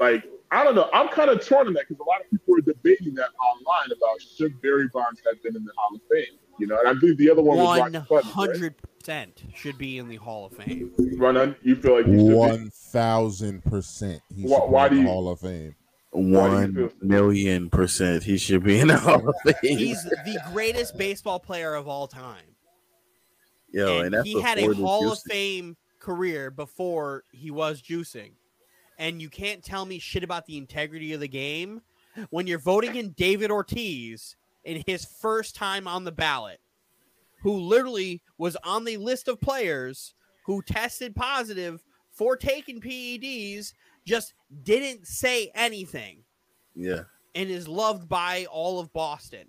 [0.00, 0.24] like?
[0.52, 0.88] I don't know.
[0.92, 3.86] I'm kind of torn on that because a lot of people are debating that online
[3.96, 6.38] about should Barry Bonds have been in the Hall of Fame.
[6.60, 8.32] You know, and I believe the other one was One Rocky Clemens.
[8.32, 10.92] Hundred percent should be in the Hall of Fame.
[11.16, 12.34] Run you feel like he should be?
[12.34, 14.20] One thousand percent.
[14.36, 15.74] He Why- should be why in do the you- Hall of Fame.
[16.10, 19.54] Why do you One feel- million percent, he should be in the Hall of Fame.
[19.78, 22.44] He's the greatest baseball player of all time.
[23.72, 28.32] Yo, and, and that's he had a Hall of Fame career before he was juicing.
[29.02, 31.82] And you can't tell me shit about the integrity of the game
[32.30, 36.60] when you're voting in David Ortiz in his first time on the ballot,
[37.42, 40.14] who literally was on the list of players
[40.46, 43.72] who tested positive for taking PEDs,
[44.04, 46.18] just didn't say anything
[46.76, 47.02] Yeah,
[47.34, 49.46] and is loved by all of Boston.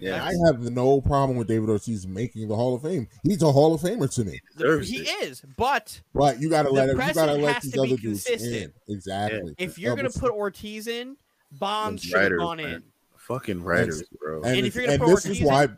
[0.00, 0.24] Yeah.
[0.24, 3.08] I have no problem with David Ortiz making the Hall of Fame.
[3.24, 4.38] He's a Hall of Famer to me.
[4.84, 5.24] He it.
[5.24, 8.32] is, but But you gotta let it, you gotta let has these other dudes in.
[8.38, 8.74] consistent.
[8.88, 9.54] Exactly.
[9.58, 11.16] if you're gonna put Ortiz in,
[11.52, 12.82] Bonds should have gone in.
[13.16, 14.42] Fucking writers, bro.
[14.42, 15.68] And if you're gonna and put this Ortiz is why A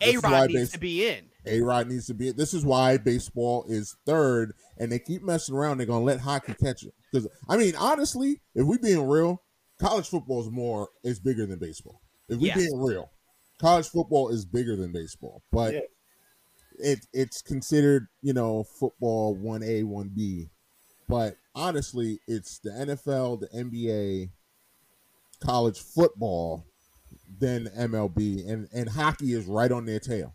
[0.00, 1.24] this is why Rod needs base- to be in.
[1.46, 2.30] A Rod needs to be.
[2.32, 5.78] This is why baseball is third, and they keep messing around.
[5.78, 6.94] They're gonna let hockey catch it.
[7.12, 9.42] Because I mean, honestly, if we being real,
[9.78, 12.00] college football is more is bigger than baseball.
[12.28, 12.56] If we Yes.
[12.56, 13.10] being real,
[13.58, 15.80] college football is bigger than baseball, but Yeah.
[16.78, 20.50] it it's considered you know football one A one B,
[21.08, 24.30] but honestly, it's the NFL, the NBA,
[25.40, 26.64] college football,
[27.38, 30.34] then MLB, and and hockey is right on their tail.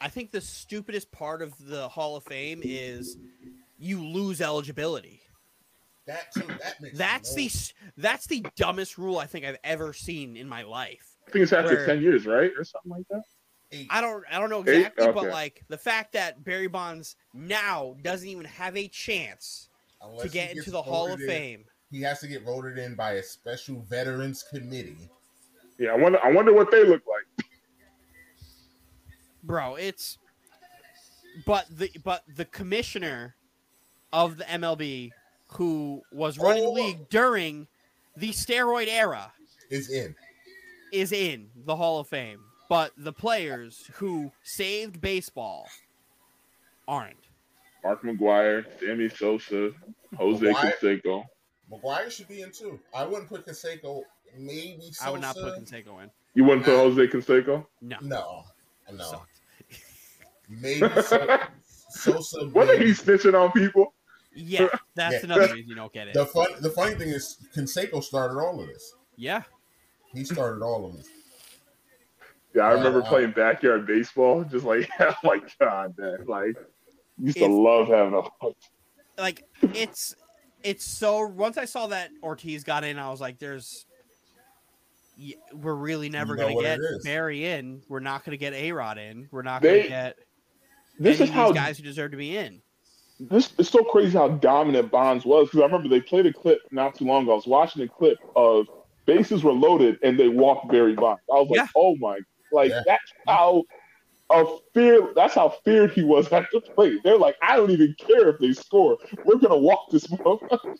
[0.00, 3.18] I think the stupidest part of the Hall of Fame is
[3.78, 5.20] you lose eligibility.
[6.06, 6.46] That too.
[6.62, 7.50] That makes That's the
[7.96, 11.09] that's the dumbest rule I think I've ever seen in my life.
[11.26, 13.22] I think it's after Where- ten years, right, or something like that.
[13.72, 13.86] eight.
[13.90, 14.78] I don't I don't know Eight?
[14.78, 19.68] exactly, but like the fact that Barry Bonds now doesn't even have a chance
[20.02, 21.64] Unless to get into the Hall of in- Fame.
[21.90, 25.08] He has to get voted in by a special veterans committee.
[25.78, 26.18] Yeah, I wonder.
[26.24, 27.46] I wonder what they look like.
[29.42, 30.18] Bro, it's
[31.46, 33.34] but the but the commissioner
[34.12, 35.10] of the MLB
[35.52, 36.72] who was running the Oh.
[36.74, 37.66] league during
[38.16, 39.32] the steroid era
[39.70, 40.14] Is in.
[40.92, 42.40] Is in the Hall of Fame.
[42.68, 45.66] But the players who saved baseball
[46.86, 47.16] aren't.
[47.82, 49.70] Mark McGwire, Sammy Sosa,
[50.16, 50.72] Jose McGuire?
[50.80, 51.24] Canseco.
[51.72, 52.78] McGwire should be in too.
[52.94, 54.02] I wouldn't put Canseco.
[54.38, 55.06] Maybe Sosa.
[55.08, 56.10] I would not put Canseco in.
[56.34, 57.66] You wouldn't put Jose Canseco?
[57.80, 57.96] No.
[58.02, 58.44] No,
[58.92, 59.04] no.
[59.04, 59.26] Sucked.
[60.48, 61.38] Maybe so,
[61.90, 62.48] Sosa.
[62.48, 62.86] Wasn't maybe.
[62.86, 63.94] he snitching on people?
[64.34, 65.20] Yeah, that's Yeah.
[65.24, 66.14] another reason you don't get it.
[66.14, 66.48] The fun.
[66.60, 68.94] The funny thing is, Canseco started all of this.
[69.16, 69.42] yeah.
[70.12, 71.08] He started all of this.
[72.54, 74.44] Yeah, I remember uh, playing backyard baseball.
[74.50, 74.88] Just like,
[75.24, 76.56] like God, man, like
[77.18, 78.48] used to love having a.
[79.20, 80.16] like it's
[80.62, 83.86] it's so once I saw that Ortiz got in, I was like, "There's,
[85.54, 87.04] we're really never know gonna get it is.
[87.04, 87.82] Barry in.
[87.88, 89.28] We're not gonna get A Rod in.
[89.30, 90.18] We're not They- gonna get
[90.98, 92.60] This any is of how these guys who deserve to be in."
[93.20, 96.60] this it's so crazy how dominant Bonds was because I remember they played a clip
[96.70, 97.32] not too long ago.
[97.32, 98.66] I was watching a clip of
[99.14, 101.20] bases were loaded and they walked Barry Bonds.
[101.30, 101.66] I was like, Yeah.
[101.76, 102.18] oh my,
[102.52, 102.82] like Yeah.
[102.86, 103.64] that's how
[104.30, 105.12] a fear.
[105.16, 107.00] That's how feared he was at the plate.
[107.02, 108.96] They're like, I don't even care if they score.
[109.24, 110.76] We're gonna walk this motherfucker.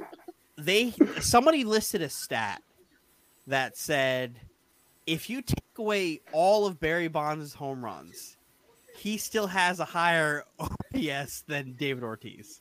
[0.56, 2.62] They somebody listed a stat
[3.48, 4.36] that said
[5.06, 8.36] if you take away all of Barry Bonds' home runs,
[8.96, 12.60] he still has a higher OPS than David Ortiz.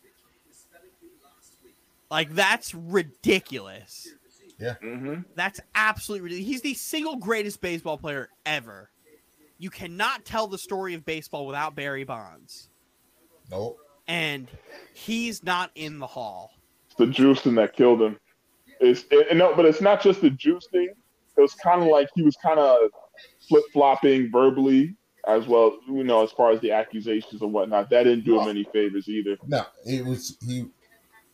[2.10, 4.08] Like that's ridiculous.
[4.62, 5.22] Mm-hmm.
[5.36, 6.52] That's absolutely ridiculous.
[6.52, 8.90] He's the single greatest baseball player ever.
[9.58, 12.70] You cannot tell the story of baseball without Barry Bonds.
[13.52, 13.78] Nope.
[14.08, 14.48] And
[14.94, 16.54] he's not in the hall.
[16.88, 18.20] It's the juicing that killed him.
[18.80, 20.88] It's it, no, but it's not just the juicing.
[21.38, 22.90] It was kind of like he was kind of
[23.48, 24.96] flip flopping verbally
[25.28, 25.78] as well.
[25.88, 29.08] You know, as far as the accusations and whatnot, that didn't do him any favors
[29.08, 29.38] either.
[29.46, 30.66] No, it was he.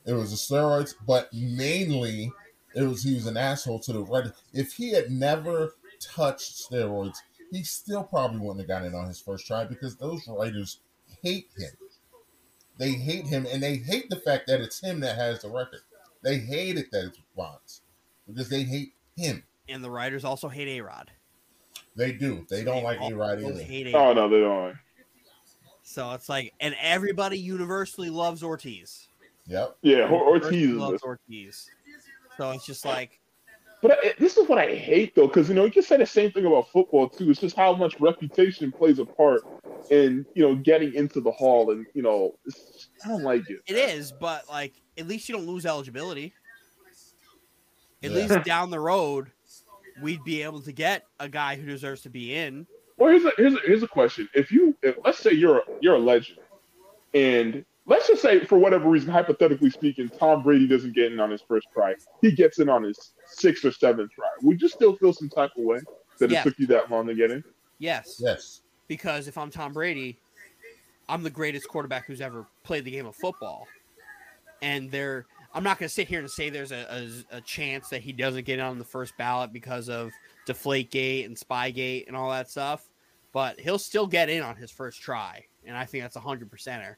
[0.05, 2.31] It was the steroids, but mainly
[2.75, 4.33] it was he was an asshole to the writer.
[4.53, 7.17] If he had never touched steroids,
[7.51, 10.79] he still probably wouldn't have gotten it on his first try because those writers
[11.23, 11.71] hate him.
[12.77, 15.79] They hate him, and they hate the fact that it's him that has the record.
[16.23, 17.81] They hate it that it's Bonds
[18.27, 19.43] because they hate him.
[19.69, 21.11] And the writers also hate A Rod.
[21.95, 22.45] They do.
[22.49, 23.61] They don't like A Rod either.
[23.63, 24.15] Hate Oh A-Rod.
[24.17, 24.75] no, they don't.
[25.83, 29.07] So it's like, and everybody universally loves Ortiz.
[29.47, 29.77] Yep.
[29.83, 30.77] Yeah, Or- Ortiz Universally is.
[30.77, 31.69] loves Ortiz.
[32.37, 33.19] So it's just like,
[33.81, 36.05] But I, this is what I hate though, because you know you can say the
[36.05, 37.29] same thing about football too.
[37.29, 39.43] It's just how much reputation plays a part
[39.89, 43.59] in you know getting into the hall, and you know it's, I don't like it.
[43.67, 46.33] it is, but like, at least you don't lose eligibility.
[48.03, 48.27] At Yeah.
[48.27, 49.31] least down the road,
[50.01, 52.67] we'd be able to get a guy who deserves to be in.
[52.97, 54.29] Well, here's a here's a, here's a question.
[54.33, 56.39] If you if, let's say you're a, you're a legend,
[57.13, 61.29] and let's just say for whatever reason, hypothetically speaking, Tom Brady doesn't get in on
[61.31, 61.95] his first try.
[62.21, 64.27] He gets in on his sixth or seventh try.
[64.41, 65.79] Would you still feel some type of way
[66.19, 66.41] that Yeah.
[66.41, 67.43] it took you that long to get in?
[67.79, 68.17] Yes.
[68.19, 68.61] Yes.
[68.87, 70.17] because if I'm Tom Brady,
[71.09, 73.67] I'm the greatest quarterback who's ever played the game of football.
[74.61, 77.89] And there, I'm not going to sit here and say there's a, a, a chance
[77.89, 80.11] that he doesn't get in on the first ballot because of
[80.47, 82.87] Deflategate and Spygate and all that stuff,
[83.33, 85.43] but he'll still get in on his first try.
[85.65, 86.95] And I think that's a hundred percenter.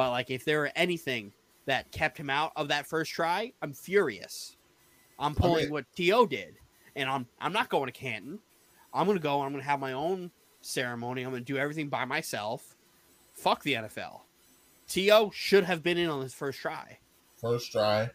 [0.00, 1.30] But like, if there were anything
[1.66, 4.56] that kept him out of that first try, I'm furious.
[5.18, 5.70] I'm pulling Okay.
[5.70, 6.54] what To did,
[6.96, 8.38] and I'm I'm not going to Canton.
[8.94, 10.30] I'm going to go I'm going to have my own
[10.62, 11.22] ceremony.
[11.22, 12.76] I'm going to do everything by myself.
[13.34, 14.22] Fuck the NFL.
[14.88, 15.32] T.O.
[15.34, 16.96] should have been in on his first try.
[17.38, 18.08] First try.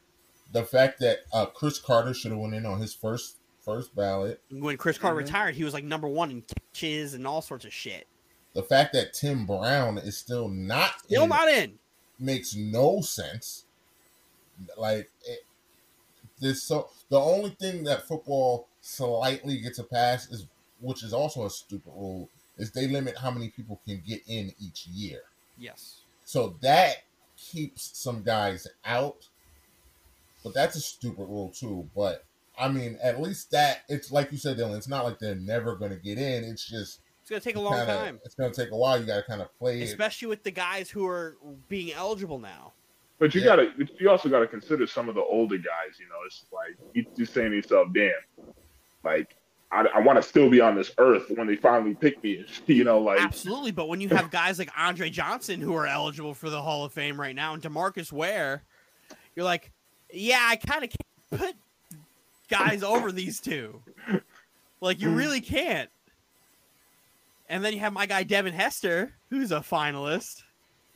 [0.54, 4.42] The fact that uh, Cris Carter should have went in on his first first ballot.
[4.50, 5.26] When Cris Carter Mhm.
[5.26, 8.08] retired, he was like number one in catches and all sorts of shit.
[8.56, 11.78] The fact that Tim Brown is still not Still in not in.
[12.18, 13.66] makes no sense.
[14.78, 15.46] Like it,
[16.40, 20.48] this, so the only thing that football slightly gets a pass is,
[20.80, 24.54] which is also a stupid rule, is they limit how many people can get in
[24.60, 25.22] each year.
[25.58, 26.02] Yes.
[26.24, 27.04] So that
[27.38, 29.28] keeps some guys out.
[30.44, 31.90] But that's a stupid rule too.
[31.96, 32.24] But
[32.58, 34.78] I mean, at least that it's like you said, Dylan.
[34.78, 36.44] It's not like they're never going to get in.
[36.46, 39.00] It's just It's gonna take a long kinda- time, It's gonna take a while.
[39.00, 39.86] You got to kind of play it.
[39.86, 41.38] especially with the guys who are
[41.68, 42.74] being eligible now.
[43.18, 43.48] But you Yeah.
[43.48, 45.98] gotta, you also gotta consider some of the older guys.
[46.00, 48.12] You know, it's like you, you're saying to yourself, "Damn,
[49.04, 49.36] like
[49.72, 52.84] I, I want to still be on this earth when they finally pick me." You
[52.84, 56.52] know, like Absolutely, but when you have guys like Andre Johnson who are eligible for
[56.52, 58.62] the Hall of Fame right now, and DeMarcus Ware,
[59.36, 59.72] you're like,
[60.14, 61.56] yeah, I kind of can't put
[62.50, 63.82] guys over these two.
[64.82, 65.90] Like you really can't.
[67.50, 70.44] And then you have my guy Devin Hester, who's a finalist.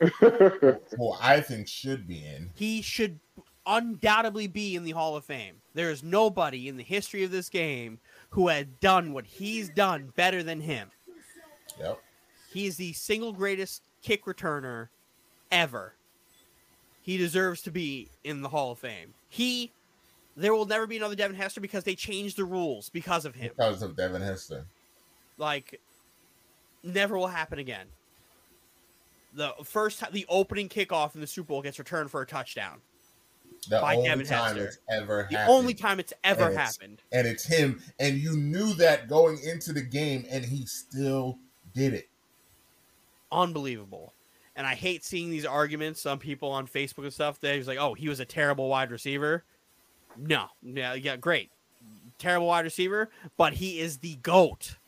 [0.00, 2.50] Who I think should be in.
[2.54, 3.20] He should
[3.66, 5.56] undoubtedly be in the Hall of Fame.
[5.74, 8.00] There is nobody in the history of this game
[8.30, 10.90] who had done what he's done better than him.
[11.78, 12.00] Yep.
[12.52, 14.88] He is the single greatest kick returner
[15.52, 15.94] ever.
[17.02, 19.14] He deserves to be in the Hall of Fame.
[19.28, 19.70] He,
[20.36, 23.50] there will never be another Devin Hester because they changed the rules because of him.
[23.56, 24.64] Because of Devin Hester.
[25.38, 25.80] Like,
[26.82, 27.86] never will happen again.
[29.32, 32.80] The first, the opening kickoff in the Super Bowl gets returned for a touchdown.
[33.68, 34.64] The By only Devin time Hester.
[34.66, 35.56] it's ever The happened.
[35.58, 37.02] only time it's ever And it's- happened.
[37.12, 37.82] and it's him.
[38.00, 41.38] And you knew that going into the game, and he still
[41.74, 42.08] did it.
[43.32, 44.12] unbelievable.
[44.56, 46.00] And I hate seeing these arguments.
[46.02, 47.38] Some people on Facebook and stuff.
[47.38, 49.44] They're like, "Oh, he was a terrible wide receiver."
[50.16, 51.52] No, yeah, yeah, great,
[52.18, 54.78] terrible wide receiver, but he is the goat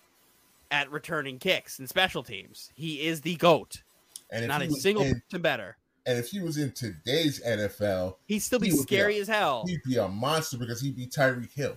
[0.73, 2.73] at returning kicks and special teams.
[2.75, 3.83] He is the goat.
[4.31, 5.77] And if Not a single in, person better.
[6.07, 9.21] and if he was in today's NFL, He'd still be He would be scary a-
[9.21, 9.65] as hell.
[9.67, 11.77] he'd be a monster because he'd be Tyreek Hill.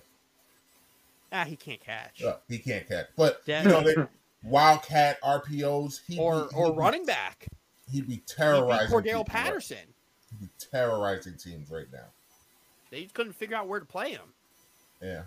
[1.30, 2.22] ah, he can't catch.
[2.22, 3.62] Uh, he can't catch, but Yeah.
[3.62, 3.94] you know, they,
[4.42, 6.00] wildcat RPOs.
[6.06, 7.48] He'd or be, or he'd be- running back.
[7.92, 8.88] He'd be He'd terrorizing.
[8.88, 9.78] Cordell people right- Patterson.
[10.30, 12.06] He'd be terrorizing teams right now.
[12.90, 14.32] They just couldn't figure out where to play him
[15.02, 15.24] Yeah.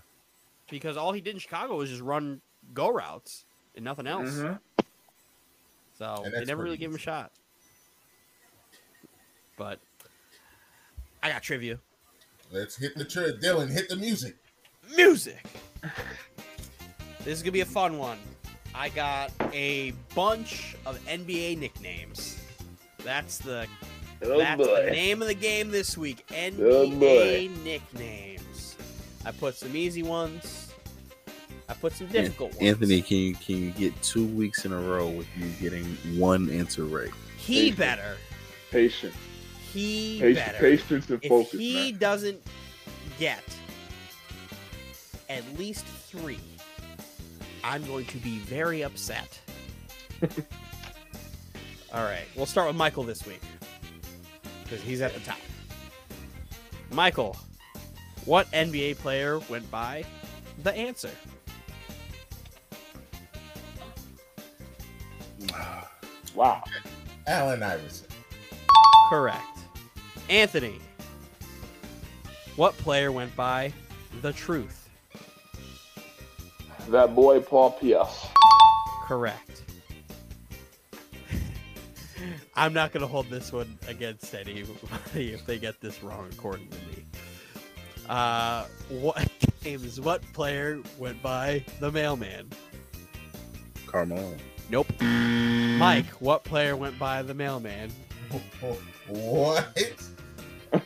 [0.71, 2.41] because all he did in Chicago was just run
[2.73, 3.45] go routes
[3.80, 4.30] and nothing else.
[4.30, 4.60] Mhm.
[5.97, 7.31] So they never really pretty gave him a shot.
[9.57, 9.80] But
[11.23, 11.80] I got trivia.
[12.51, 13.39] Let's hit the trip.
[13.41, 14.35] Dylan, hit the music.
[14.95, 15.43] Music.
[17.26, 18.18] This is gonna be a fun one.
[18.73, 22.39] I got a bunch of NBA nicknames.
[23.03, 23.68] That's the
[24.23, 26.23] Oh that's the name of the game this week.
[26.31, 27.49] Oh, NBA boy.
[27.64, 28.77] nicknames.
[29.26, 30.68] I put some easy ones.
[31.69, 32.63] I put some difficult ones.
[32.63, 35.85] Anthony, can you can you get two weeks in a row with you getting
[36.19, 37.11] one answer right?
[37.37, 38.17] he better.
[38.71, 39.15] Patience,
[39.71, 40.57] He patience, better.
[40.59, 41.99] patience, and if focus, he man.
[41.99, 42.41] doesn't
[43.19, 43.43] get
[45.29, 46.39] at least three,
[47.63, 49.39] I'm going to be very upset.
[51.93, 53.41] All right, we'll start with Michael this week
[54.63, 55.37] because he's at the top.
[56.91, 57.35] Michael,
[58.25, 60.03] what NBA player went by
[60.63, 61.09] the answer?
[66.35, 66.63] Wow.
[67.27, 68.07] Allen Iverson.
[69.09, 69.43] Correct.
[70.29, 70.79] Anthony,
[72.55, 73.73] what player went by
[74.21, 74.89] the truth?
[76.89, 78.27] That boy Paul Pierce.
[79.03, 79.63] Correct.
[82.55, 86.69] I'm not going to hold this one against anybody if they get this wrong, according
[86.69, 87.05] to me.
[88.07, 89.27] Uh, what
[89.63, 89.99] James?
[90.01, 92.49] What player went by the mailman?
[93.85, 94.35] Carmelo.
[94.69, 94.87] Nope.
[95.01, 97.91] Mike, what player went by the mailman?
[99.07, 99.75] What?
[100.73, 100.83] um,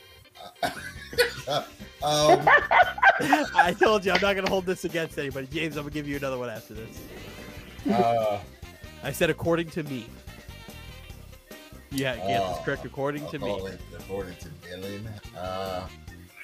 [2.01, 5.45] I told you I'm not going to hold this against anybody.
[5.47, 7.01] James, I'm going to give you another one after this.
[7.91, 8.39] uh,
[9.03, 10.05] I said according to me.
[11.91, 13.51] Yeah, get this Oh, correct according to me.
[13.51, 15.05] according, according to Dylan,
[15.38, 15.88] uh,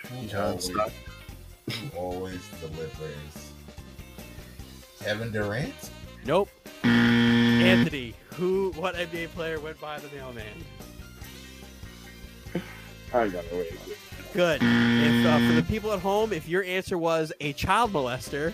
[0.07, 0.93] who John always, Stockton.
[1.71, 3.53] who always delivers?
[5.01, 5.73] Kevin Durant.
[6.25, 6.49] Nope.
[7.69, 8.71] Anthony, who?
[8.75, 10.45] What NBA player went by the mailman?
[13.13, 13.69] I ain't got no way.
[14.33, 14.61] Good.
[14.61, 18.53] If uh, for the people at home, if your answer was a child molester,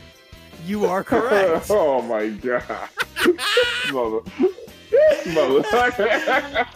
[0.66, 1.68] you are correct.
[1.70, 2.64] oh my god.
[3.92, 4.20] Mother.
[5.34, 5.64] Mother.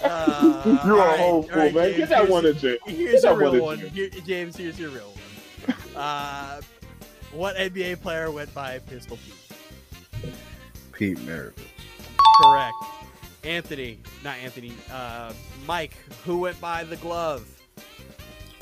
[0.04, 1.84] Uh, You're all a right, whole all fool, right, man.
[1.86, 2.80] James, Get that here's- one in James.
[2.86, 3.80] Here's Get a real one.
[3.80, 3.94] James.
[3.94, 5.96] Here, James, here's your real one.
[5.96, 6.62] Uh,
[7.32, 9.18] what NBA player went by Pistol
[10.22, 10.34] Pete?
[10.92, 11.54] Pete Maravich.
[12.42, 12.76] Correct.
[13.44, 14.74] Anthony, not Anthony.
[14.92, 15.34] Uh,
[15.66, 17.48] Mike, who went by the glove?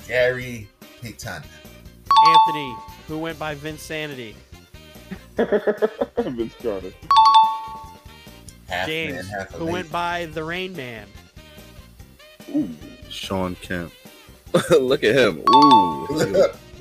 [0.08, 0.68] Gary
[1.02, 1.44] Payton.
[2.28, 2.76] Anthony,
[3.08, 4.34] who went by Vinsanity?
[5.38, 6.94] Vince Carter.
[8.68, 9.74] Half James, man, half who lady.
[9.74, 11.08] went by the Rain Man?
[12.56, 12.70] Ooh.
[13.10, 13.92] Shawn Kemp.
[14.72, 15.44] Look at him.
[15.56, 16.08] Ooh.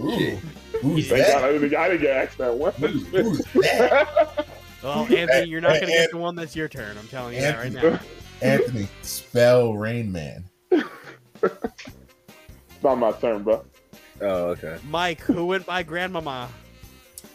[0.01, 0.39] Ooh,
[0.81, 1.45] who's Thank God that?
[1.45, 2.73] I didn't, I didn't get asked that one.
[2.75, 4.47] Who, who's that?
[4.87, 6.97] Well, Anthony, you're not going to get the one that's your turn.
[6.97, 7.99] I'm telling you that right now.
[8.41, 10.45] Anthony, spell Rain Man.
[10.71, 10.85] It's
[12.85, 13.65] not my turn, bro.
[14.21, 14.79] Oh, okay.
[14.89, 16.49] Mike, who went by Grandmama?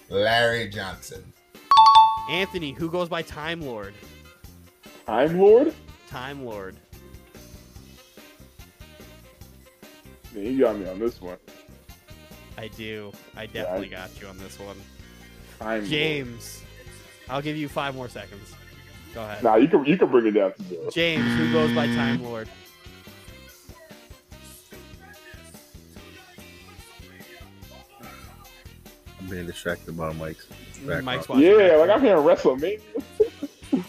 [0.09, 1.33] Larry Johnson.
[2.29, 3.95] Anthony, who goes by Time Lord?
[5.05, 5.73] Time Lord?
[6.07, 6.77] Time Lord.
[10.33, 11.37] Man, you got me on this one.
[12.57, 13.11] I do.
[13.35, 14.77] I definitely got you on this one.
[15.59, 16.61] Time James,
[17.31, 18.53] I'll give you five more seconds.
[19.13, 19.41] Go ahead.
[19.41, 19.55] Lord.
[19.55, 20.89] Nah, you can you can bring it down to zero.
[20.91, 22.49] James, who goes by Time Lord?
[29.19, 30.45] I'm being distracted by Mike's.
[30.83, 31.45] Mike's watching.
[31.45, 31.79] Yeah, that.
[31.79, 32.81] like I'm hearing WrestleMania.
[33.71, 33.85] Do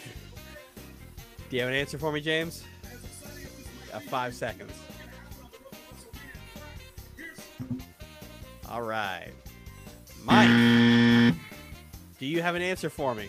[1.51, 2.63] you have an answer for me, James?
[3.91, 4.73] Got five seconds.
[8.71, 9.31] All right.
[10.25, 11.35] Mike,
[12.23, 13.29] do you have an answer for me?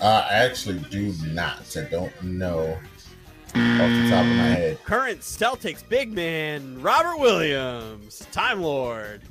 [0.00, 1.76] Uh, I actually do not.
[1.76, 4.82] I don't know off the top of my head.
[4.82, 9.22] Current Celtics big man, Robert Williams, Time Lord.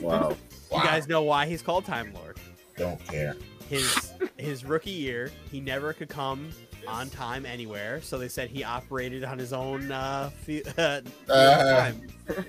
[0.00, 0.36] Wow.
[0.72, 0.78] Wow.
[0.78, 2.38] You guys know why he's called Time Lord.
[2.76, 3.36] Don't care.
[3.68, 6.50] His his rookie year, he never could come
[6.88, 11.92] on time anywhere, so they said he operated on his own uh, fe- uh, Uh.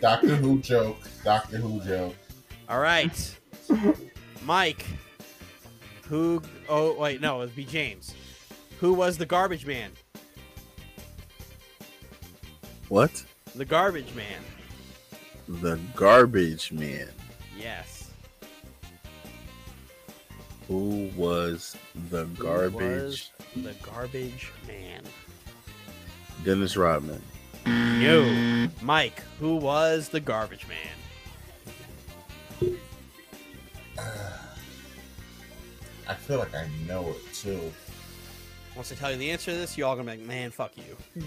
[0.01, 0.97] Doctor Who joke.
[1.23, 2.15] Doctor Who joke.
[2.67, 3.37] All right,
[4.45, 4.85] Mike.
[6.07, 6.41] Who?
[6.67, 8.13] Oh wait, no, it would be James.
[8.79, 9.91] Who was the garbage man?
[12.89, 13.23] What?
[13.55, 14.41] The garbage man.
[15.47, 17.07] The garbage man.
[17.57, 18.09] Yes.
[20.67, 21.75] Who was
[22.09, 22.81] the Who garbage?
[22.81, 25.03] was the garbage man.
[26.43, 27.21] Dennis Rodman.
[27.65, 28.69] No.
[28.81, 29.21] Mike.
[29.39, 32.75] Who was the garbage man?
[36.07, 37.71] I feel like I know it too.
[38.75, 40.71] Once I tell you the answer to this, you all gonna be like, man, fuck
[40.77, 41.23] you.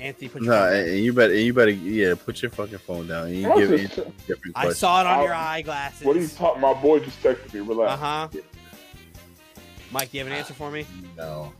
[0.00, 0.96] Anthony, put your No, phone and down.
[0.98, 3.26] you better, and you better, yeah, put your fucking phone down.
[3.26, 3.90] And you give this?
[4.26, 4.78] different I questions.
[4.78, 6.06] saw it on I'll- your eyeglasses.
[6.06, 6.60] What are you talking?
[6.60, 7.60] My boy just texted me.
[7.60, 7.70] Relax.
[7.70, 8.00] Uh Relax.
[8.00, 8.28] huh.
[9.90, 10.86] Mike, do you have an answer for me?
[11.16, 11.52] No.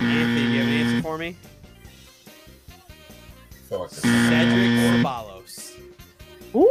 [0.00, 1.36] Anthony, do you have an answer for me?
[3.70, 5.76] Like Cedric Ceballos.
[6.52, 6.70] Who?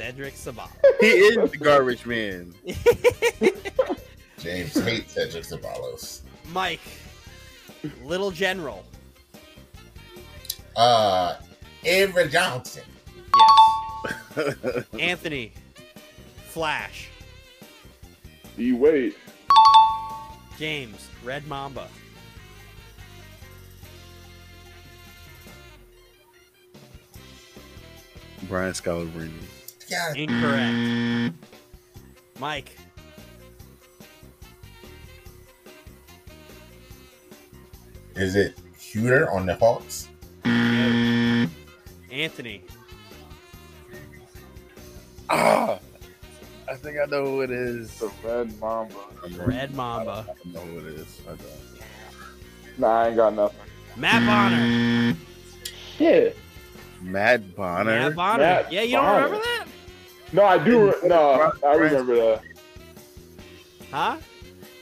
[0.00, 0.70] Cedric Ceballos.
[0.98, 2.54] He is the garbage man.
[4.38, 6.22] James hates Cedric Ceballos.
[6.54, 6.80] Mike,
[8.02, 8.82] Little General.
[10.74, 11.36] Uh,
[11.84, 12.84] Avery Johnson.
[14.38, 14.84] Yes.
[14.98, 15.52] Anthony,
[16.48, 17.10] Flash.
[18.56, 19.14] D Wade.
[20.58, 21.88] James, Red Mamba.
[28.48, 29.59] Brian Scalabrine.
[29.90, 31.34] Yeah, Incorrect.
[32.38, 32.76] Mike,
[38.14, 38.54] is it
[38.92, 40.08] Hooter on the Hawks?
[40.44, 41.48] no.
[42.12, 42.62] Anthony,
[45.28, 45.78] Ah,
[46.68, 47.96] I think I know who it is.
[48.00, 48.94] The Red Mamba.
[49.44, 50.26] Red Mamba.
[50.28, 51.20] I don't know who it is.
[51.24, 51.40] I don't.
[52.78, 53.58] Nah, I ain't got nothing.
[53.96, 55.16] Matt Bonner.
[55.96, 56.36] Shit.
[57.00, 57.84] Matt Bonner.
[57.84, 58.42] Matt Bonner.
[58.42, 59.24] Matt yeah, you don't Bonner.
[59.26, 59.59] remember that?
[60.32, 60.94] No, I do.
[61.04, 62.42] No, I remember that.
[63.90, 64.16] Huh?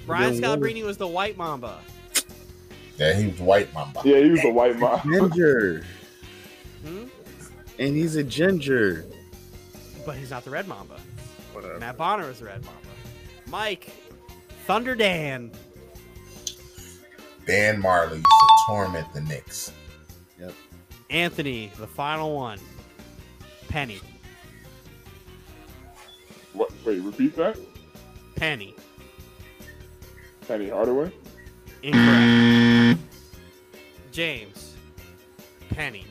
[0.06, 1.78] Brian Then Scalabrine was the white Mamba.
[2.98, 4.00] Yeah, he was White Mamba.
[4.04, 5.02] Yeah, he was a white Mamba.
[5.08, 5.84] Ginger,
[6.84, 7.04] Hmm?
[7.78, 9.04] and he's a ginger.
[10.04, 10.98] But he's not the red Mamba.
[11.52, 11.78] Whatever.
[11.78, 12.80] Matt Bonner is the red Mamba.
[13.46, 13.90] Mike,
[14.66, 15.52] Thunder Dan.
[17.46, 19.72] Dan Majerle used to torment the Knicks.
[20.40, 20.52] Yep.
[21.10, 22.58] Anthony, the final one.
[23.68, 24.00] Penny.
[26.52, 26.70] What?
[26.84, 27.58] Wait, repeat that.
[28.36, 28.74] Penny.
[30.46, 31.10] Penny Hardaway.
[31.82, 33.00] Incorrect.
[34.12, 34.74] James.
[35.70, 36.04] Penny.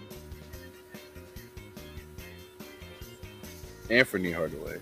[3.89, 4.79] Anthony Hardaway.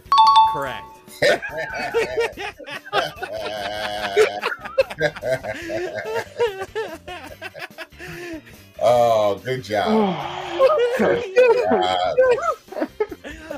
[0.52, 0.86] Correct.
[8.82, 10.16] oh, good job.
[10.98, 12.16] Good job.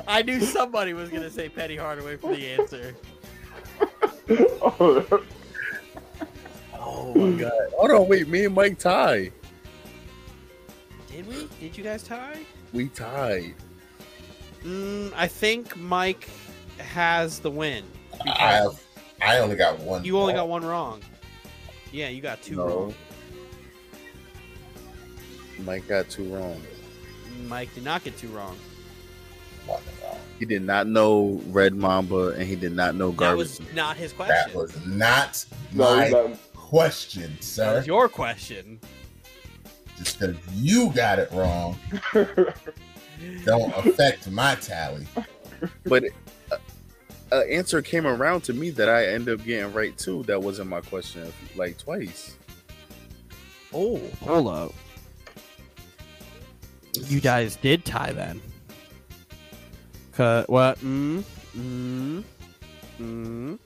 [0.08, 2.96] I knew somebody was gonna say Penny Hardaway for the answer.
[4.30, 5.22] oh,
[6.80, 7.52] Oh my god.
[7.76, 8.26] Hold on, wait.
[8.28, 9.32] Me and Mike tied.
[11.10, 11.48] Did we?
[11.60, 12.38] Did you guys tie?
[12.72, 13.54] We tied.
[14.64, 16.28] Mm, I think Mike
[16.78, 17.84] has the win.
[18.24, 18.82] I have.
[19.20, 20.04] I only got one.
[20.04, 21.02] You only got one wrong.
[21.92, 22.66] Yeah, you got two No.
[22.66, 22.94] wrong.
[25.64, 26.60] Mike got two wrong.
[27.46, 28.56] Mike did not get two wrong.
[29.68, 30.18] One wrong.
[30.38, 34.12] He did not know Red Mamba, and he did not know That was not his
[34.12, 34.34] question.
[34.36, 37.76] That was not No, my that- question, That sir.
[37.76, 38.80] was your question.
[39.96, 41.76] Just because you got it wrong,
[43.44, 45.06] don't affect my tally.
[45.84, 46.04] but
[46.52, 46.56] uh,
[47.32, 50.22] an answer came around to me that I ended up getting right too.
[50.24, 52.36] That wasn't my question, like twice.
[53.74, 54.72] Oh, hold up.
[56.94, 58.40] You guys did tie then.
[60.18, 60.80] Cut what?
[60.80, 61.22] Mm,
[61.56, 62.24] mm,
[63.00, 63.58] mm.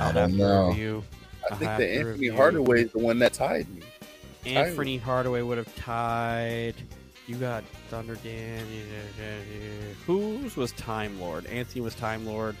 [0.00, 0.68] I don't know.
[0.68, 1.04] Review.
[1.44, 2.32] I I'll think have that Anthony review.
[2.32, 3.82] Hardaway is the one that tied me.
[4.46, 6.72] Anthony Hardaway would have tied.
[7.26, 8.64] You got Thunder Dan.
[10.06, 11.44] Whose was Time Lord?
[11.44, 12.56] Anthony was Time Lord.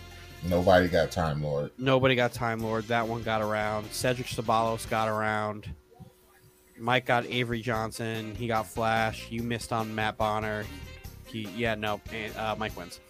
[0.46, 1.70] Nobody got Time Lord.
[1.78, 2.84] Nobody got Time Lord.
[2.88, 3.90] That one got around.
[3.90, 5.66] Cedric Ceballos got around.
[6.78, 8.34] Mike got Avery Johnson.
[8.34, 9.30] He got Flash.
[9.30, 10.66] You missed on Matt Bonner.
[11.32, 12.00] He, yeah, no.
[12.12, 13.00] and, Uh, Mike wins.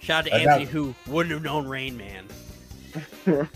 [0.00, 2.24] Shout out to I got- Anthony, who wouldn't have known Rain Man.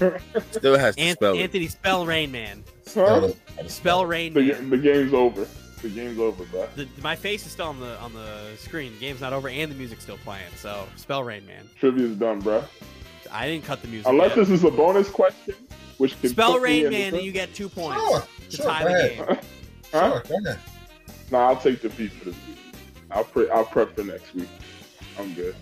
[0.51, 1.41] Still has to An- spell it.
[1.43, 2.65] Anthony, spell Rain Man.
[2.93, 3.21] Huh?
[3.21, 4.71] Gotta- gotta Spell Rain The, Man.
[4.71, 5.47] the game's over.
[5.83, 6.69] The game's over, bro.
[6.75, 8.93] The, my face is still on the on the screen.
[8.95, 10.45] The game's not over, and the music's still playing.
[10.57, 11.71] So spell Rain Man.
[11.79, 12.63] Trivia's done, bro.
[13.33, 14.09] I didn't cut the music.
[14.09, 14.37] Unless yet.
[14.37, 15.55] this is a bonus question,
[15.99, 19.09] which can spell Rain Man, and you get two points Sure, to sure, tie the
[19.09, 19.25] game.
[19.93, 20.11] Huh?
[20.11, 20.59] Sure, go ahead.
[21.31, 22.59] Nah, I'll take the beat for this week.
[23.11, 24.49] I'll pre- I'll prep for next week.
[25.19, 25.55] I'm good.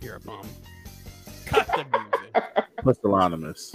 [0.00, 0.46] You're a bum.
[1.46, 2.66] Cut the music.
[2.84, 3.74] Pusillanimous.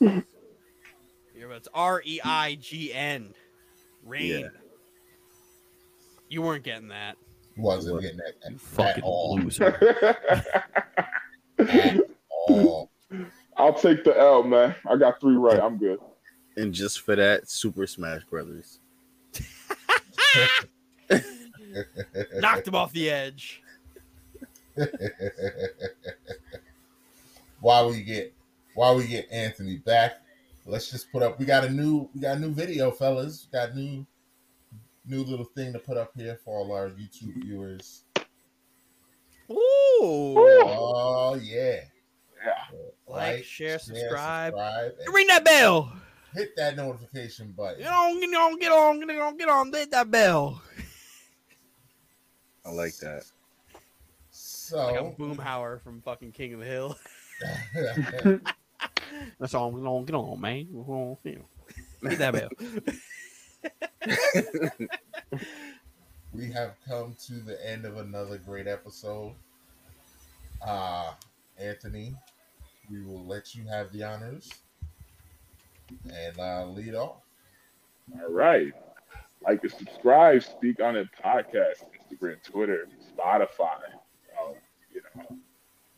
[0.00, 3.34] You're, it's R E I G N.
[4.04, 4.40] Rain.
[4.40, 4.48] Yeah.
[6.28, 7.16] You weren't getting that.
[7.56, 9.38] Wasn't getting that You at fucking all.
[9.38, 9.96] loser.
[11.58, 12.00] At
[12.48, 12.90] all.
[13.56, 14.74] I'll take the L, man.
[14.86, 15.58] I got three right.
[15.58, 15.98] I'm good.
[16.56, 18.80] And just for that, Super Smash Brothers.
[22.34, 23.62] Knocked him off the edge.
[27.60, 28.34] while we get
[28.74, 30.20] while we get Anthony back,
[30.66, 31.38] let's just put up.
[31.38, 33.48] We got a new we got a new video, fellas.
[33.50, 34.06] We got new
[35.06, 38.04] new little thing to put up here for all our YouTube viewers.
[39.50, 39.54] Ooh.
[39.58, 41.80] Oh yeah!
[42.44, 42.78] Yeah.
[43.06, 44.52] Like, share, subscribe.
[44.52, 45.92] subscribe, and Ring that bell.
[46.36, 47.80] Hit that notification button.
[47.80, 49.72] Get on, get on, get on, get on, get on.
[49.72, 50.62] Hit that bell.
[52.64, 53.24] I like that.
[54.30, 56.98] So Like a So, Boomhauer from fucking King of the Hill.
[59.38, 59.70] That's all.
[59.72, 60.64] Get on, get on, man.
[60.64, 61.36] Get on, you
[62.02, 62.10] know.
[62.10, 62.50] Hit that bell.
[66.32, 69.32] we have come to the end of another great episode.
[70.66, 71.12] Uh
[71.58, 72.14] Anthony,
[72.90, 74.50] we will let you have the honors
[76.04, 77.16] and uh, lead off.
[78.20, 78.72] All right.
[79.44, 83.78] Like and subscribe, speak on it podcast, Instagram, Twitter, Spotify.
[84.40, 84.54] Um,
[84.92, 85.36] you know,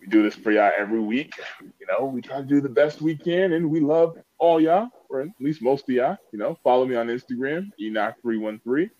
[0.00, 1.32] we do this for y'all every week.
[1.62, 4.88] You know, we try to do the best we can, and we love all y'all,
[5.08, 6.18] or at least most of y'all.
[6.32, 8.90] You know, follow me on Instagram, Enoch313.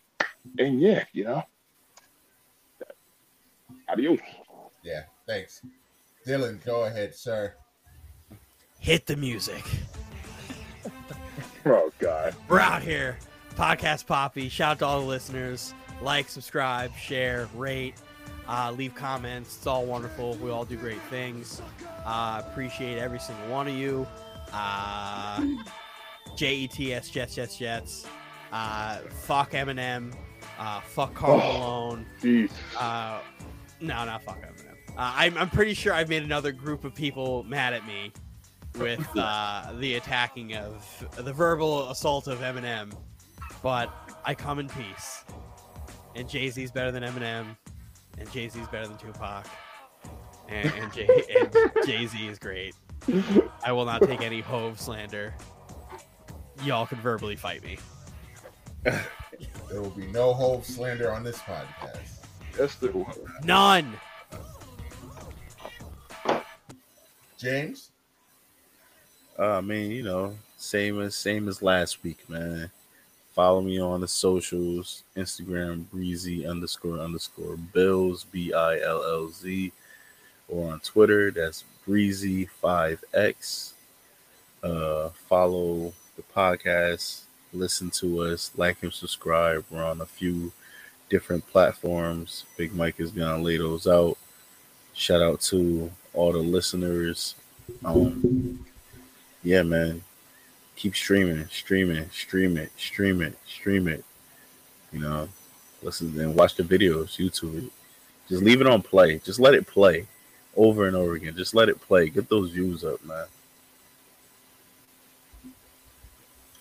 [0.59, 1.43] And yeah, you know,
[3.89, 4.21] adios.
[4.83, 5.63] Yeah, thanks.
[6.27, 7.55] Dylan, go ahead, sir.
[8.81, 9.65] Hit the music.
[11.67, 12.35] Oh, God.
[12.49, 13.19] We're out here.
[13.55, 14.49] Podcast Poppy.
[14.49, 15.75] Shout out to all the listeners.
[16.01, 17.95] Like, subscribe, share, rate,
[18.49, 19.57] uh, leave comments.
[19.57, 20.35] It's all wonderful.
[20.37, 21.61] We all do great things.
[22.07, 24.07] Uh, appreciate every single one of you.
[24.53, 25.45] Uh,
[26.37, 28.07] J E T S Jets Jets Jets.
[28.53, 30.15] Uh, fuck Eminem.
[30.59, 31.99] Uh, fuck Karl Oh.
[32.23, 32.49] Malone.
[32.79, 33.21] Uh,
[33.81, 34.73] no, not fuck Eminem.
[34.97, 38.13] Uh, I'm, I'm pretty sure I've made another group of people mad at me
[38.77, 42.93] with uh, the attacking of the verbal assault of Eminem,
[43.63, 43.93] but
[44.25, 45.25] I come in peace.
[46.15, 47.57] And Jay Z's better than Eminem,
[48.19, 49.47] and Jay Z's better than Tupac,
[50.49, 52.75] and, and Jay Z is great.
[53.65, 55.35] I will not take any Hov slander.
[56.65, 57.79] Y'all can verbally fight me.
[59.69, 62.27] There will be no hope slander on this podcast.
[62.59, 63.19] Yes, there was.
[63.45, 63.93] None.
[67.37, 67.91] James,
[69.39, 72.71] Uh, I mean, you know, same as same as last week, man.
[73.35, 79.71] Follow me on the socials, Instagram breezy underscore underscore bills b i l l z,
[80.49, 83.75] or on Twitter that's breezy five x.
[84.61, 87.21] Uh, follow the podcast,
[87.53, 89.65] listen to us, like and subscribe.
[89.71, 90.51] We're on a few
[91.09, 92.45] different platforms.
[92.57, 94.19] Big Mike is gonna lay those out.
[94.95, 97.37] Shout out to all the listeners.
[97.85, 98.67] Um,
[99.49, 100.03] yeah, man.
[100.77, 104.05] keep streaming, streaming, stream it, stream it, stream it.
[104.93, 105.29] You know,
[105.83, 107.73] listen and watch the videos, YouTube it.
[108.29, 109.19] Just leave it on play.
[109.25, 110.07] Just let it play
[110.55, 111.35] over and over again.
[111.35, 112.11] Just let it play.
[112.11, 113.25] Get those views up, man.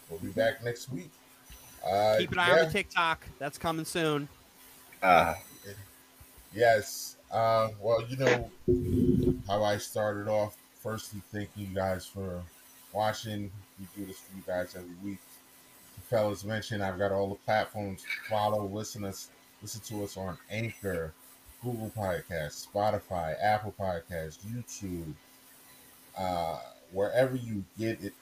[0.09, 1.11] We'll be back next week.
[1.85, 2.59] Uh, Keep an eye yeah.
[2.59, 3.27] on the TikTok.
[3.37, 4.29] That's coming soon.
[5.03, 5.35] Ah,
[6.53, 7.17] Yes.
[7.29, 8.49] Uh, well, you know
[9.45, 10.55] how I started off.
[10.81, 12.41] Firstly, thank you guys for
[12.97, 13.51] watching.
[13.79, 15.19] We do this for you guys every week.
[15.95, 18.03] The fellas mentioned I've got all the platforms.
[18.27, 19.29] Follow, listen us,
[19.61, 21.13] listen to us on Anchor,
[21.63, 25.13] Google Podcasts, Spotify, Apple Podcasts, YouTube,
[26.17, 26.57] uh,
[26.91, 28.13] wherever you get it.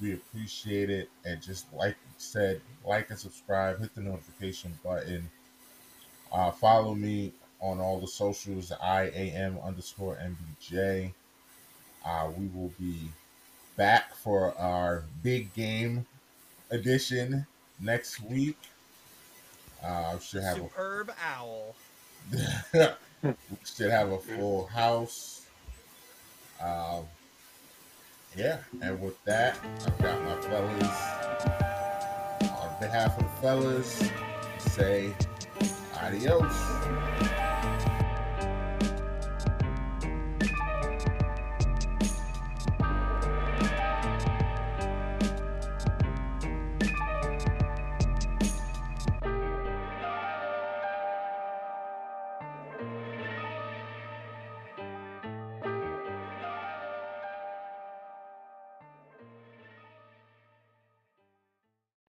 [0.00, 3.80] We appreciate it, and just like we said, like and subscribe.
[3.80, 5.28] Hit the notification button.
[6.32, 11.12] Uh, follow me on all the socials, I am underscore MBJ.
[12.06, 13.10] Uh, we will be
[13.80, 16.04] back for our big game
[16.70, 17.46] edition
[17.80, 18.58] next week.
[19.82, 21.74] Uh, should have Superb owl.
[22.74, 22.92] a
[23.22, 23.34] we
[23.64, 25.46] should have a full house.
[26.62, 27.04] Um,
[28.36, 31.00] yeah, and with that, I've got my fellas.
[32.50, 34.10] On behalf of the fellas,
[34.58, 35.14] say
[36.02, 37.39] adios.